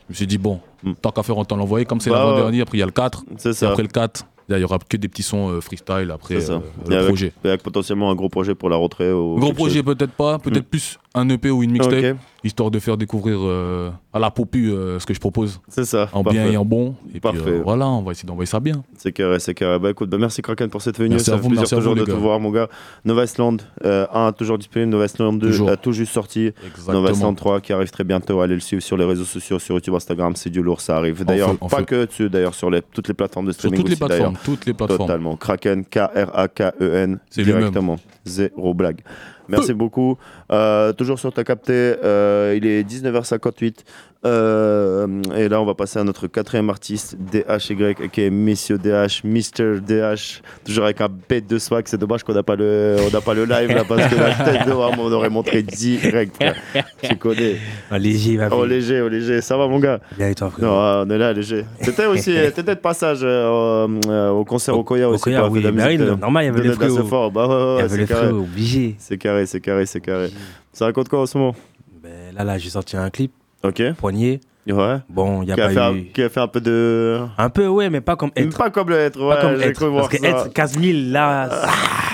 [0.09, 0.59] Je me suis dit, bon,
[1.01, 1.85] tant qu'à faire, on t'en l'envoyer.
[1.85, 3.23] Comme c'est Bah, l'avant-dernier, après il y a le 4.
[3.37, 3.67] C'est ça.
[3.67, 4.27] Et après le 4, là,
[4.57, 6.53] il y aura que des petits sons euh, freestyle après ça.
[6.53, 7.33] euh, le avec- projet.
[7.43, 9.09] et avec potentiellement un gros projet pour la rentrée.
[9.11, 10.69] Gros projet peut-être pas, peut-être Mm.
[10.69, 14.97] plus un EP ou une mixtape, histoire de faire découvrir euh, à la popu euh,
[14.97, 15.59] ce que je propose.
[15.67, 16.07] C'est ça.
[16.13, 16.39] En parfait.
[16.43, 16.95] bien et en bon.
[17.09, 17.41] Et puis Parfait.
[17.47, 18.81] euh, voilà, on va essayer d'envoyer ça bien.
[18.97, 19.77] C'est carré, c'est carré.
[19.77, 21.09] Bah écoute, bah, merci Kraken pour cette venue.
[21.09, 22.69] Merci ça à fait vous, plaisir merci à toujours vous, de te voir, mon gars.
[23.03, 25.69] Nova Island 1 toujours disponible, Nova Island 2 Toujours.
[25.69, 26.51] a tout juste sorti.
[26.65, 26.93] Exactement.
[27.01, 28.39] Nova Island 3 qui arrive très bientôt.
[28.39, 31.25] Allez le suivre sur les réseaux sociaux, sur YouTube, Instagram, c'est du lourd, ça arrive.
[31.25, 33.81] D'ailleurs, pas que dessus, d'ailleurs, sur les, toutes les plateformes de Sur streaming.
[33.81, 35.07] toutes les plateformes, toutes les plateformes.
[35.07, 35.35] Totalement.
[35.35, 37.59] Kraken, K-R-A-K-E-N, C'est lui-même.
[37.59, 37.97] directement.
[38.25, 39.01] Zéro blague.
[39.47, 40.17] Merci beaucoup.
[40.51, 43.83] Euh, toujours sur ta capté, euh, il est 19h58.
[44.23, 49.23] Euh, et là, on va passer à notre quatrième artiste, DHY, qui est Monsieur DH,
[49.23, 49.79] Mr.
[49.81, 51.85] DH, toujours avec un bête de swag.
[51.87, 54.67] C'est dommage qu'on n'a pas le, on pas le live là, parce que la tête
[54.67, 56.35] de Ram, on aurait montré direct.
[56.35, 56.55] frère.
[57.01, 57.55] Tu connais.
[57.89, 59.99] Un léger, ma Oh léger, oh léger, ça va mon gars?
[60.17, 61.65] Bien et toi, frère Non, on est là léger.
[61.81, 65.23] T'étais aussi, t'étais de passage euh, euh, au concert au Koya au aussi.
[65.23, 67.03] Koya, oui, bah euh, normal, il y avait les frérots.
[67.05, 67.31] fort.
[67.31, 68.95] Bah ouais, ouais, Il y avait les frérots, obligé.
[68.99, 70.29] C'est carré, c'est carré, c'est carré.
[70.73, 71.55] Ça raconte quoi en ce moment?
[72.03, 73.31] Ben, Là, là, j'ai sorti un clip.
[73.63, 73.81] Ok.
[73.97, 74.41] Poignet.
[74.67, 74.97] Ouais.
[75.09, 76.03] Bon, il y a qui, a pas fait un, eu...
[76.13, 77.19] qui a fait un peu de.
[77.37, 78.57] Un peu, ouais, mais pas comme être.
[78.57, 79.35] Pas comme être, ouais.
[79.35, 79.73] Pas comme être.
[79.73, 80.27] cru voir Parce que ça.
[80.45, 81.67] être 15 000, là, ah,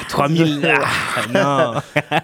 [0.09, 0.73] 3 000, là,
[1.33, 1.73] non.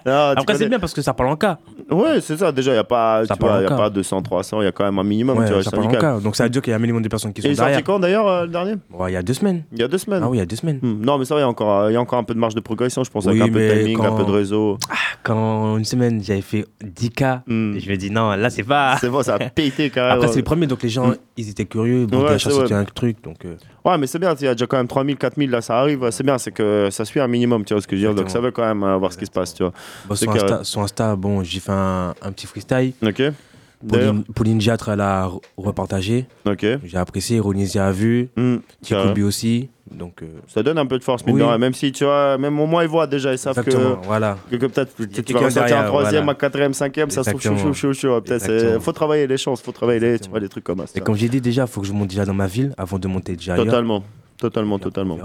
[0.05, 1.57] Non, Après, c'est bien parce que ça parle en cas.
[1.91, 2.51] Ouais, c'est ça.
[2.53, 3.89] Déjà, il n'y a pas, Ça tu vois, y a pas cas.
[3.89, 5.37] 200, 300, il y a quand même un minimum.
[5.37, 6.19] Ouais, tu vois, ça parle en cas.
[6.19, 7.51] Donc ça veut dire qu'il y a un minimum de personnes qui Et sont il
[7.51, 7.83] est sorti derrière.
[7.85, 9.63] quand d'ailleurs, euh, le dernier Ouais, Il y a deux semaines.
[9.73, 10.21] Il y a deux semaines.
[10.23, 10.79] Ah oui, il y a deux semaines.
[10.81, 12.55] Hmm, Non, mais ça il y a encore, y a encore un peu de marge
[12.55, 14.77] de progression, je pense, Oui, avec un peu de timing, un quand- peu de réseau.
[15.23, 17.77] Quand une semaine, j'avais fait 10K, Hmm.
[17.77, 18.97] je me dis non, là, c'est pas.
[18.99, 20.12] C'est bon, ça a pété carrément.
[20.13, 22.05] Après, c'est le premier, donc les gens, ils étaient curieux.
[22.05, 22.73] Bon, Ouais, sorti vrai.
[22.73, 23.43] un truc, donc.
[23.45, 23.55] euh,
[23.85, 26.09] Ouais, mais c'est bien, il y a déjà quand même 3000, 4000, là, ça arrive.
[26.11, 28.15] C'est bien, c'est que ça suit un minimum, tu vois ce que je veux dire.
[28.15, 29.73] Donc ça veut quand même euh, voir ce qui se passe, tu vois.
[30.07, 30.31] Bon, sur.
[30.31, 32.93] Insta, sur Insta, bon, j'ai fait un, un petit freestyle.
[33.05, 33.21] Ok.
[33.87, 36.25] Pauline, Pauline Diatre, elle a re- repartagé.
[36.45, 36.65] Ok.
[36.83, 37.39] J'ai apprécié.
[37.39, 38.29] Ronisia a vu.
[38.81, 39.69] Tikobi aussi.
[39.91, 41.33] Donc, euh, Ça donne un peu de force, Oui.
[41.41, 41.57] rien.
[41.57, 44.37] Même si, tu vois, même au moins, ils voient déjà, ils savent Exactement, que, voilà.
[44.49, 46.31] que, que peut-être tu vas ressortir en derrière, troisième, voilà.
[46.31, 47.73] à quatrième, cinquième, ça se trouve Exactement.
[47.73, 48.21] chaud, chaud.
[48.21, 48.79] Peut-être, Exactement.
[48.79, 50.85] faut travailler les chances, faut travailler les, tu vois, les trucs comme ça.
[50.95, 52.97] Et comme j'ai dit déjà, il faut que je monte déjà dans ma ville avant
[52.97, 53.65] de monter déjà ailleurs.
[53.65, 55.19] Totalement, totalement,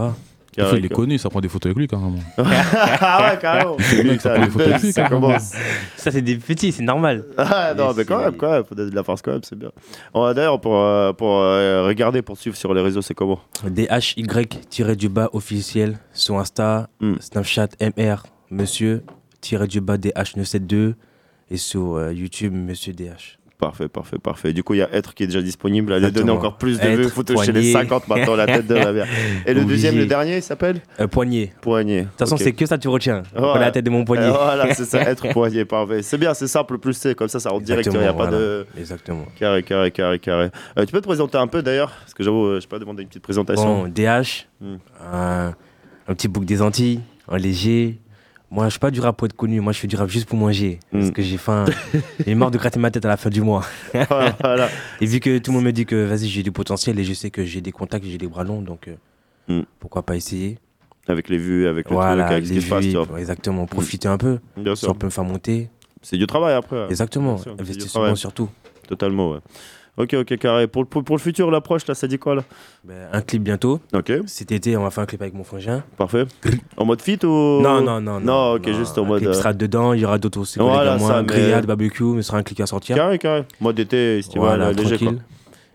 [0.77, 2.19] Il est connu, ça prend des photos avec lui carrément.
[2.39, 3.77] ah ouais, carrément.
[3.81, 5.21] C'est bien que ça, Ça prend des photos avec lui, ça carrément.
[5.29, 5.53] commence.
[5.97, 7.25] Ça, c'est des petits, c'est normal.
[7.37, 9.71] Ah non, mais quand même, quand même, faut de la force quand même, c'est bien.
[10.15, 13.41] On va D'ailleurs, pour, euh, pour euh, regarder, pour suivre sur les réseaux, c'est comment?
[13.65, 17.15] DHY-du-bas officiel sur Insta, Hmm.
[17.21, 20.95] Snapchat MR, monsieur-du-bas DH972
[21.51, 23.39] et sur euh, YouTube, monsieur DH.
[23.59, 24.53] Parfait, parfait, parfait.
[24.53, 25.93] Du coup, il y a Être qui est déjà disponible.
[25.93, 27.09] Allez donner encore plus de vues.
[27.09, 27.73] Faut toucher les poignet.
[27.73, 29.07] 50 maintenant, la tête de la mère.
[29.47, 31.53] Et le deuxième, le dernier, il s'appelle Euh, poignet.
[31.61, 32.03] Poignet.
[32.03, 33.25] De toute façon, c'est que ça, tu retiens.
[33.37, 33.59] Voilà.
[33.67, 34.27] La tête de mon poignet.
[34.27, 36.03] Euh, Voilà, c'est ça, être poignet, parfait.
[36.03, 37.89] C'est bien, c'est simple, plus c'est comme ça, ça rentre direct.
[37.93, 38.65] Il n'y a pas de.
[38.79, 39.27] Exactement.
[39.37, 40.51] Carré, carré, carré, carré.
[40.79, 43.03] Euh, tu peux te présenter un peu d'ailleurs Parce que j'avoue, euh, je pas demander
[43.03, 43.83] une petite présentation.
[43.85, 44.77] Bon, DH, Hmm.
[45.13, 45.49] un,
[46.07, 47.99] un petit bouc des Antilles, un léger.
[48.51, 49.61] Moi, je suis pas du rap pour être connu.
[49.61, 50.81] Moi, je fais du rap juste pour manger.
[50.93, 51.01] Hmm.
[51.01, 51.67] Parce que j'ai faim.
[52.27, 53.65] j'ai marre de gratter ma tête à la fin du mois.
[54.41, 54.69] Voilà.
[55.01, 57.13] Et vu que tout le monde me dit que vas-y, j'ai du potentiel et je
[57.13, 58.95] sais que j'ai des contacts, j'ai des bras longs, donc euh,
[59.51, 59.63] Hmm.
[59.81, 60.59] pourquoi pas essayer?
[61.09, 62.99] Avec les vues, avec le Voilà, truc, avec ce les qui se passe, vues, tu
[62.99, 63.19] vois.
[63.19, 64.41] Exactement, profiter un peu.
[64.59, 64.91] Bien Si sûr.
[64.91, 65.71] on peut me faire monter.
[66.03, 66.85] C'est du travail après.
[66.91, 68.51] Exactement, investissement surtout.
[68.87, 69.39] Totalement, ouais.
[69.99, 70.69] Ok, ok, carré.
[70.69, 72.43] Pour, pour, pour le futur, l'approche, là, ça dit quoi là
[72.85, 73.81] Ben, un clip bientôt.
[73.93, 74.13] Ok.
[74.27, 75.83] Cet été, on va faire un clip avec mon frangin.
[75.97, 76.25] Parfait.
[76.77, 78.21] En mode fit ou Non, non, non.
[78.21, 79.19] Non, ok, juste en mode.
[79.19, 80.61] clip euh, sera dedans, il y aura d'autres aussi.
[80.61, 82.95] Voilà, moi, ça, mais- grillade, barbecue, mais ce sera un clip à sortir.
[82.95, 83.45] Carré, carré.
[83.61, 85.15] Mode été, estival, Voilà, euh, léger, quoi.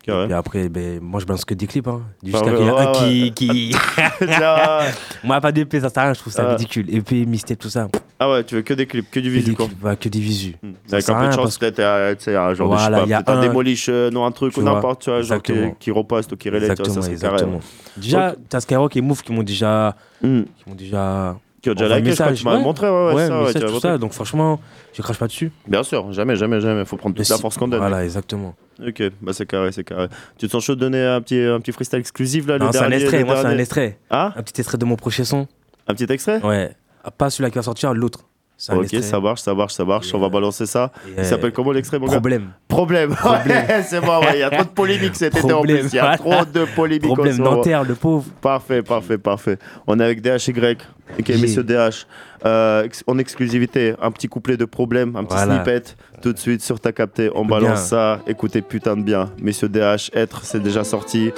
[0.06, 1.88] Et puis après, ben, moi je balance que des clips.
[1.88, 2.02] Hein.
[2.24, 3.32] Jusqu'à qu'il y ait un ouais, ouais.
[3.32, 3.72] qui.
[3.72, 3.76] qui...
[5.24, 6.52] Moi, pas d'épée, ça sert à rien, je trouve ça Ah.
[6.56, 6.94] ridicule.
[6.94, 7.88] Épée, mystère, tout ça.
[8.20, 9.68] Ah ouais, tu veux que des clips, que du Que visu, des quoi.
[9.82, 10.56] ouais, que des visus.
[10.88, 13.14] Ça Avec un peu de chance, peut-être, euh, tu sais, un genre Voilà, je sais
[13.14, 15.54] a pas, un un- démolish, euh, non, un truc ou n'importe, tu vois, genre qui,
[15.80, 17.98] qui reposte ou qui relate, tu vois, ça, Exactement, c'est carré.
[17.98, 19.96] Déjà, t'as Skyrock et Move qui m'ont déjà.
[20.22, 20.44] Hmm.
[20.44, 21.36] Qui m'ont déjà.
[21.64, 23.40] Qui ont déjà envoyé liké, je crois que message, tu m'as montré, ouais, ouais, ça,
[23.40, 23.98] ouais, message, tout ça.
[23.98, 24.60] Donc franchement,
[24.92, 25.50] je crache pas dessus.
[25.66, 26.84] Bien sûr, jamais, jamais, jamais.
[26.84, 27.80] Faut prendre toute la force qu'on donne.
[27.80, 28.54] Voilà, exactement.
[28.86, 30.10] Ok, bah c'est carré, c'est carré.
[30.38, 32.72] Tu te sens chaud de donner un petit, un petit freestyle exclusif là, le Non,
[32.74, 33.98] c'est un dernier extrait, le moi c'est un extrait.
[34.10, 34.34] Ah?
[34.36, 35.48] Un petit extrait de mon prochain son.
[35.88, 36.42] Un petit extrait?
[36.44, 36.76] Ouais.
[37.04, 38.26] Ah, Pas celui-là qui va sortir, l'autre.
[38.72, 39.02] Ok, extrait.
[39.02, 40.14] ça marche, ça marche, ça marche.
[40.14, 40.92] On va balancer ça.
[41.08, 42.52] Il euh, s'appelle comment l'extrait, mon gars Problème.
[42.68, 43.10] Problème.
[43.16, 43.66] Problème.
[43.68, 45.90] Ouais, c'est bon, ouais, il y a trop de polémiques cet été en Problème, plus.
[45.94, 47.58] Il y a trop de polémiques en Problème ce moment.
[47.58, 48.26] Nanterre, le pauvre.
[48.42, 49.58] Parfait, parfait, parfait.
[49.86, 50.78] On est avec DHY,
[51.20, 52.06] ok, messieurs DH.
[52.46, 55.56] Euh, en exclusivité, un petit couplet de problème, un petit Voilà.
[55.64, 55.96] snippet.
[56.22, 57.76] Tout de suite sur ta capté, on balance bien.
[57.76, 58.20] ça.
[58.28, 59.30] Écoutez putain de bien.
[59.42, 61.32] Messieurs DH, être, c'est déjà sorti.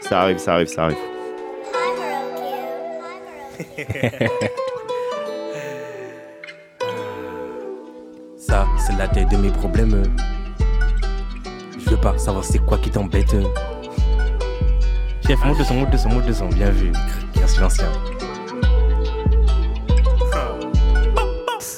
[0.00, 0.96] Ça arrive, ça arrive, ça arrive.
[8.48, 10.02] Ça, c'est la taille de mes problèmes.
[11.78, 13.36] Je veux pas savoir c'est quoi qui t'embête.
[15.26, 16.54] Chef, monte le son, monte son, monte.
[16.54, 16.90] Bien vu.
[17.36, 17.84] Merci l'ancien.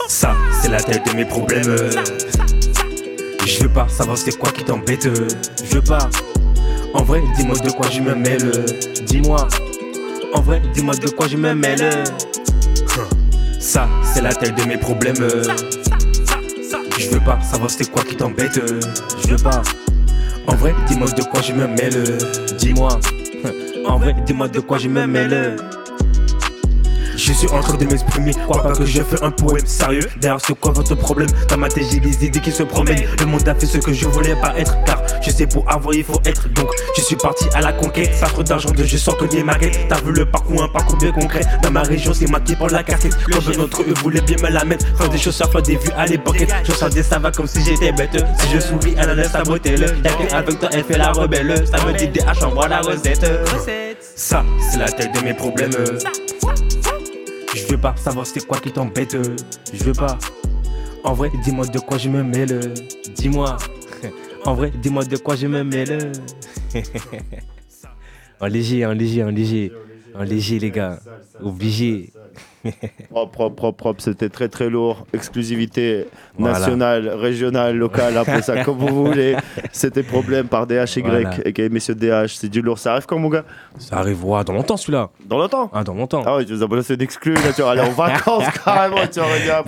[0.06, 1.76] Ça, c'est la taille de mes problèmes.
[3.44, 5.08] Je veux pas savoir c'est quoi qui t'embête.
[5.64, 6.08] Je veux pas.
[6.94, 8.48] En vrai, dis-moi de quoi je me mêle.
[9.06, 9.48] Dis-moi.
[10.34, 12.04] En vrai, dis-moi de quoi je me mêle.
[13.58, 15.16] Ça, c'est la taille de mes problèmes.
[17.00, 18.60] Je veux pas savoir c'est quoi qui t'embête.
[19.22, 19.62] Je veux pas.
[20.46, 22.18] En vrai, dis-moi de quoi je me mêle.
[22.58, 23.00] Dis-moi.
[23.88, 25.56] En vrai, dis-moi de quoi je me mêle.
[27.30, 30.08] Je suis en train de m'exprimer, crois pas que je fais un poème sérieux.
[30.20, 31.28] Derrière c'est quoi votre problème?
[31.48, 33.04] Dans ma tête j'ai des idées qui se promènent.
[33.20, 34.76] Le monde a fait ce que je voulais pas être.
[34.84, 36.52] Car je sais pour avoir il faut être.
[36.54, 38.10] Donc je suis parti à la conquête.
[38.20, 39.78] Pas trop d'argent de je sors que des maquettes.
[39.88, 41.42] T'as vu le parcours, un parcours bien concret.
[41.62, 43.16] Dans ma région c'est moi qui prends la casquette.
[43.22, 44.84] Comme d'entre eux voulaient bien me la mettre.
[44.98, 46.44] Faire des choses fait des vues à l'époque.
[46.64, 48.24] Je sens des ça va comme si j'étais bête.
[48.40, 51.64] Si je souris elle laisse sa beauté le Y'a qu'avec toi elle fait la rebelle.
[51.64, 53.24] Ça me dit des H envoie la recette.
[54.16, 55.70] Ça c'est la tête de mes problèmes
[57.54, 59.16] je veux pas savoir c'est quoi qui t'embête.
[59.72, 60.18] Je veux pas.
[61.04, 62.74] En vrai, dis-moi de quoi je me mêle.
[63.14, 63.56] Dis-moi.
[64.46, 66.12] En vrai, dis-moi de quoi je me mêle.
[68.40, 69.70] en léger, en léger, en léger.
[70.14, 70.98] En léger, les gars.
[71.38, 72.10] Obligé.
[73.10, 74.02] Propre, propre, propre, propre.
[74.02, 75.06] C'était très très lourd.
[75.14, 76.06] Exclusivité
[76.38, 76.58] Voilà.
[76.58, 79.36] nationale, régionale, locale, après ça, comme vous voulez.
[79.72, 81.30] C'était problème par DHY, Voilà.
[81.44, 82.28] et messieurs DH.
[82.36, 82.78] C'est du lourd.
[82.78, 83.44] Ça arrive quand, mon gars?
[83.78, 85.08] Ça arrive ouais, dans longtemps celui-là.
[85.24, 85.70] Dans longtemps?
[85.72, 86.22] Ah, dans longtemps.
[86.26, 89.20] Ah ouais, tu nous as balancé d'exclus, là, tu vas aller en vacances carrément, tu.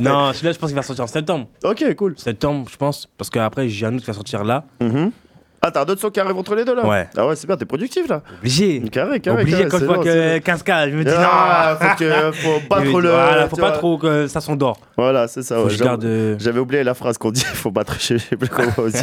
[0.02, 1.46] Non, celui-là, je pense qu'il va sortir en septembre.
[1.64, 2.14] Ok, cool.
[2.18, 3.08] Septembre, je pense.
[3.16, 4.64] Parce qu'après, j'ai un autre qui va sortir là.
[4.82, 5.10] Mhm.
[5.64, 7.08] Ah, t'as d'autres sons qui arrivent entre les deux là Ouais.
[7.16, 8.20] Ah ouais, c'est bien, t'es productif là.
[8.40, 8.80] Obligé.
[8.90, 9.42] Carré, carré.
[9.42, 11.86] Obligé carré, quand je vois que c'est 15K, je me dis Ah, non.
[11.88, 13.08] faut, que, faut battre le.
[13.10, 13.78] Voilà, faut pas vois.
[13.78, 14.80] trop que ça s'endort.
[14.96, 15.62] Voilà, c'est ça.
[15.62, 18.48] Ouais, garde, euh, J'avais oublié la phrase qu'on dit, faut battre chez je sais plus
[18.48, 18.98] comment on dit.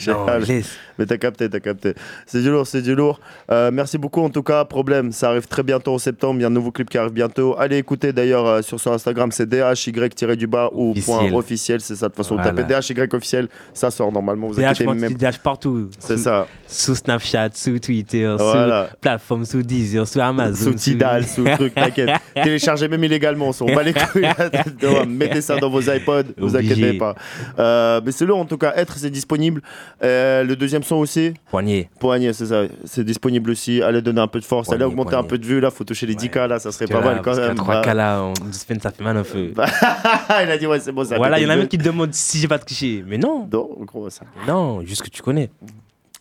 [0.00, 0.42] Génial.
[0.42, 0.76] laisse.
[0.98, 1.94] Mais t'as capté, t'as capté.
[2.26, 3.20] C'est du lourd, c'est du lourd.
[3.52, 4.64] Euh, merci beaucoup en tout cas.
[4.64, 6.40] Problème, ça arrive très bientôt en septembre.
[6.40, 7.54] Il y a un nouveau clip qui arrive bientôt.
[7.56, 11.80] Allez écouter d'ailleurs euh, sur son Instagram, c'est DHY-du-bas ou point officiel.
[11.80, 12.34] C'est ça, de toute façon.
[12.34, 12.50] Voilà.
[12.50, 14.48] Tapez DHY officiel, ça sort normalement.
[14.48, 15.14] Vous DH, inquiétez même.
[15.14, 15.67] DH partout.
[15.98, 16.46] C'est ça.
[16.66, 18.88] Sous Snapchat, sous Twitter, Voilà.
[18.90, 20.70] sous plateforme, sous Deezer, sous Amazon.
[20.70, 22.10] Sous Tidal, sous truc, t'inquiète.
[22.34, 24.26] Téléchargez même illégalement, on bat les couilles.
[25.08, 27.14] Mettez ça dans vos iPods, vous inquiétez pas.
[27.58, 29.62] Euh, mais c'est lourd en tout cas, être c'est disponible.
[30.02, 31.32] Euh, le deuxième son aussi.
[31.50, 31.88] Poignet.
[31.98, 32.64] Poignet, c'est ça.
[32.84, 33.82] C'est disponible aussi.
[33.82, 36.06] Allez donner un peu de force, allez augmenter un peu de vue là, faut toucher
[36.06, 37.54] les 10K là, ça serait pas là, mal quand même.
[37.54, 39.52] 3K Bah, là, une semaine, ça fait mal un peu.
[40.42, 41.16] il a dit ouais, c'est bon ça.
[41.16, 43.02] Voilà, il y en a même qui te demandent si j'ai pas triché.
[43.06, 43.48] Mais non.
[43.50, 44.22] Non, gros, ça.
[44.46, 45.50] Non, juste que tu connais.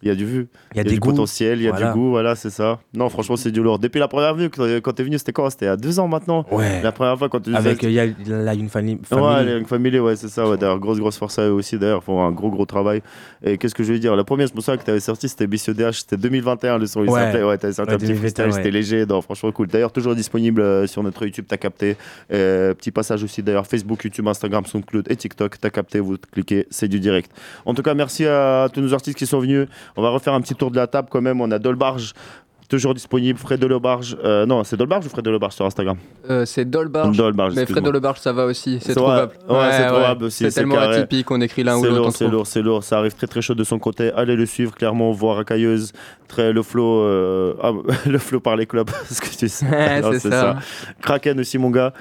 [0.03, 0.47] Il y a du vu.
[0.73, 1.09] Il y a du goûts.
[1.09, 1.87] potentiel, il y a Voilà.
[1.91, 2.79] du goût, voilà, c'est ça.
[2.93, 3.79] Non, franchement, c'est du lourd.
[3.79, 6.81] Depuis la première vue, quand t'es venu, c'était quand C'était a deux ans maintenant Ouais.
[6.83, 8.99] La première fois quand tu Avec, euh, y a la une famille.
[9.11, 10.47] Ouais, les Young Family, ouais, c'est ça.
[10.47, 10.57] Ouais.
[10.57, 11.77] D'ailleurs, grosse, grosse force à eux aussi.
[11.77, 13.01] D'ailleurs, ils font un gros, gros travail.
[13.43, 14.15] Et qu'est-ce que je veux dire?
[14.15, 16.85] La première, je me souviens que tu avais sorti, c'était Bissio DH, c'était 2021, le
[16.85, 17.43] son, il s'appelait.
[17.43, 19.05] Ouais, t'avais sorti un petit 2021, freestyle, c'était léger.
[19.05, 19.67] Non, franchement, cool.
[19.67, 21.95] D'ailleurs, toujours disponible euh, sur notre YouTube, t'as capté.
[22.31, 26.67] Euh, petit passage aussi, d'ailleurs, Facebook, YouTube, Instagram, SoundCloud et TikTok, t'as capté, vous cliquez,
[26.69, 27.31] c'est du direct.
[27.65, 29.67] En tout cas, merci à tous nos artistes qui sont venus.
[29.95, 31.39] On va refaire un petit tour de la table quand même.
[31.41, 32.13] On a Dolbarge.
[32.69, 34.17] Toujours disponible, Fred Dolobarge.
[34.25, 35.95] Euh, non, c'est Dolbarge ou Fred Dolobarge sur Instagram
[36.29, 37.15] Euh, c'est Dolbarge.
[37.15, 37.65] Dolbarge, Mais.
[37.65, 38.79] Fred Dolbarge, ça va aussi.
[38.81, 39.31] C'est C'est trouvable.
[39.47, 40.97] Ouais, c'est trouvable aussi, C'est c'est tellement carré.
[40.97, 42.01] atypique, on écrit l'un ou C'est l'autre.
[42.01, 42.83] on lourd, c'est lourd, c'est lourd.
[42.83, 44.11] Ça arrive très très chaud de son côté.
[44.11, 45.13] Allez le suivre, clairement.
[45.13, 45.93] Voix racailleuse.
[46.27, 47.01] Très, le flow.
[47.03, 47.71] euh, ah,
[48.05, 48.89] le flow par les clubs.
[49.09, 49.65] ce que tu sais.
[49.71, 50.57] Ouais, Non, c'est ça.
[51.01, 51.93] Kraken aussi, mon gars.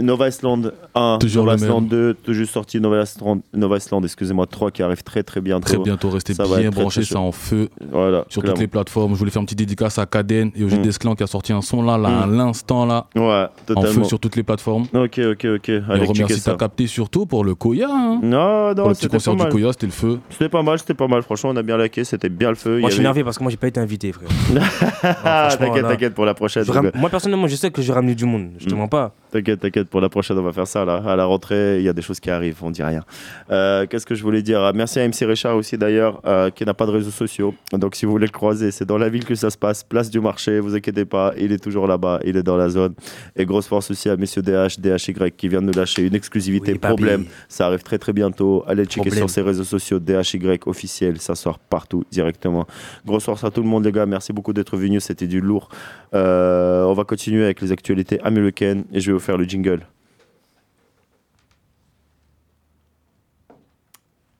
[0.00, 1.18] Nova Island 1.
[1.20, 1.68] Toujours Nova le même.
[1.70, 2.14] Island 2.
[2.22, 2.80] Tout juste sorti.
[2.80, 5.66] Nova Island, Nova Island excusez-moi, 3 qui arrive très très bientôt.
[5.66, 7.68] Très bientôt, restez Ça bien branchés, ça en feu.
[7.90, 8.54] Voilà, sur clairement.
[8.54, 9.14] toutes les plateformes.
[9.14, 10.82] Je voulais faire une petite dédicace à Kaden et au Mm.
[10.82, 12.36] Desclan qui a sorti un son là, là à Mm.
[12.36, 13.06] l'instant là.
[13.16, 14.84] Ouais, En feu sur toutes les plateformes.
[14.94, 15.68] Ok, ok, ok.
[15.68, 16.52] Et Allez, on checker remercie ça.
[16.52, 17.88] ta capté surtout pour le Koya.
[17.90, 18.20] hein.
[18.22, 19.48] Non, non, pour le petit concert du.
[19.48, 20.20] Koya, c'était le feu.
[20.30, 21.22] C'était pas mal, c'était pas mal.
[21.22, 22.04] Franchement, on a bien laqué.
[22.04, 22.78] C'était bien le feu.
[22.78, 24.28] Moi, y je suis énervé parce que moi, j'ai pas été invité, frère.
[25.58, 26.64] T'inquiète, t'inquiète pour la prochaine.
[26.68, 28.50] Euh, Moi, personnellement, je sais que j'ai ramené du monde.
[28.58, 28.78] Je te Mm.
[28.78, 29.14] mens pas.
[29.30, 31.02] T'inquiète, t'inquiète, pour la prochaine, on va faire ça là.
[31.06, 33.04] À la rentrée, il y a des choses qui arrivent, on dit rien.
[33.50, 34.70] Euh, Qu'est-ce que je voulais dire?
[34.74, 37.54] Merci à MC Richard aussi d'ailleurs, euh, qui n'a pas de réseaux sociaux.
[37.72, 40.08] Donc si vous voulez le croiser, c'est dans la ville que ça se passe, place
[40.10, 42.94] du marché, vous inquiétez pas, il est toujours là-bas, il est dans la zone.
[43.36, 46.72] Et grosse force aussi à messieurs DH, DHY qui vient de nous lâcher une exclusivité.
[46.72, 46.78] Oui.
[46.78, 48.64] Problème, ça arrive très très bientôt.
[48.66, 49.18] Allez checker Problème.
[49.18, 52.66] sur ses réseaux sociaux, DHY officiel, ça sort partout directement.
[53.06, 55.68] Grosse force à tout le monde les gars, merci beaucoup d'être venus, c'était du lourd.
[56.14, 59.86] Euh, on va continuer avec les actualités américaines et je vais vous faire le jingle.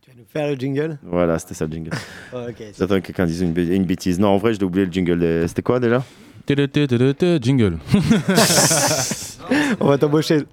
[0.02, 0.98] Tu vas nous faire le jingle?
[1.02, 1.90] Voilà, c'était ça le jingle.
[2.56, 3.52] C'est- J'attends que quelqu'un dise une,
[3.84, 4.18] bêtise.
[4.18, 5.48] Non, en vrai, je l'ai oublié le jingle.
[5.48, 6.04] C'était quoi déjà?
[7.42, 7.78] Jingle.
[9.80, 10.44] On va t'embaucher.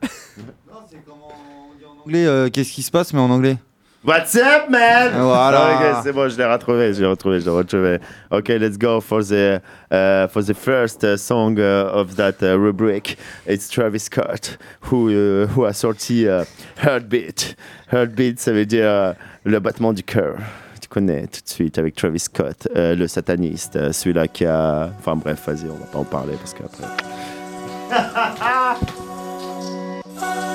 [2.06, 3.58] anglais, euh, qu'est-ce qui se passe, mais en anglais
[4.06, 5.14] What's up, man?
[5.20, 5.74] Voilà.
[5.74, 8.00] Ok, c'est bon, je l'ai retrouvé, je l'ai retrouvé, je l'ai retrouvé.
[8.30, 9.60] Ok, let's go for the
[9.92, 13.18] uh, for the first uh, song uh, of that uh, rubric.
[13.48, 16.46] It's Travis Scott who uh, who a sorti uh,
[16.84, 17.56] Heartbeat.
[17.92, 20.38] Heartbeat, ça veut dire le battement du cœur.
[20.80, 24.92] Tu connais tout de suite avec Travis Scott, le sataniste, celui-là qui a.
[25.00, 26.86] Enfin bref, vas-y, on va pas en parler parce qu'après.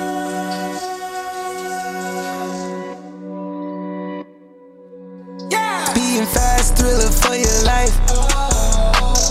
[6.21, 7.97] Being fast, thriller for your life.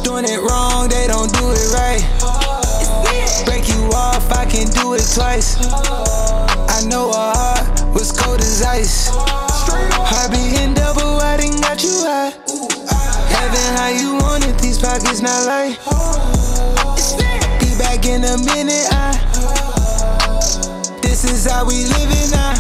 [0.03, 2.03] Doing it wrong, they don't do it right.
[3.47, 5.55] Break you off, I can do it twice.
[5.71, 9.07] I know a heart was cold as ice.
[9.09, 12.35] Heart beating double, I done got you high.
[13.39, 15.79] Heaven, how you want it, these pockets not light.
[17.61, 19.15] Be back in a minute, I.
[21.01, 22.55] This is how we living now.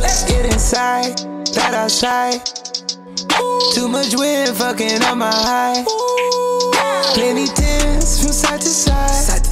[0.00, 1.16] Let's get inside,
[1.54, 2.73] that outside.
[3.74, 5.84] Too much wind fucking on my high.
[7.14, 9.44] Plenty tens from side to side.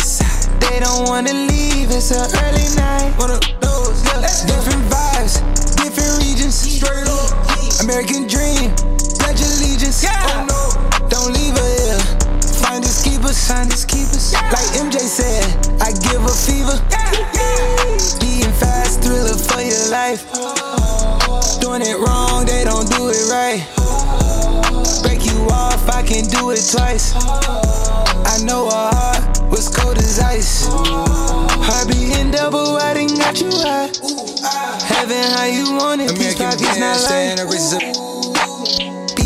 [0.60, 3.12] They don't wanna leave, it's an early night.
[3.18, 4.20] One of those, yeah.
[4.46, 5.40] Different vibes,
[5.76, 6.54] different regions.
[6.54, 7.82] Straight up.
[7.82, 8.70] American dream,
[9.18, 10.04] pledge allegiance.
[10.06, 11.98] Oh no, don't leave her here.
[12.62, 14.32] Find us, keep us, find us, keep us.
[14.34, 15.44] Like MJ said,
[15.80, 16.78] I give a fever.
[18.20, 20.81] Being fast, thriller for your life.
[21.60, 23.60] Doing it wrong, they don't do it right.
[25.02, 27.14] Break you off, I can do it twice.
[27.14, 30.66] I know a heart was cold as ice.
[30.68, 33.90] Heart beating double, I done got you high.
[34.86, 36.14] Heaven, how you want it?
[36.14, 37.42] These pockets not light.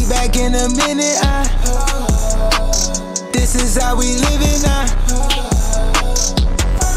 [0.09, 1.17] back in a minute.
[1.23, 1.45] I,
[3.33, 5.36] this is how we living now.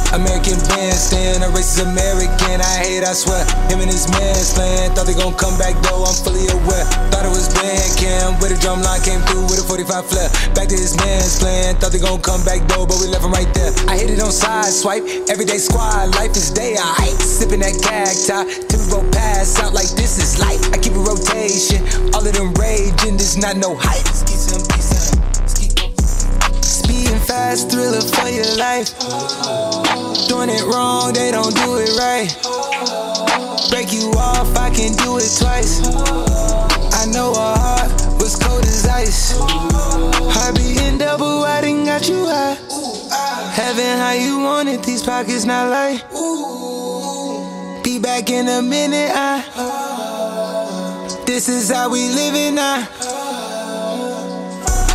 [0.09, 2.61] American bandstand, a racist American.
[2.61, 3.45] I hate, I swear.
[3.69, 4.89] Him and his man's playing.
[4.97, 6.85] Thought they gon' come back though, I'm fully aware.
[7.13, 10.29] Thought it was band cam, with a drum line came through with a 45 flare.
[10.57, 11.77] Back to his man's playing.
[11.77, 13.69] Thought they gon' come back though, but we left him right there.
[13.85, 16.15] I hit it on side swipe, everyday squad.
[16.17, 18.49] Life is day, I sipping that cacti.
[18.65, 20.61] Till we go pass out like this is life.
[20.73, 21.85] I keep a rotation,
[22.17, 24.28] all of them raging, there's not no hype.
[27.29, 28.89] Fast, thriller for your life.
[30.27, 32.29] Doing it wrong, they don't do it right.
[33.69, 35.85] Break you off, I can do it twice.
[37.01, 39.37] I know a heart was cold as ice.
[39.37, 42.57] Heart beating double, I done got you high.
[43.53, 46.01] Heaven, how you want it, these pockets not light.
[47.83, 49.43] Be back in a minute, I.
[51.27, 53.18] This is how we living now.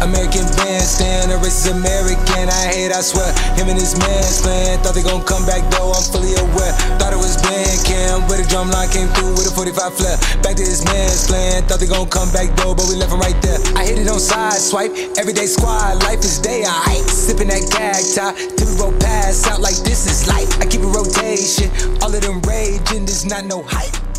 [0.04, 2.52] American bandstand, a is American.
[2.52, 3.32] I hate, I swear.
[3.56, 4.76] Him and his man's playing.
[4.84, 6.76] Thought they gon' come back though, I'm fully aware.
[7.00, 10.20] Thought it was band cam, with a drum line came through with a 45 flare.
[10.44, 11.64] Back to his man's playing.
[11.64, 13.56] Thought they gon' come back though, but we left him right there.
[13.80, 16.04] I hit it on side swipe, everyday squad.
[16.04, 18.36] Life is day, I sipping that cacti.
[18.60, 20.60] We roll pass out like this is life.
[20.60, 21.72] I keep a rotation,
[22.04, 24.13] all of them raging, there's not no hype.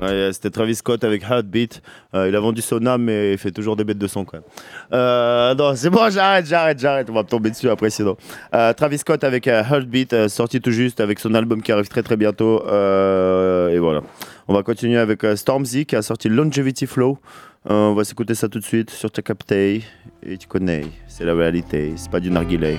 [0.00, 1.82] Ouais, c'était Travis Scott avec Heartbeat.
[2.14, 4.38] Euh, il a vendu son âme, mais il fait toujours des bêtes de son quand.
[4.92, 7.10] Euh, non, c'est bon, j'arrête, j'arrête, j'arrête.
[7.10, 8.16] On va me tomber dessus après sinon.
[8.54, 11.88] Euh, Travis Scott avec euh, Heartbeat, euh, sorti tout juste avec son album qui arrive
[11.88, 12.64] très très bientôt.
[12.68, 14.02] Euh, et voilà.
[14.46, 17.18] On va continuer avec euh, Stormzy qui a sorti Longevity Flow.
[17.68, 19.82] Euh, on va s'écouter ça tout de suite sur Takaptei.
[20.22, 22.78] Et tu connais, c'est la réalité, c'est pas du narguilé.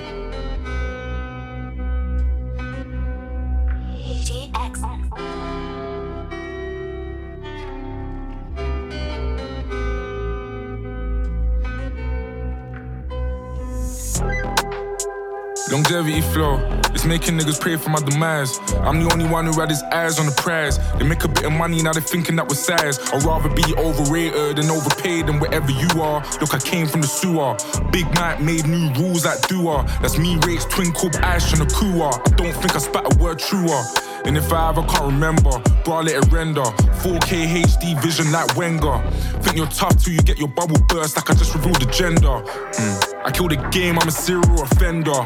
[15.71, 16.57] Longevity flow,
[16.95, 18.57] it's making niggas pray for my demise.
[18.81, 20.79] I'm the only one who had his eyes on the prize.
[20.97, 22.97] They make a bit of money, now they're thinking that we're size.
[23.13, 26.25] I'd rather be overrated than overpaid than wherever you are.
[26.41, 27.55] Look, I came from the sewer.
[27.91, 29.85] Big Mike made new rules like Dua.
[30.01, 30.91] That's me, Rates, Twin
[31.21, 32.09] Ash, and a Kua.
[32.09, 33.83] I don't think I spat a word truer.
[34.25, 36.63] And if I ever can't remember, bro, I let it render.
[37.03, 39.01] 4K HD vision like Wenger.
[39.41, 42.41] Think you're tough till you get your bubble burst like I just revealed the gender.
[42.73, 43.25] Mm.
[43.25, 45.25] I kill the game, I'm a serial offender.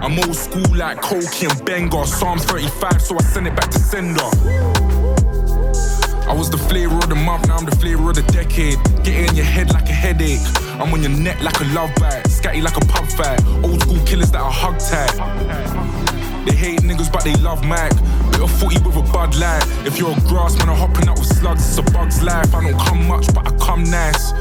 [0.00, 2.06] I'm old school like Koki and Benga.
[2.06, 4.22] Psalms 35, so I send it back to sender.
[6.26, 8.78] I was the flavor of the month, now I'm the flavor of the decade.
[9.04, 10.40] Get in your head like a headache.
[10.80, 12.24] I'm on your neck like a love bite.
[12.24, 13.44] Scatty like a pub fight.
[13.62, 15.12] Old school killers that are hug tight.
[16.44, 17.90] They hate niggas, but they love Mac.
[18.32, 19.64] Bit of footy with a bud light.
[19.86, 21.66] If you're a grass man, I'm hopping out with slugs.
[21.66, 22.54] It's a bug's life.
[22.54, 24.32] I don't come much, but I come nice.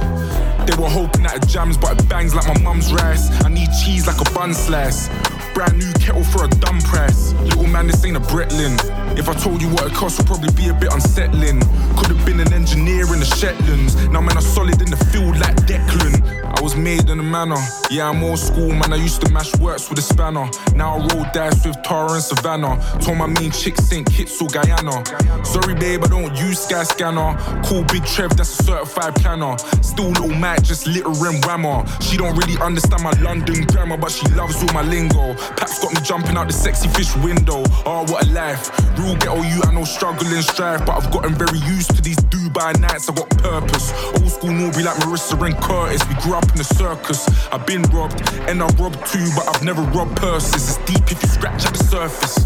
[0.65, 3.29] They were hoping that it jams, but it bangs like my mum's rice.
[3.45, 5.07] I need cheese like a bun slice.
[5.53, 7.33] Brand new kettle for a dumb price.
[7.33, 8.75] Little man, this ain't a Bretlin.
[9.17, 11.59] If I told you what it cost, would probably be a bit unsettling.
[11.95, 13.95] Could have been an engineer in the Shetlands.
[14.09, 16.43] Now, man, I'm solid in the field like Declan.
[16.57, 17.57] I was made in a manner.
[17.89, 18.93] Yeah, I'm old school, man.
[18.93, 20.49] I used to mash works with a spanner.
[20.75, 22.79] Now I roll dice with Tara and Savannah.
[23.01, 24.05] Told my mean chick St.
[24.07, 25.03] Kitts or Guyana.
[25.45, 27.37] Sorry, babe, I don't use Sky Scanner.
[27.63, 29.57] Call Big Trev, that's a certified planner.
[29.81, 31.85] Still little Mac, just littering whammer.
[32.01, 35.35] She don't really understand my London grammar, but she loves all my lingo.
[35.57, 37.63] Paps got me jumping out the sexy fish window.
[37.85, 38.71] Oh, what a life.
[38.97, 42.17] Real ghetto you, I know struggle and strife, but I've gotten very used to these
[42.31, 43.09] Dubai nights.
[43.09, 43.91] I got purpose.
[44.19, 46.07] Old school Norby like Marissa and Curtis.
[46.07, 47.27] We grew up in the circus.
[47.51, 50.77] I've been robbed, and I robbed too, but I've never robbed purses.
[50.77, 52.45] It's deep if you scratch at the surface.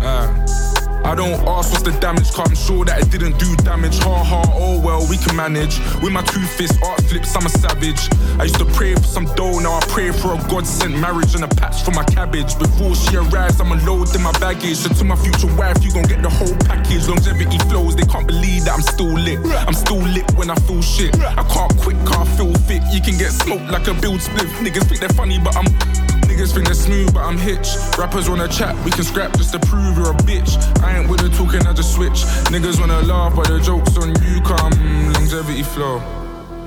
[0.00, 0.61] Uh,
[1.04, 3.98] I don't ask what's the damage, cause I'm sure that it didn't do damage.
[4.00, 5.78] Ha ha, oh well, we can manage.
[6.00, 8.08] With my two fists, art flips, I'm a savage.
[8.38, 11.34] I used to pray for some dough, now I pray for a God sent marriage
[11.34, 12.56] and a patch for my cabbage.
[12.58, 14.76] Before she arrives, I'm unloading my baggage.
[14.76, 17.08] So to my future wife, you gon' get the whole package.
[17.08, 19.40] Longevity flows, they can't believe that I'm still lit.
[19.66, 21.14] I'm still lit when I feel shit.
[21.20, 22.82] I can't quit, car feel fit.
[22.92, 24.46] You can get smoked like a build split.
[24.62, 25.66] Niggas think they're funny, but I'm.
[26.32, 27.76] Niggas think they're smooth, but I'm hitch.
[27.98, 30.56] Rappers wanna chat, we can scrap just to prove you're a bitch.
[30.82, 32.24] I ain't with the talking, I just switch.
[32.48, 34.40] Niggas wanna laugh, but the joke's on you.
[34.40, 34.72] Come
[35.12, 35.98] longevity flow.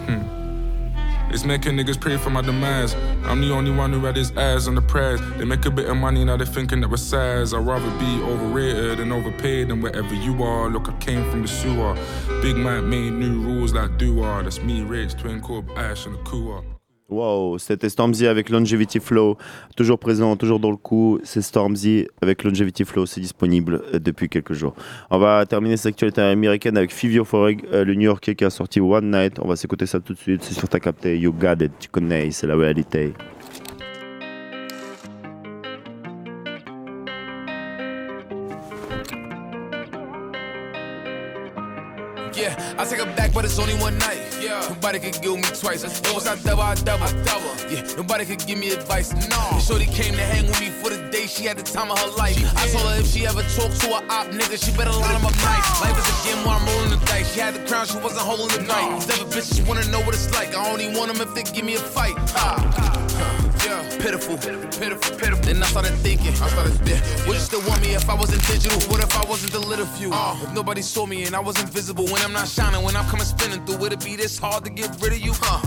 [0.06, 1.34] Hmm.
[1.34, 2.94] It's making niggas pray for my demise.
[3.24, 5.20] I'm the only one who had his eyes on the prize.
[5.38, 7.52] They make a bit of money, now they're thinking that we're size.
[7.52, 10.70] I'd rather be overrated and overpaid than wherever you are.
[10.70, 11.98] Look, I came from the sewer.
[12.44, 14.44] Big Mike made new rules like Dua.
[14.44, 16.62] That's me, Rage, Twin Corp, Ash, and the Kua.
[17.07, 19.38] Wow, c'était Stormzy avec Longevity Flow,
[19.76, 21.19] toujours présent, toujours dans le coup.
[21.23, 24.73] C'est Stormzy avec Longevity Flow, c'est disponible euh, depuis quelques jours.
[25.11, 28.49] On va terminer cette actualité américaine avec Fivio Foreg, euh, le New Yorkais qui a
[28.49, 29.38] sorti One Night.
[29.40, 30.41] On va s'écouter ça tout de suite.
[30.41, 33.14] C'est sur ta capté, You Got It, tu connais, c'est la réalité.
[42.36, 44.20] Yeah, I take it back, but it's only one night.
[44.41, 45.84] Yeah, nobody could give me twice.
[46.14, 47.72] Was I double, I double, double.
[47.72, 49.14] Yeah, nobody could give me advice.
[49.30, 51.28] No, Shorty came to hang with me for the day.
[51.28, 52.38] She had the time of her life.
[52.57, 55.26] I told her if she ever talk to a op nigga, she better line him
[55.26, 55.82] up nice.
[55.82, 57.34] Life is a game where I'm rolling the dice.
[57.34, 58.99] She had the crown, she wasn't holding the night.
[58.99, 60.53] These other bitches wanna know what it's like.
[60.53, 62.16] I only want them if they give me a fight.
[62.36, 62.91] Ah.
[63.66, 65.41] Yeah, pitiful, pitiful, pitiful.
[65.41, 68.45] Then I started thinking, I started, yeah, would you still want me if I wasn't
[68.45, 68.78] digital?
[68.91, 70.12] What if I wasn't the little few?
[70.14, 73.06] Uh, if nobody saw me and I was invisible when I'm not shining, when I'm
[73.06, 75.31] coming spinning through, would it be this hard to get rid of you?
[75.35, 75.61] Huh?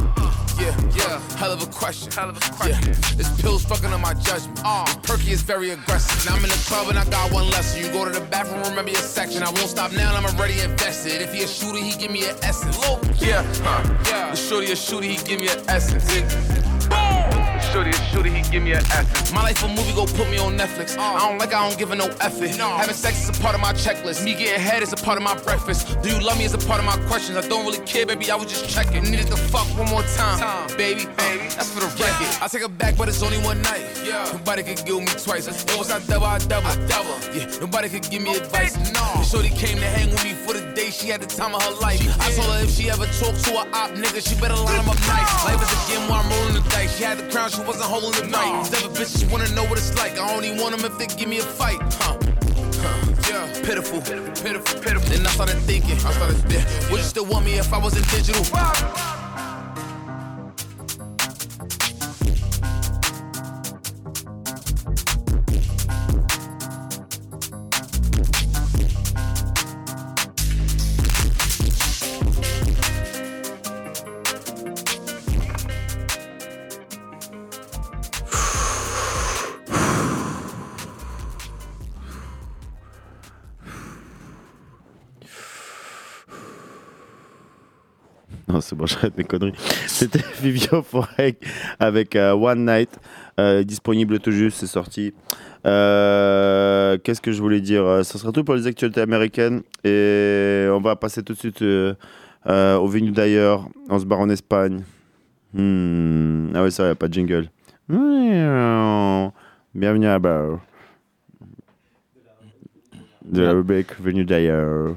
[0.59, 2.11] Yeah, yeah, hell of a question.
[2.11, 2.83] Hell of a question.
[2.83, 4.61] Yeah, this pill's fucking up my judgment.
[4.65, 6.27] Uh, perky is very aggressive.
[6.27, 7.81] Now I'm in the club and I got one lesson.
[7.81, 9.45] You go to the bathroom, remember your section.
[9.45, 11.23] I won't stop now, I'm already invested.
[11.23, 12.77] If he a shooter, he give me an essence.
[13.23, 14.31] Yeah, huh, yeah.
[14.33, 17.38] The shorty a shooter, he give me an essence.
[17.79, 19.33] Shorty a shooter, he give me an essence.
[19.33, 20.99] My life a movie, go put me on Netflix.
[20.99, 21.01] Uh.
[21.01, 22.51] I don't like, I don't give it no effort.
[22.51, 24.25] Having sex is a part of my checklist.
[24.25, 25.97] Me getting head is a part of my breakfast.
[26.03, 27.39] Do you love me is a part of my questions.
[27.39, 29.05] I don't really care, baby, I was just checking.
[29.05, 31.47] Needed to fuck one more time, baby, uh, baby.
[31.55, 32.43] That's for the record.
[32.43, 33.87] I take it back, but it's only one night.
[34.05, 34.29] Yeah.
[34.33, 35.47] Nobody could give me twice.
[35.47, 37.15] It was I double, I double, double.
[37.33, 38.75] Yeah, nobody could give me advice.
[38.93, 39.23] No.
[39.23, 40.91] Shorty came to hang with me for the day.
[40.91, 42.03] She had the time of her life.
[42.21, 44.89] I told her if she ever talk to a op nigga, she better line him
[44.89, 45.45] up nice.
[45.45, 46.97] Life is a game where I'm rolling the dice.
[46.97, 48.65] She had the crown, she wasn't holding the night.
[48.65, 50.19] These other bitches wanna know what it's like.
[50.19, 51.79] I only want them if they give me a fight.
[52.01, 52.17] Huh.
[52.81, 53.15] Huh.
[53.29, 55.09] Yeah, pitiful, pitiful, pitiful.
[55.11, 58.09] Then I started thinking, I started, yeah, would you still want me if I wasn't
[58.11, 58.43] digital?
[88.69, 89.55] C'est bon, j'arrête mes conneries.
[89.87, 91.37] C'était Vivio Foreg
[91.79, 92.91] avec euh, One Night,
[93.41, 95.15] euh, disponible tout juste, c'est sorti.
[95.67, 98.05] Euh, Qu'est-ce que je voulais dire?
[98.05, 99.63] Ça sera tout pour les actualités américaines.
[99.85, 103.69] Et on va passer tout de suite au venue d'ailleurs.
[103.89, 104.83] On se barre en Espagne.
[105.55, 107.51] Hmm, Ah ouais, ça, il n'y a pas de jingle.
[109.75, 110.61] Bienvenue à bord
[113.25, 114.97] de la rubrique Venu d'ailleurs.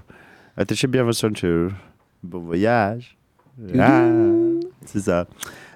[0.56, 1.72] Attachez bien vos ceintures.
[2.24, 3.18] Bon voyage.
[4.86, 5.28] C'est ça.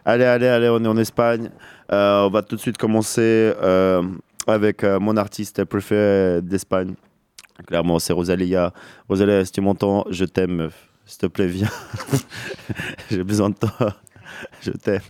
[0.04, 1.50] Allez, allez, allez, on est en Espagne.
[1.92, 3.22] Euh, on va tout de suite commencer
[3.62, 4.04] euh,
[4.48, 6.94] avec euh, mon artiste préféré d'Espagne.
[7.68, 8.74] Clairement, c'est Rosalia.
[9.08, 10.70] Rosalia, si tu m'entends, je t'aime.
[11.06, 11.70] S'il te plaît, viens.
[13.12, 13.96] J'ai besoin de toi.
[14.62, 15.02] Je t'aime.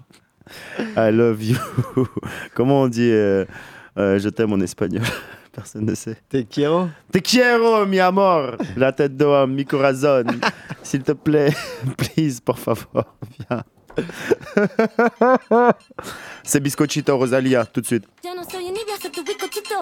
[0.98, 1.58] I love you.
[2.54, 3.10] Comment on dit
[3.98, 5.04] je t'aime en espagnol?
[5.56, 6.18] Personne ne sait.
[6.28, 8.58] Te quiero Te quiero, mi amor.
[8.76, 10.26] La tête d'homme, mi corazón.
[10.84, 11.54] S'il te plaît,
[11.98, 13.64] please, por favor, viens.
[16.44, 18.06] C'est Biscochito Rosalia, tout de suite.
[18.22, 19.76] Ya no soy envidia, soy tu bizcochito.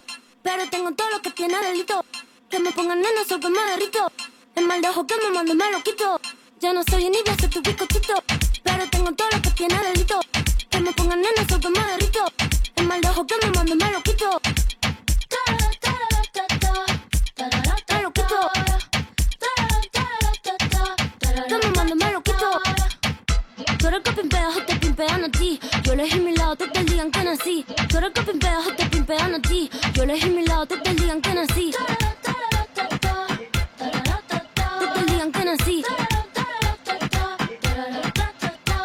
[0.44, 2.06] Pero tengo todo lo que tiene delito.
[2.52, 4.12] Que me pongan nena, soy que me derrito.
[4.56, 6.20] El mal de ojo que me mando me lo quito.
[6.60, 8.14] Ya no soy envidia, soy tu bizcochito.
[8.64, 10.20] Pero tengo todo lo que tiene delito.
[10.70, 12.26] Que me pongan nena, soy que me derrito.
[12.76, 14.40] El mal de ojo que me mando me lo quito.
[23.84, 25.60] Tú eres el que pimpea, yo te pimpean a ti.
[25.84, 27.66] Yo elegí mi lado, te el día en que nací.
[27.90, 29.70] Tú eres el que pimpea, yo te pimpean a ti.
[29.94, 31.74] Yo elegí mi lado, te el día en que nací.
[34.80, 35.84] Desde el día en que nací.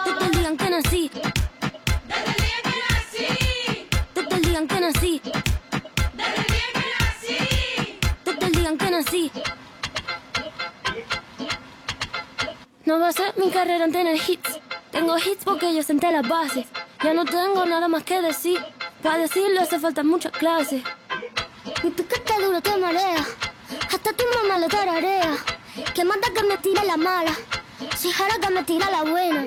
[0.04, 1.10] Desde el día en que nací.
[4.14, 5.22] Desde el día en que nací.
[8.24, 9.30] Desde el día en que nací.
[12.84, 14.58] No va a ser mi carrera en tener hits.
[14.98, 16.66] Tengo hits porque yo senté las bases.
[17.04, 18.58] Ya no tengo nada más que decir.
[19.00, 20.82] Para decirlo hace falta mucha clase.
[21.80, 23.24] Que estás duro te marea.
[23.94, 25.36] Hasta tu mamá lo tararea.
[25.94, 27.30] Que manda que me tira la mala.
[27.96, 29.46] Si jara que me tira la buena.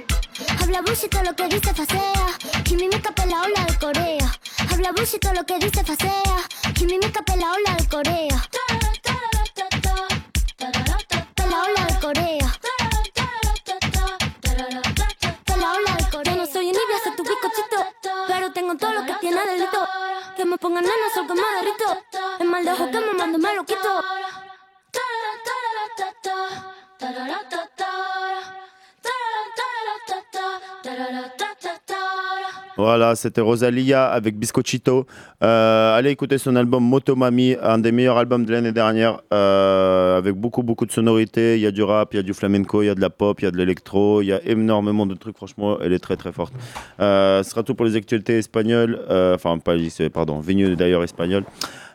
[0.62, 2.28] Habla bullshit lo que dice facea.
[2.64, 4.32] Kimimika la ola de Corea.
[4.72, 6.38] Habla bullshit lo que dice facea.
[6.74, 8.48] Kimimika la ola de Corea.
[20.62, 21.88] Pongan nena, sol que me derrito.
[22.40, 23.92] El mal de que me mando me quito.
[32.84, 35.06] Voilà, c'était Rosalia avec Biscochito.
[35.44, 40.34] Euh, allez écouter son album Motomami, un des meilleurs albums de l'année dernière, euh, avec
[40.34, 41.58] beaucoup, beaucoup de sonorités.
[41.58, 43.12] Il y a du rap, il y a du flamenco, il y a de la
[43.12, 45.38] pop, il y a de l'électro, il y a énormément de trucs.
[45.38, 46.54] Franchement, elle est très, très forte.
[47.00, 49.00] Euh, ce sera tout pour les actualités espagnoles.
[49.36, 49.76] Enfin, pas,
[50.12, 51.44] pardon, Vigneault d'ailleurs espagnol.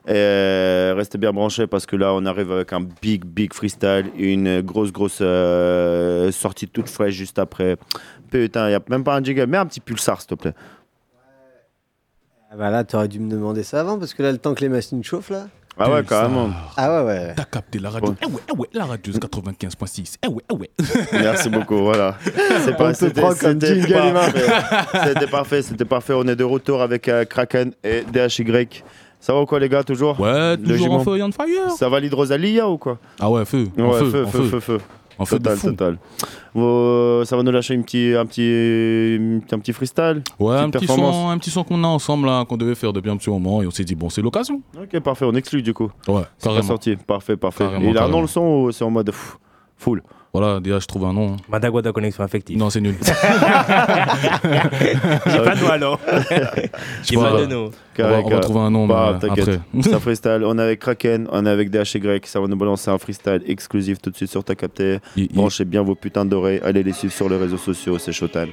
[0.08, 4.60] Et restez bien branchés parce que là, on arrive avec un big, big freestyle, une
[4.60, 5.20] grosse, grosse
[6.32, 7.76] sortie toute fraîche juste après.
[8.30, 10.54] Putain, il n'y a même pas un jingle, mais un petit pulsar, s'il te plaît.
[12.51, 14.60] Ah bah là, t'aurais dû me demander ça avant, parce que là, le temps que
[14.60, 15.48] les machines chauffent, là.
[15.78, 16.48] Ah ouais, carrément.
[16.77, 17.35] Ah ouais, ouais.
[17.36, 18.14] T'as capté la radio.
[18.23, 20.14] Eh ouais, eh ouais, la radio 95.6.
[20.24, 20.70] Eh ouais, eh ouais.
[21.12, 22.16] Merci beaucoup, voilà.
[22.64, 23.56] C'est pas, c'était, parfait.
[25.05, 26.14] C'était parfait, c'était parfait.
[26.16, 28.68] On est de retour avec euh, Kraken et DHY.
[29.20, 30.18] Ça va ou quoi, les gars, toujours?
[30.20, 31.73] Ouais, toujours en feu et on fire.
[31.77, 32.98] Ça valide Rosalia ou quoi?
[33.20, 33.66] Ah ouais, feu.
[33.78, 34.78] en Ouais, feu, feu, en feu, feu, feu.
[35.18, 35.70] En feu de total, fou.
[35.70, 35.98] total.
[36.57, 40.87] Vos- ça va nous lâcher une petit, un, petit, un petit freestyle Ouais, un petit,
[40.87, 43.62] son, un petit son qu'on a ensemble, là, qu'on devait faire depuis un petit moment,
[43.62, 44.62] et on s'est dit, bon, c'est l'occasion.
[44.81, 45.91] Ok, parfait, on exclut du coup.
[46.09, 46.62] Ouais, carrément.
[46.62, 47.65] sorti, parfait, parfait.
[47.65, 48.20] Carrément, Et il a un carrément.
[48.23, 49.11] le son ou c'est en mode
[49.77, 50.03] full?
[50.38, 51.36] Voilà, déjà, je trouve un nom.
[51.48, 52.58] Madagua connexion affective.
[52.58, 52.94] Non, c'est nul.
[53.00, 53.08] J'ai
[55.42, 55.98] pas de nom alors.
[57.02, 57.70] J'ai pas de nom.
[57.98, 59.48] On va- on va trouver un nom, Bah, mais t'inquiète.
[59.48, 59.60] après.
[59.82, 60.42] C'est un freestyle.
[60.44, 62.20] On est avec Kraken, on est avec DHY.
[62.24, 64.98] Ça va nous balancer un freestyle exclusif tout de suite sur ta capté.
[65.32, 66.60] Branchez bien vos putains d'oreilles.
[66.62, 68.48] Allez les suivre sur les réseaux sociaux, c'est Showtime.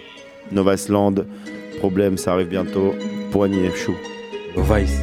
[0.53, 1.25] Nova Island,
[1.79, 2.95] problème, ça arrive bientôt.
[3.29, 3.93] Poignet, chou.
[4.55, 5.01] Vice.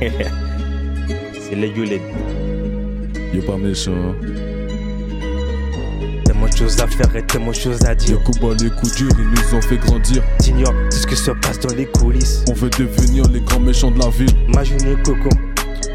[1.40, 1.72] c'est les.
[3.32, 4.14] Il est pas méchant.
[6.34, 8.18] Tellement de choses à faire et tellement de choses à dire.
[8.18, 10.20] Les coups bas, les coups durs, ils nous ont fait grandir.
[10.38, 12.44] T'ignores tout ce que se passe dans les coulisses.
[12.50, 14.34] On veut devenir les grands méchants de la ville.
[14.48, 15.28] Ma journée coco,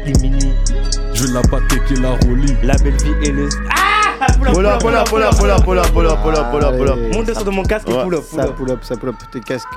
[0.06, 0.54] il minuit.
[1.12, 2.56] Je vais la battre et la roulie.
[2.62, 3.50] La belle vie et le.
[3.70, 6.96] Ah Pola, pola, pola, pola, pola, pola, pola, pola, pola.
[6.96, 8.24] Monte descend de mon casque et pull up.
[8.24, 9.68] Ça pull up, ça pull up tes casques.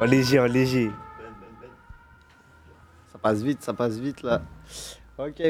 [0.00, 0.90] En léger, en léger.
[3.12, 4.40] Ça passe vite, ça passe vite là.
[5.18, 5.42] Ok.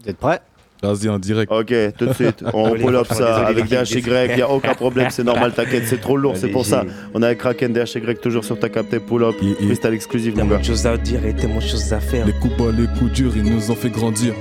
[0.00, 0.42] Vous êtes prêts?
[0.82, 1.50] Vas-y, en direct.
[1.52, 2.42] Ok, tout de suite.
[2.52, 3.66] On pull up ça avec.
[3.66, 4.02] DHY.
[4.30, 6.84] Il n'y a aucun problème, c'est normal, t'inquiète, c'est trop lourd, c'est pour ça.
[7.14, 9.34] On est avec Kraken, DHY, toujours sur ta capté, pull up.
[9.64, 10.60] Freestyle exclusif, mon Tellement gars.
[10.60, 12.26] de choses à dire et tellement de choses à faire.
[12.26, 14.34] Les coups bas, les coups durs, ils nous ont fait grandir.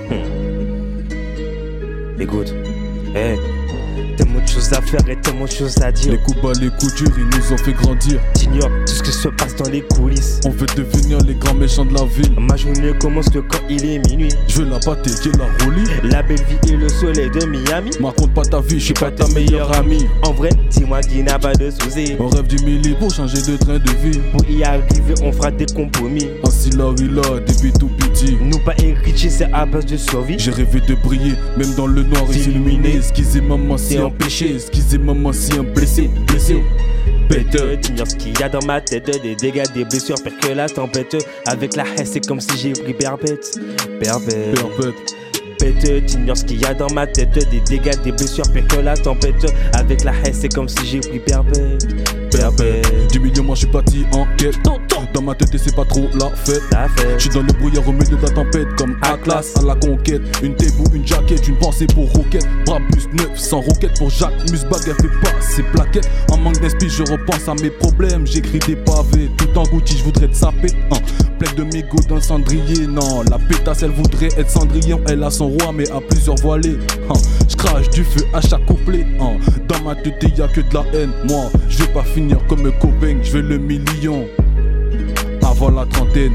[2.19, 2.53] Écoute,
[3.15, 3.60] eh, tellement
[4.51, 6.11] de choses à faire et tellement de choses à dire.
[6.11, 8.19] Les coups bas, les coups durs, ils nous ont fait grandir.
[8.33, 10.39] T'ignores tout ce que se passe dans les coulisses.
[10.45, 12.33] On veut devenir les grands méchants de la ville.
[12.37, 14.29] Ma journée commence que quand il est minuit.
[14.47, 15.89] Je veux la battre et la roulie.
[16.03, 17.91] La belle vie et le soleil de Miami.
[18.01, 20.05] Raconte pas ta vie, je suis pas ta meilleure amie.
[20.23, 22.15] En vrai, dis-moi qui n'a pas de soucis.
[22.19, 24.19] On rêve du milli pour changer de train de vie.
[24.31, 26.27] Pour y arriver, on fera des compromis.
[26.45, 28.37] Ainsi là, il a depuis tout petit.
[28.41, 30.35] Nous pas héritiers, c'est à base de survie.
[30.37, 32.97] J'ai rêvé de briller, même dans le noir et illuminé.
[32.97, 34.09] Excusez maman si un
[34.41, 36.63] péché, excusez maman si un blessé, blessé.
[37.29, 40.49] Bête, t'ignores ce qu'il y a dans ma tête Des dégâts, des blessures, pire que
[40.49, 41.15] la tempête.
[41.45, 43.57] Avec la haine, c'est comme si j'ai pris perpète.
[44.01, 44.59] Perpète
[45.59, 48.77] Bête, t'ignores ce qu'il y a dans ma tête Des dégâts, des blessures, pire que
[48.77, 49.45] la tempête.
[49.73, 51.87] Avec la haine, c'est comme si j'ai pris perpète.
[52.31, 54.57] Perpète 10 millions, moi je suis parti en quête.
[55.13, 56.61] Dans ma tête, et c'est pas trop la fête.
[56.71, 57.15] La fête.
[57.17, 60.21] Je suis dans le brouillard au milieu de la tempête, comme classe à la conquête.
[60.41, 62.47] Une tébou, une jaquette, une pensée pour roquette.
[62.65, 64.33] Brabus neuf, sans roquette pour Jacques.
[64.49, 66.09] Musbag, elle fait pas ses plaquettes.
[66.31, 68.25] En manque d'esprit, je repense à mes problèmes.
[68.25, 70.71] J'écris des pavés, tout en Gucci, je voudrais te saper.
[70.91, 70.97] Hein.
[71.39, 73.23] Plaque de mégots d'un cendrier, non.
[73.29, 75.01] La pétasse, elle voudrait être cendrillon.
[75.07, 76.77] Elle a son roi, mais à plusieurs voilées.
[77.09, 77.19] Hein.
[77.49, 79.05] Je crache du feu à chaque couplet.
[79.19, 79.37] hein.
[79.67, 81.11] Dans ma tête, y a que de la haine.
[81.27, 84.25] Moi, je vais pas finir comme un Cobain, je veux le million.
[85.51, 86.33] Avant la trentaine,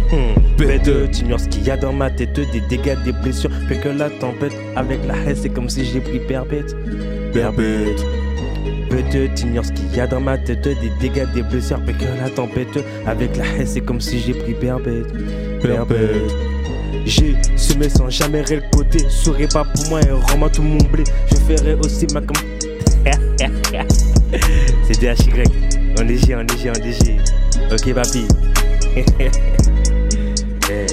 [0.59, 3.89] Bête, t'ignores ce qu'il y a dans ma tête Des dégâts, des blessures, pire que
[3.89, 6.77] la tempête Avec la haine, c'est comme si j'ai pris perpète
[7.33, 8.05] Perpète
[8.91, 12.05] Bête, t'ignores ce qu'il y a dans ma tête Des dégâts, des blessures, pire que
[12.23, 15.07] la tempête Avec la haine, c'est comme si j'ai pris perpète
[15.63, 16.35] Perpète
[17.07, 19.09] j'ai semé sans jamais récolter.
[19.09, 21.05] Souris pas pour moi et rends-moi tout mon blé.
[21.31, 22.37] Je ferai aussi ma com...
[24.83, 25.45] C'est DHY
[26.01, 27.17] En léger, en léger, en léger.
[27.71, 28.27] Ok papi
[30.69, 30.87] Eh.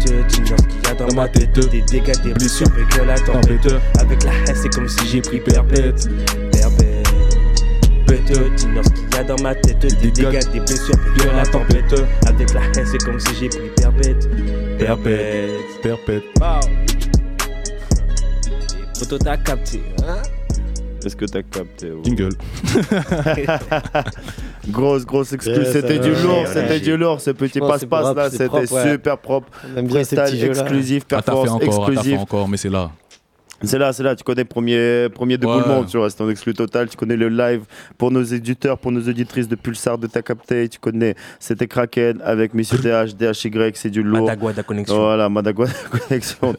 [0.00, 1.52] Tu qu'il y a dans ma tête.
[1.70, 3.72] Des dégâts, des blessures, mais que la tempête.
[4.00, 6.08] Avec la haine, c'est comme si j'ai pris perpète.
[6.52, 7.06] Perpète.
[8.06, 8.32] Tu
[8.62, 9.80] qu'il y a dans ma tête.
[9.80, 11.94] Des dégâts, des blessures, mais que la tempête.
[12.26, 14.28] Avec la haine, c'est comme si j'ai pris perpète.
[14.78, 15.82] Perpète.
[15.82, 16.24] Perpète.
[16.40, 16.60] Wow.
[18.98, 20.22] Photo t'as capté, hein?
[21.04, 22.30] Est-ce que t'as capté oh Jingle.
[24.68, 25.32] grosse, grosse.
[25.32, 27.20] Ouais, c'était du lourd, c'était du lourd.
[27.20, 29.48] Ce petit passe-passe là, c'était super propre.
[29.76, 30.46] Jeux-là.
[30.46, 32.18] exclusif, Ah, t'as fait performance exclusive.
[32.18, 32.90] encore, mais c'est là.
[33.62, 35.86] C'est là, c'est là, tu connais premier, premier déboulement, Ouais.
[35.86, 37.62] tu vois, c'est en exclu total, tu connais le live
[37.96, 42.20] pour nos éditeurs, pour nos auditrices de Pulsar, de Ta Capté, tu connais, c'était Kraken
[42.22, 44.26] avec Monsieur DH, DHY, c'est du lourd.
[44.26, 44.96] Madagua de la connexion.
[44.98, 46.54] Voilà, Madagua de la connexion.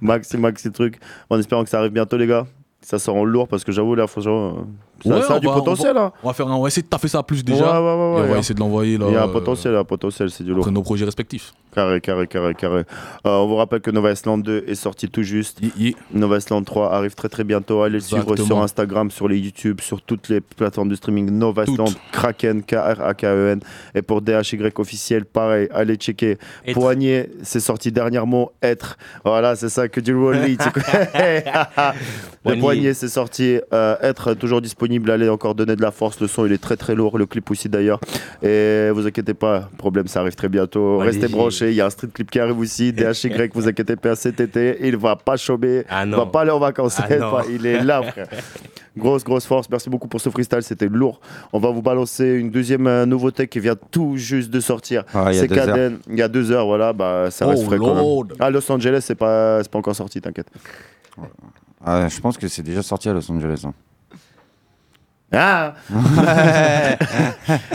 [0.00, 0.98] Maxi, maxi truc.
[1.30, 2.46] En espérant que ça arrive bientôt, les gars.
[2.82, 4.60] Ça sort en lourd parce que j'avoue, là, franchement, euh,
[5.02, 6.12] ça, Ouais, ça a on du va- potentiel, on va, hein.
[6.22, 7.64] On va, faire, un- on va essayer de taffer ça plus déjà.
[7.80, 9.06] Ouais, ouais, et on va essayer de l'envoyer là.
[9.08, 10.60] Il y a un potentiel, un potentiel, c'est du lourd.
[10.60, 11.52] Après nos projets respectifs.
[11.74, 12.80] Carré, carré, carré, carré.
[12.80, 15.60] Euh, on vous rappelle que Nova Island 2 est sorti tout juste.
[16.12, 17.82] Nova Island 3 arrive très très bientôt.
[17.82, 21.30] Allez le suivre sur Instagram, sur les YouTube, sur toutes les plateformes de streaming.
[21.30, 23.60] Nova Island, Kraken, K-R-A-K-E-N.
[23.94, 26.38] E Et pour DHY officiel, pareil, allez checker.
[26.66, 26.74] Être.
[26.74, 28.50] Poignet, c'est sorti dernièrement.
[28.62, 28.98] Être.
[29.24, 30.56] Voilà, c'est ça que du connais.
[32.44, 33.60] le poignet, c'est sorti.
[33.72, 34.89] Euh, être toujours disponible.
[35.10, 36.20] Allez encore donner de la force.
[36.20, 37.18] Le son, il est très très lourd.
[37.18, 38.00] Le clip aussi d'ailleurs.
[38.42, 40.98] Et vous inquiétez pas, problème, ça arrive très bientôt.
[40.98, 41.70] Ouais, Restez branchés.
[41.70, 42.92] Il y a un street clip qui arrive aussi.
[42.92, 45.84] DHY, vous inquiétez pas, cet été, il va pas chômer.
[45.88, 46.98] Ah il va pas aller en vacances.
[46.98, 47.08] Ah
[47.50, 48.26] il est là, frère.
[48.96, 49.70] Grosse, grosse force.
[49.70, 50.62] Merci beaucoup pour ce freestyle.
[50.62, 51.20] C'était lourd.
[51.52, 55.04] On va vous balancer une deuxième euh, nouveauté qui vient tout juste de sortir.
[55.14, 55.98] Ah, c'est Kaden.
[56.08, 56.92] Il y a deux heures, voilà.
[56.92, 58.24] Bah, ça reste Oh, frais quand Lord.
[58.26, 58.36] même.
[58.40, 60.48] À Los Angeles, c'est pas, c'est pas encore sorti, t'inquiète.
[61.84, 63.62] Ah, je pense que c'est déjà sorti à Los Angeles.
[63.64, 63.72] hein.
[65.32, 65.74] Ah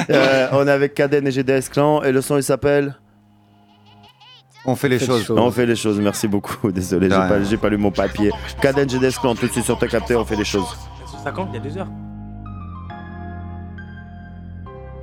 [0.10, 2.04] Euh, On est avec Kaden et GDS Clan.
[2.04, 2.96] Et le son, il s'appelle
[4.66, 5.30] On fait les choses.
[5.32, 6.72] On fait les choses, merci beaucoup.
[6.72, 8.32] Désolé, j'ai pas, j'ai pas lu mon papier.
[8.62, 10.68] Kaden GDS Clan, tout de suite sur ta capté, on fait les choses.
[11.24, 11.88] 50, il y a deux heures.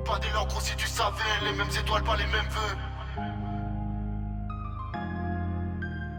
[0.05, 2.77] Pas lors gros si tu savais, les mêmes étoiles, pas les mêmes vœux.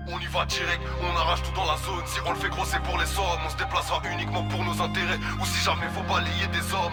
[0.07, 2.05] On y va direct, on arrache tout dans la zone.
[2.05, 3.25] Si on le fait gros, c'est pour les sommes.
[3.47, 5.19] On se déplacera uniquement pour nos intérêts.
[5.41, 6.93] Ou si jamais faut balayer des hommes.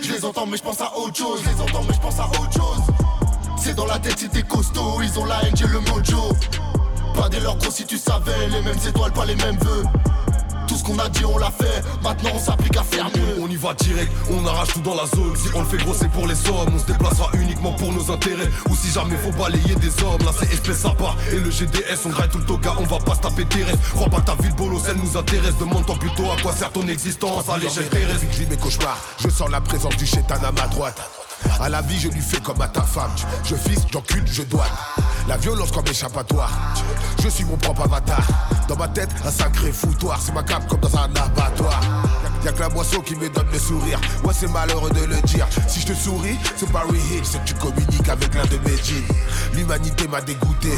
[0.00, 1.42] Je les entends, mais je pense à autre chose.
[1.44, 2.82] Je les entends, mais je pense à autre chose.
[3.58, 5.02] C'est dans la tête, c'était costaud.
[5.02, 6.36] Ils ont la haine, j'ai le mojo.
[7.16, 9.84] Pas dès leurs gros si tu savais, les mêmes étoiles, pas les mêmes vœux.
[10.70, 11.82] Tout ce qu'on a dit, on l'a fait.
[12.00, 13.42] Maintenant, on s'applique à faire mieux.
[13.42, 15.34] On y va direct, on arrache tout dans la zone.
[15.34, 16.72] Si on le fait gros, c'est pour les sommes.
[16.72, 18.48] On se déplacera uniquement pour nos intérêts.
[18.68, 21.16] Ou si jamais faut balayer des hommes, là c'est espèce à part.
[21.32, 23.82] Et le GDS, on graille tout le toga, on va pas se taper tes restes.
[23.96, 25.58] Crois pas ta ville bolos, elle nous intéresse.
[25.58, 27.48] Demande-toi plutôt à quoi sert ton existence.
[27.48, 31.19] Allez, j'ai mes cauchemars, je sens la présence du chétan à ma droite.
[31.60, 33.10] À la vie, je lui fais comme à ta femme.
[33.44, 34.66] Je fils, j'encule, je dois.
[35.28, 36.50] La violence comme échappatoire.
[37.22, 38.26] Je suis mon propre avatar.
[38.68, 40.20] Dans ma tête, un sacré foutoir.
[40.20, 41.80] C'est ma cape comme dans un abattoir.
[42.44, 44.00] Y'a que la boisson qui me donne le sourire.
[44.24, 45.46] Ouais, c'est malheureux de le dire.
[45.68, 48.76] Si je te souris, c'est pas reheat, c'est que tu communiques avec l'un de mes
[48.82, 49.04] jeans.
[49.54, 50.72] L'humanité m'a dégoûté.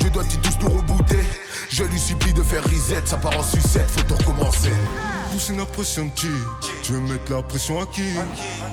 [0.00, 1.24] Je dois t'y tous nous rebooter.
[1.68, 4.72] Je lui supplie de faire reset, ça part en sucette, faut tout recommencer.
[5.32, 6.26] Pousser la pression qui
[6.82, 8.02] Tu veux mettre la pression à qui?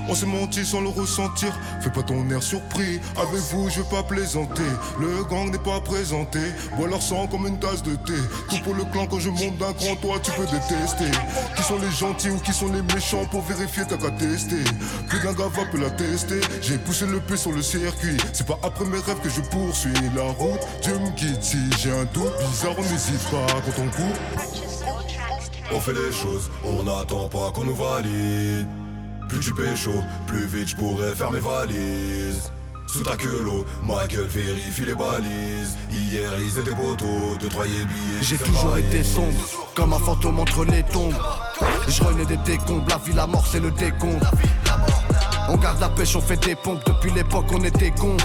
[0.10, 1.56] On s'est menti sans le ressentir.
[1.82, 3.00] Fais pas ton air surpris.
[3.16, 4.64] Avec vous je vais pas plaisanter.
[5.00, 6.40] Le gang n'est pas présenté.
[6.76, 8.20] Bois leur sang comme une tasse de thé.
[8.50, 11.12] Tout pour le clan quand je monte d'un cran Toi tu peux détester.
[11.56, 14.64] Qui sont les gentils ou qui sont les méchants Pour vérifier t'as qu'à tester?
[15.10, 16.42] Plus d'un gars va peut la tester.
[16.64, 18.18] J'ai poussé le pied sur le circuit.
[18.34, 20.62] C'est pas après mes rêves que je poursuis La route.
[20.82, 24.18] Dieu me guide si j'ai un doute Bizarre on n'hésite pas quand on court
[25.74, 28.68] On fait les choses, on n'attend pas qu'on nous valide.
[29.30, 29.92] Plus tu pécho,
[30.26, 32.52] plus vite je pourrais faire mes valises.
[32.88, 35.76] Sous ta queue l'eau, Michael vérifie les balises.
[35.92, 38.22] Hier ils étaient poteaux, de trois billets.
[38.22, 39.38] J'ai toujours été sombre,
[39.76, 41.14] comme un fantôme entre les tombes.
[41.88, 44.24] Je renais des décombres, la vie, la mort, c'est le décompte.
[45.50, 48.18] On garde la pêche, on fait des pompes, depuis l'époque on était cons.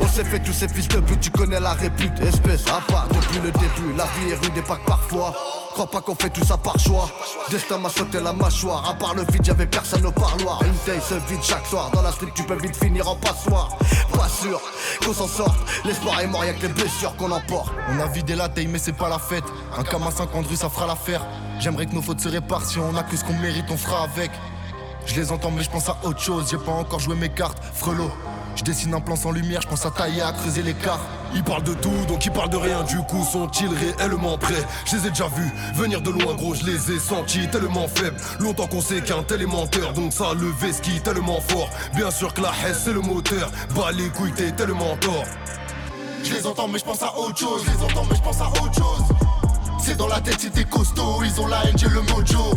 [0.00, 3.06] On s'est fait tous ces fils de pute, tu connais la répute, espèce à part
[3.08, 3.96] depuis le début.
[3.96, 5.32] La vie est rude et pas que parfois.
[5.72, 7.08] Crois pas qu'on fait tout ça par choix.
[7.48, 8.86] Destin m'a sauté la mâchoire.
[8.90, 10.60] À part le vide, y'avait personne au parloir.
[10.62, 11.90] Une taille se vide chaque soir.
[11.94, 13.70] Dans la street, tu peux vite finir en passoire.
[14.12, 14.60] Pas sûr
[15.02, 15.58] qu'on s'en sorte.
[15.86, 17.72] L'espoir est mort, y'a que les blessures qu'on emporte.
[17.88, 19.44] On a vidé la taille mais c'est pas la fête
[19.76, 21.26] Un cam à 50 rues ça fera l'affaire
[21.58, 24.04] J'aimerais que nos fautes se réparent Si on a que ce qu'on mérite on fera
[24.04, 24.30] avec
[25.06, 27.58] Je les entends mais je pense à autre chose J'ai pas encore joué mes cartes
[27.74, 28.10] Frelot
[28.54, 31.00] je dessine un plan sans lumière, je pense à tailler, à creuser l'écart.
[31.34, 32.82] Ils parlent de tout, donc ils parlent de rien.
[32.82, 34.62] Du coup, sont-ils réellement prêts?
[34.84, 38.16] Je les ai déjà vus venir de loin, gros, je les ai sentis tellement faibles.
[38.40, 41.70] Longtemps qu'on sait qu'un tel est menteur, donc ça le ski tellement fort.
[41.94, 43.50] Bien sûr que la haisse c'est le moteur.
[43.74, 45.24] Bah les couilles, tellement tort.
[46.22, 48.40] Je les entends mais je pense à autre chose, je les entends mais je pense
[48.40, 49.02] à autre chose.
[49.80, 52.54] C'est dans la tête, c'était costaud, ils ont la haine, j'ai le mojo.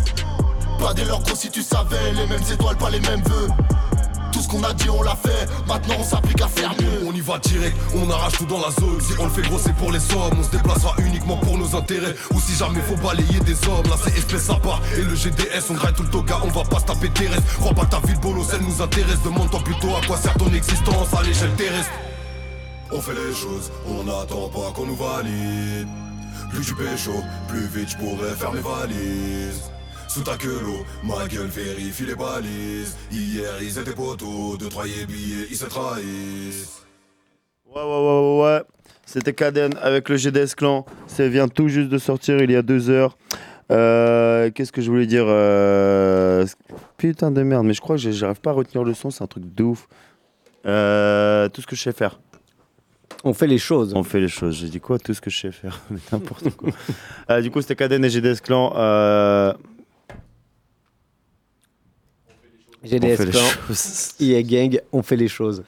[0.79, 3.49] Pas dès leurs gros si tu savais, les mêmes étoiles, pas les mêmes vœux.
[4.31, 5.47] Tout ce qu'on a dit, on l'a fait.
[5.65, 7.07] Maintenant, on s'applique à faire mieux.
[7.07, 8.99] On y va direct, on arrache tout dans la zone.
[8.99, 10.37] Si on le fait gros, c'est pour les sommes.
[10.37, 12.13] On se déplacera uniquement pour nos intérêts.
[12.33, 14.81] Ou si jamais faut balayer des hommes, là c'est espèce à part.
[14.97, 17.43] Et le GDS, on graille tout le toga, on va pas se taper terrestre.
[17.59, 19.21] Crois pas ta ville, bolos, elle nous intéresse.
[19.23, 21.91] Demande-toi plutôt à quoi sert ton existence à l'échelle terrestre.
[22.91, 25.87] On fait les choses, on n'attend pas qu'on nous valide.
[26.51, 29.71] Plus tu pécho, plus vite je pourrais faire mes valises.
[30.07, 32.95] Sous ta queue l'eau, ma gueule vérifie les balises.
[33.11, 36.83] Hier ils étaient poteaux, deux, trois billets, ils se trahissent.
[37.67, 38.63] Ouais, ouais, ouais, ouais, ouais.
[39.05, 40.85] C'était Kaden avec le GDS Clan.
[41.07, 43.17] Ça vient tout juste de sortir il y a deux heures.
[43.71, 46.45] Euh, Qu'est-ce que je voulais dire euh,
[46.97, 49.27] Putain de merde, mais je crois que j'arrive pas à retenir le son, c'est un
[49.27, 49.87] truc de ouf.
[50.65, 52.19] Euh, tout ce que je sais faire.
[53.23, 53.93] On fait les choses.
[53.95, 54.55] On fait les choses.
[54.55, 54.97] J'ai dit quoi?
[54.97, 55.81] Tout ce que je sais faire.
[55.89, 56.69] Mais N'importe quoi.
[57.29, 58.71] Euh, du coup, c'était Kaden et GDS Clan.
[62.85, 65.63] Euh, on GDS fait les Gang, on fait les choses.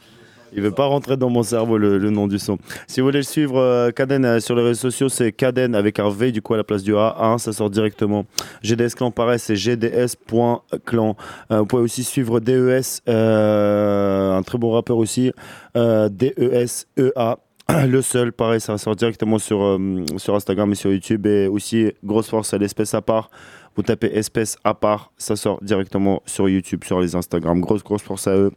[0.53, 2.57] Il veut pas rentrer dans mon cerveau le, le nom du son.
[2.87, 5.99] Si vous voulez le suivre, euh, Kaden euh, sur les réseaux sociaux, c'est Kaden avec
[5.99, 7.17] un V du coup à la place du A.
[7.19, 8.25] hein, ça sort directement.
[8.63, 11.17] GDS Clan, pareil, c'est gds.clan.
[11.51, 15.33] Euh, vous pouvez aussi suivre DES, euh, un très bon rappeur aussi.
[15.75, 17.39] D-E-S-E-A.
[17.87, 21.25] Le seul, pareil, ça sort directement sur, euh, sur Instagram et sur YouTube.
[21.27, 23.29] Et aussi, grosse force à l'espèce à part.
[23.77, 27.61] Vous tapez espèce à part, ça sort directement sur YouTube, sur les Instagram.
[27.61, 28.51] Grosse, grosse force à eux.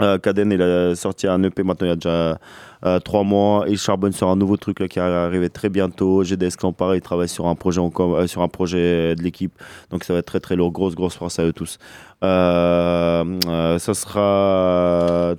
[0.00, 2.38] Euh, Kaden, il a sorti un EP maintenant il y a déjà
[2.84, 3.64] euh, trois mois.
[3.68, 6.22] Il charbonne sur un nouveau truc là, qui va arriver très bientôt.
[6.22, 9.52] GDS Clan, il travaille sur un projet, euh, sur un projet de l'équipe.
[9.90, 10.70] Donc ça va être très très lourd.
[10.70, 11.78] Grosse, grosse force à eux tous.
[12.22, 15.34] Euh, euh, ça sera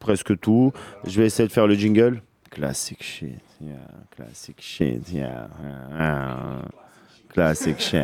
[0.00, 0.72] presque tout.
[1.06, 2.22] Je vais essayer de faire le jingle.
[2.50, 3.74] Classic shit, yeah.
[4.16, 5.48] Classic shit, yeah.
[5.92, 6.62] Ah.
[7.36, 8.00] Classic shit.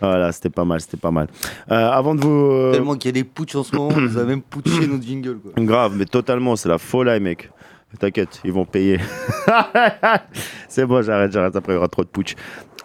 [0.00, 1.26] voilà, c'était pas mal, c'était pas mal.
[1.72, 2.52] Euh, avant de vous.
[2.52, 4.86] euh, Tellement qu'il y a des putsch en ce moment, on nous a même putché
[4.86, 5.38] notre jingle.
[5.38, 5.52] Quoi.
[5.64, 7.50] Grave, mais totalement, c'est la folie, mec.
[7.98, 9.00] T'inquiète, ils vont payer.
[10.68, 12.34] c'est bon, j'arrête, j'arrête, après il y aura trop de putsch.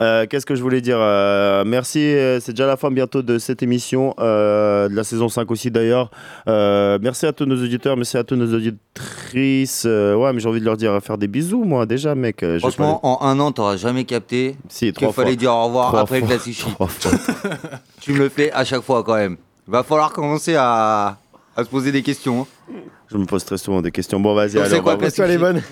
[0.01, 3.37] Euh, Qu'est-ce que je voulais dire Euh, Merci, euh, c'est déjà la fin bientôt de
[3.37, 6.09] cette émission, de la saison 5 aussi d'ailleurs.
[6.47, 9.85] Merci à tous nos auditeurs, merci à tous nos auditrices.
[9.85, 12.43] Ouais, mais j'ai envie de leur dire faire des bisous, moi, déjà, mec.
[12.59, 15.35] Franchement, pas en un an, t'auras jamais capté Si, qu'il fallait fois.
[15.35, 16.27] dire au revoir Trois après fois.
[16.29, 16.65] le classique
[18.01, 19.37] tu me le fais à chaque fois quand même.
[19.67, 21.17] Va falloir commencer à,
[21.55, 22.41] à se poser des questions.
[22.69, 22.73] hein.
[23.11, 24.19] Je me pose très souvent des questions.
[24.19, 25.23] Bon, vas-y, allez, c'est quoi va- le classique?
[25.25, 25.63] shit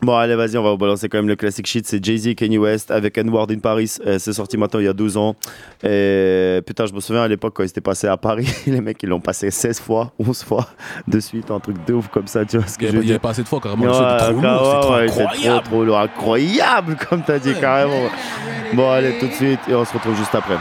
[0.00, 1.84] Bon, allez, vas-y, on va vous balancer quand même le classic shit.
[1.86, 3.96] C'est Jay-Z, Kanye West avec N-Word in Paris.
[4.06, 5.34] Euh, c'est sorti maintenant il y a 12 ans.
[5.82, 9.02] Et putain, je me souviens à l'époque quand il s'était passé à Paris, les mecs
[9.02, 10.68] ils l'ont passé 16 fois, 11 fois
[11.08, 12.96] de suite, un truc de ouf comme ça, tu vois ce que Il y je
[12.98, 13.20] veux il dire.
[13.20, 15.42] pas assez de fois, carrément, Ouais, trop lourd, ouais, incroyable.
[15.42, 18.08] trop, trop lourd, incroyable, comme t'as dit, carrément.
[18.74, 20.54] Bon, allez, tout de suite, et on se retrouve juste après.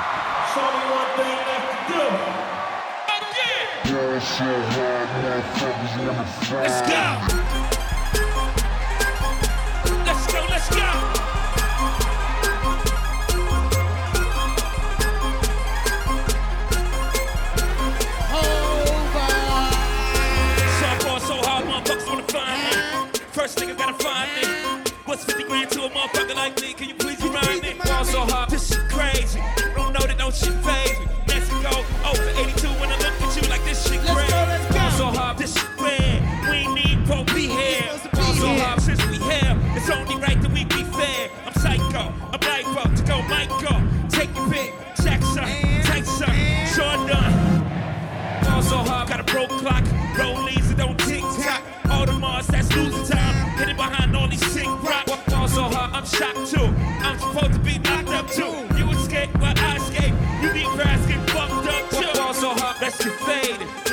[49.68, 49.84] Clock.
[50.16, 51.62] Rollies that don't tick tock.
[51.90, 53.36] All the Mars, that's losing time.
[53.58, 55.06] Hidden behind all these sick rock.
[55.28, 56.68] Ball so hard, I'm shocked too.
[57.06, 58.54] I'm supposed to be locked up too.
[58.78, 60.14] You escape, but I escape.
[60.42, 62.20] You need grass, fucked up too.
[62.20, 63.87] Ball so hard, let's get faded.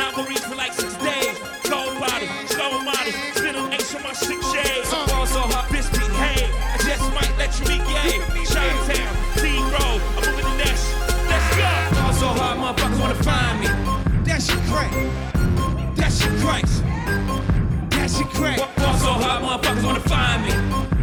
[18.34, 18.58] Crack.
[18.76, 20.50] Ball so hard, motherfuckers wanna find me.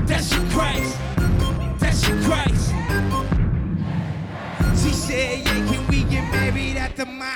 [0.05, 0.91] That shit cracks.
[1.79, 2.71] That shit cracks.
[4.81, 7.27] She said, yeah, can we get married at the mall?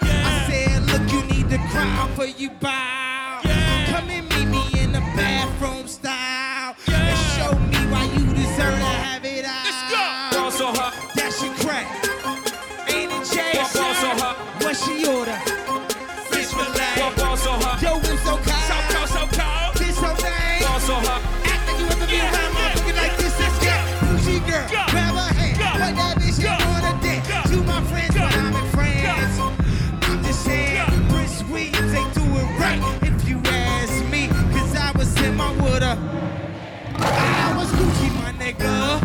[0.00, 3.40] I said, look, you need the cry for you bow.
[3.42, 5.79] Come and meet me in the bathroom
[38.52, 39.00] thriller.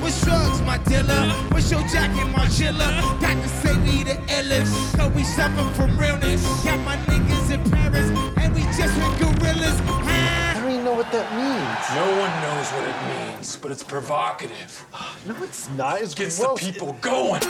[0.00, 1.30] What's drugs, my dealer?
[1.50, 2.90] What's your jacket, my chiller?
[3.20, 6.42] Doctors say we the illest, cause we suffer from realness.
[6.64, 8.08] Got my niggas in Paris,
[8.38, 9.80] and we just went gorillas.
[9.88, 11.84] I don't even know what that means.
[11.94, 14.86] No one knows what it means, but it's provocative.
[15.26, 16.00] No, it's not.
[16.00, 17.42] It's Gets the people going.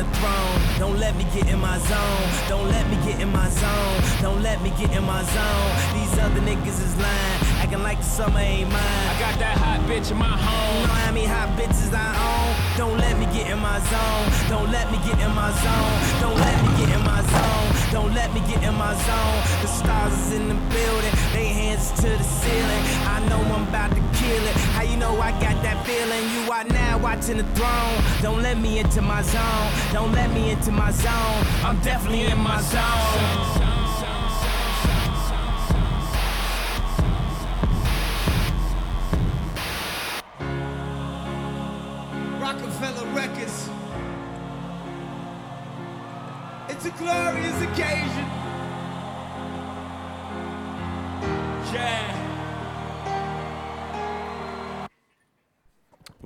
[0.00, 0.58] The throne.
[0.78, 2.26] Don't let me get in my zone.
[2.48, 4.00] Don't let me get in my zone.
[4.22, 5.70] Don't let me get in my zone.
[5.94, 9.06] These other niggas is lying, acting like the summer ain't mine.
[9.12, 10.80] I got that hot bitch in my home.
[10.80, 12.69] You know how many hot bitches I own?
[12.80, 14.48] Don't let me get in my zone.
[14.48, 15.96] Don't let me get in my zone.
[16.22, 17.92] Don't let me get in my zone.
[17.92, 19.38] Don't let me get in my zone.
[19.60, 21.12] The stars is in the building.
[21.34, 22.82] They hands to the ceiling.
[23.04, 24.56] I know I'm about to kill it.
[24.72, 26.24] How you know I got that feeling?
[26.32, 27.96] You are now watching the throne.
[28.22, 29.68] Don't let me into my zone.
[29.92, 31.44] Don't let me into my zone.
[31.62, 33.59] I'm definitely in my zone.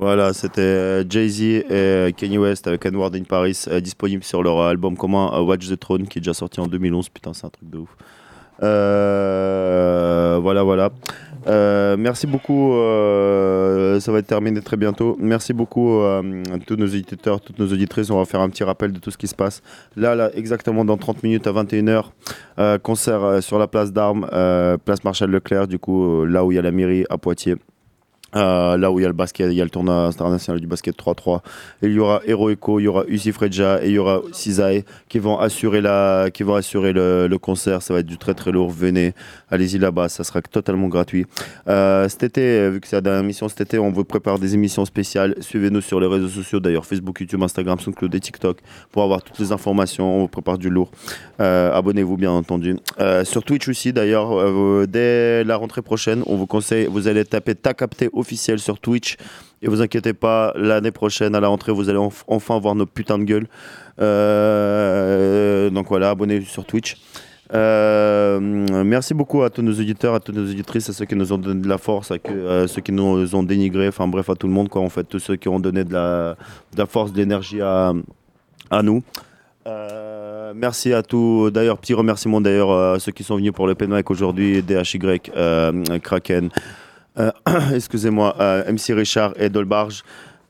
[0.05, 4.43] Voilà, c'était euh, Jay-Z et euh, Kanye West avec N-Word in Paris, euh, disponible sur
[4.43, 7.09] leur album commun Watch the Throne, qui est déjà sorti en 2011.
[7.09, 7.89] Putain, c'est un truc de ouf.
[8.61, 10.91] Voilà, voilà.
[11.97, 12.73] Merci beaucoup.
[13.99, 15.17] ça va être terminé très bientôt.
[15.19, 16.21] Merci beaucoup à
[16.67, 18.11] tous nos auditeurs, toutes nos auditrices.
[18.11, 19.63] On va faire un petit rappel de tout ce qui se passe.
[19.97, 22.11] Là, exactement dans 30 minutes à 21h,
[22.59, 24.29] euh, concert sur la place d'Armes,
[24.85, 27.57] place Marshal Leclerc, du coup, là où il y a la mairie à Poitiers.
[28.37, 30.67] Euh, là où il y a le basket, il y a le tournoi international du
[30.67, 31.41] basket 3-3.
[31.83, 34.83] Et il y aura Heroico, il y aura Uzi Fredja et il y aura Cisae
[35.09, 37.83] qui vont assurer, la, qui vont assurer le, concert.
[37.83, 38.71] Ça va être du très très lourd.
[38.71, 39.13] Venez,
[39.51, 41.27] allez-y là-bas, ça sera totalement gratuit.
[41.69, 44.55] Euh, cet été, vu que c'est la dernière émission cet été, on vous prépare des
[44.55, 45.35] émissions spéciales.
[45.41, 48.59] Suivez-nous sur les réseaux sociaux d'ailleurs, Facebook, YouTube, Instagram, SoundCloud et TikTok
[48.91, 50.17] pour avoir toutes les informations.
[50.17, 50.91] On vous prépare du lourd.
[51.41, 52.77] Euh, Abonnez-vous bien entendu.
[53.01, 57.25] Euh, sur Twitch aussi d'ailleurs, euh, dès la rentrée prochaine, on vous conseille, vous allez
[57.25, 59.17] taper Ta Capté officiel sur Twitch.
[59.63, 62.87] Et vous inquiétez pas, l'année prochaine, à la rentrée, vous allez enf- enfin voir nos
[62.87, 63.47] putains de gueules.
[64.01, 66.97] Euh, donc voilà, abonnez-vous sur Twitch.
[67.53, 68.41] Euh,
[68.85, 71.39] merci beaucoup à tous nos auditeurs, à toutes nos auditrices, à ceux qui nous ont
[71.39, 72.17] donné de la force, à,
[72.67, 75.19] ceux qui nous ont dénigré, enfin bref, à tout le monde, quoi, en fait, tous
[75.19, 76.37] ceux qui ont donné de la,
[76.87, 77.93] force, de l'énergie à,
[78.71, 79.03] à nous.
[79.67, 81.51] Euh, merci à tous.
[81.51, 84.99] D'ailleurs, petit remerciement d'ailleurs à ceux qui sont venus pour le Mic aujourd'hui, DHY,
[86.03, 86.51] Kraken,
[87.75, 90.03] excusez-moi, euh, MC Richard et Dolbarge.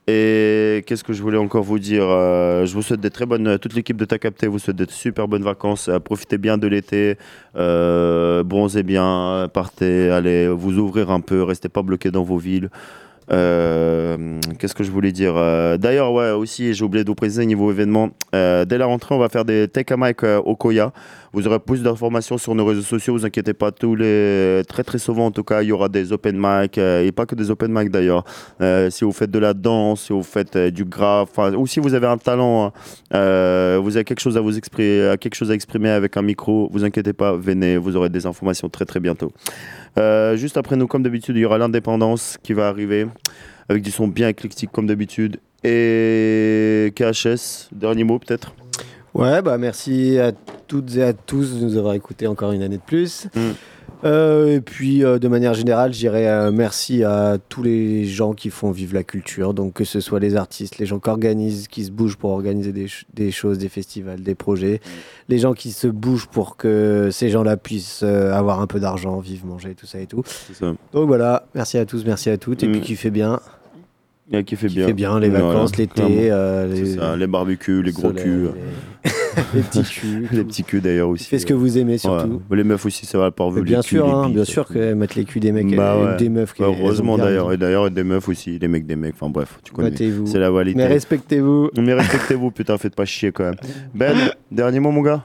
[0.06, 3.58] Et qu'est-ce que je voulais encore vous dire Euh, Je vous souhaite des très bonnes,
[3.58, 5.88] toute l'équipe de Ta Capté vous souhaite des super bonnes vacances.
[5.88, 7.16] Euh, profitez bien de l'été,
[7.56, 12.68] euh, bronzez bien, partez, allez vous ouvrir un peu, restez pas bloqués dans vos villes.
[13.32, 17.44] Euh, Qu'est-ce que je voulais dire Euh, D'ailleurs, ouais, aussi, j'ai oublié de vous préciser
[17.46, 18.10] niveau événement.
[18.34, 20.92] euh, dès la rentrée, on va faire des Tech a Mic euh, au Koya.
[21.32, 23.14] Vous aurez plus d'informations sur nos réseaux sociaux.
[23.14, 23.72] Vous inquiétez pas.
[23.72, 27.10] Tous les très très souvent, en tout cas, il y aura des open mic et
[27.10, 28.24] pas que des open mic d'ailleurs.
[28.90, 32.06] Si vous faites de la danse, si vous faites du graphe, ou si vous avez
[32.06, 32.72] un talent,
[33.14, 36.68] euh, vous avez quelque chose à vous exprimer, quelque chose à exprimer avec un micro.
[36.72, 37.32] Vous inquiétez pas.
[37.36, 39.32] Venez, vous aurez des informations très très bientôt.
[39.98, 43.06] Euh, juste après nous, comme d'habitude, il y aura l'indépendance qui va arriver
[43.68, 45.38] avec du son bien éclectique comme d'habitude.
[45.62, 48.54] Et KHS, dernier mot peut-être?
[49.14, 50.32] Ouais, bah merci à
[50.66, 53.28] toutes et à tous de nous avoir écoutés encore une année de plus.
[53.34, 53.52] Mm.
[54.04, 58.34] Euh, et puis, euh, de manière générale, je dirais euh, merci à tous les gens
[58.34, 59.54] qui font vivre la culture.
[59.54, 62.72] Donc, que ce soit les artistes, les gens qui organisent, qui se bougent pour organiser
[62.72, 64.80] des, ch- des choses, des festivals, des projets,
[65.30, 69.46] les gens qui se bougent pour que ces gens-là puissent avoir un peu d'argent, vivre,
[69.46, 70.22] manger, tout ça et tout.
[70.52, 70.74] ça.
[70.92, 72.62] Donc voilà, merci à tous, merci à toutes.
[72.62, 72.72] Et Mm.
[72.72, 73.40] puis, qui fait bien.
[74.46, 74.86] Qui fait bien.
[74.86, 78.50] fait bien, les vacances, l'été, les- les barbecues, les gros soleil, culs.
[79.04, 79.10] les
[79.62, 80.28] petits culs.
[80.32, 81.24] les petits culs d'ailleurs aussi.
[81.24, 82.42] Faites ce que vous aimez surtout.
[82.50, 82.56] Ouais.
[82.56, 85.24] Les meufs aussi, ça va pas Mais bien sûr, hein, bien sûr que mettre les
[85.24, 86.16] culs des mecs Bah ouais.
[86.16, 89.14] des meufs qui Bah, heureusement d'ailleurs, et d'ailleurs des meufs aussi, les mecs des mecs,
[89.14, 89.94] enfin bref, tu connais.
[90.26, 90.82] C'est la validité.
[90.82, 91.70] Mais respectez-vous.
[91.76, 93.56] Mais respectez-vous, putain, faites pas chier quand même.
[93.94, 94.16] Ben,
[94.50, 95.24] dernier mot mon gars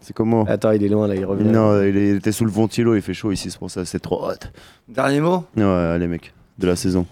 [0.00, 1.44] C'est comment Attends, il est loin là, il revient.
[1.44, 3.84] Non, il, est- il était sous le ventilo, il fait chaud ici, c'est pour ça,
[3.84, 4.34] c'est trop hot.
[4.88, 5.44] Dernier mot?
[5.56, 7.06] Ouais, allez mec, de la saison.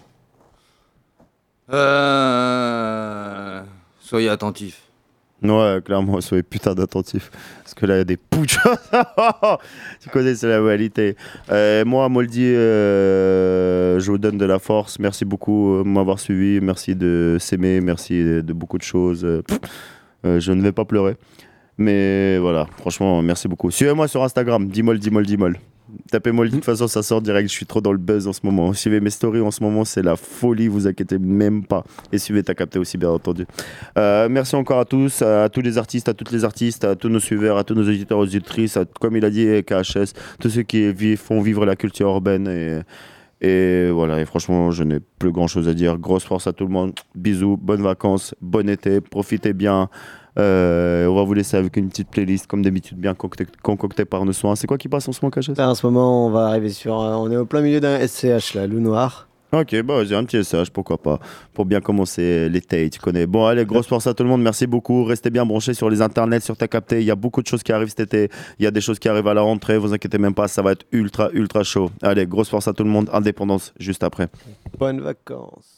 [1.71, 3.61] Euh...
[4.01, 4.83] Soyez attentifs.
[5.43, 7.31] Ouais, clairement, soyez putain d'attentifs.
[7.63, 8.57] Parce que là, il y a des putsch.
[10.01, 11.17] tu connais, c'est la réalité.
[11.51, 14.99] Euh, moi, Moldy, euh, je vous donne de la force.
[14.99, 16.61] Merci beaucoup de m'avoir suivi.
[16.61, 17.81] Merci de s'aimer.
[17.81, 19.25] Merci de, beaucoup de choses.
[19.25, 19.43] Euh,
[20.27, 21.17] euh, je ne vais pas pleurer.
[21.77, 23.71] Mais voilà, franchement, merci beaucoup.
[23.71, 25.57] Suivez-moi sur Instagram, Dimol, Dimol, Dimol.
[26.11, 27.49] Tapez Moldy, de toute façon, ça sort direct.
[27.49, 28.73] Je suis trop dans le buzz en ce moment.
[28.73, 31.85] Suivez mes stories en ce moment, c'est la folie, vous inquiétez même pas.
[32.13, 33.47] Et suivez ta capté aussi, bien entendu.
[33.97, 37.09] Euh, merci encore à tous, à tous les artistes, à toutes les artistes, à tous
[37.09, 40.63] nos suiveurs, à tous nos auditeurs, auditrices, à- comme il a dit, KHS, tous ceux
[40.63, 42.49] qui font vivre la culture urbaine.
[42.49, 42.81] Et,
[43.41, 45.97] et voilà, et franchement, je n'ai plus grand chose à dire.
[45.99, 46.93] Grosse force à tout le monde.
[47.15, 49.89] Bisous, bonnes vacances, bon été, profitez bien.
[50.39, 54.25] Euh, on va vous laisser avec une petite playlist, comme d'habitude, bien concoctée, concoctée par
[54.25, 54.55] nos soins.
[54.57, 56.71] C'est quoi qui passe en ce moment, KHS Là, en ce moment, on va arriver
[56.71, 56.95] sur.
[56.95, 59.29] on est au plein milieu d'un SCH là, loup noir.
[59.51, 61.19] Ok, bah vas-y, un petit message, pourquoi pas,
[61.55, 63.27] pour bien commencer l'été, tu connais.
[63.27, 65.05] Bon, allez, grosse force à tout le monde, merci beaucoup.
[65.05, 67.01] Restez bien branchés sur les internets, sur ta capté.
[67.01, 68.29] Il y a beaucoup de choses qui arrivent cet été.
[68.59, 70.61] Il y a des choses qui arrivent à la rentrée, vous inquiétez même pas, ça
[70.61, 71.91] va être ultra, ultra chaud.
[72.03, 74.29] Allez, grosse force à tout le monde, indépendance juste après.
[74.79, 75.77] Bonnes vacances.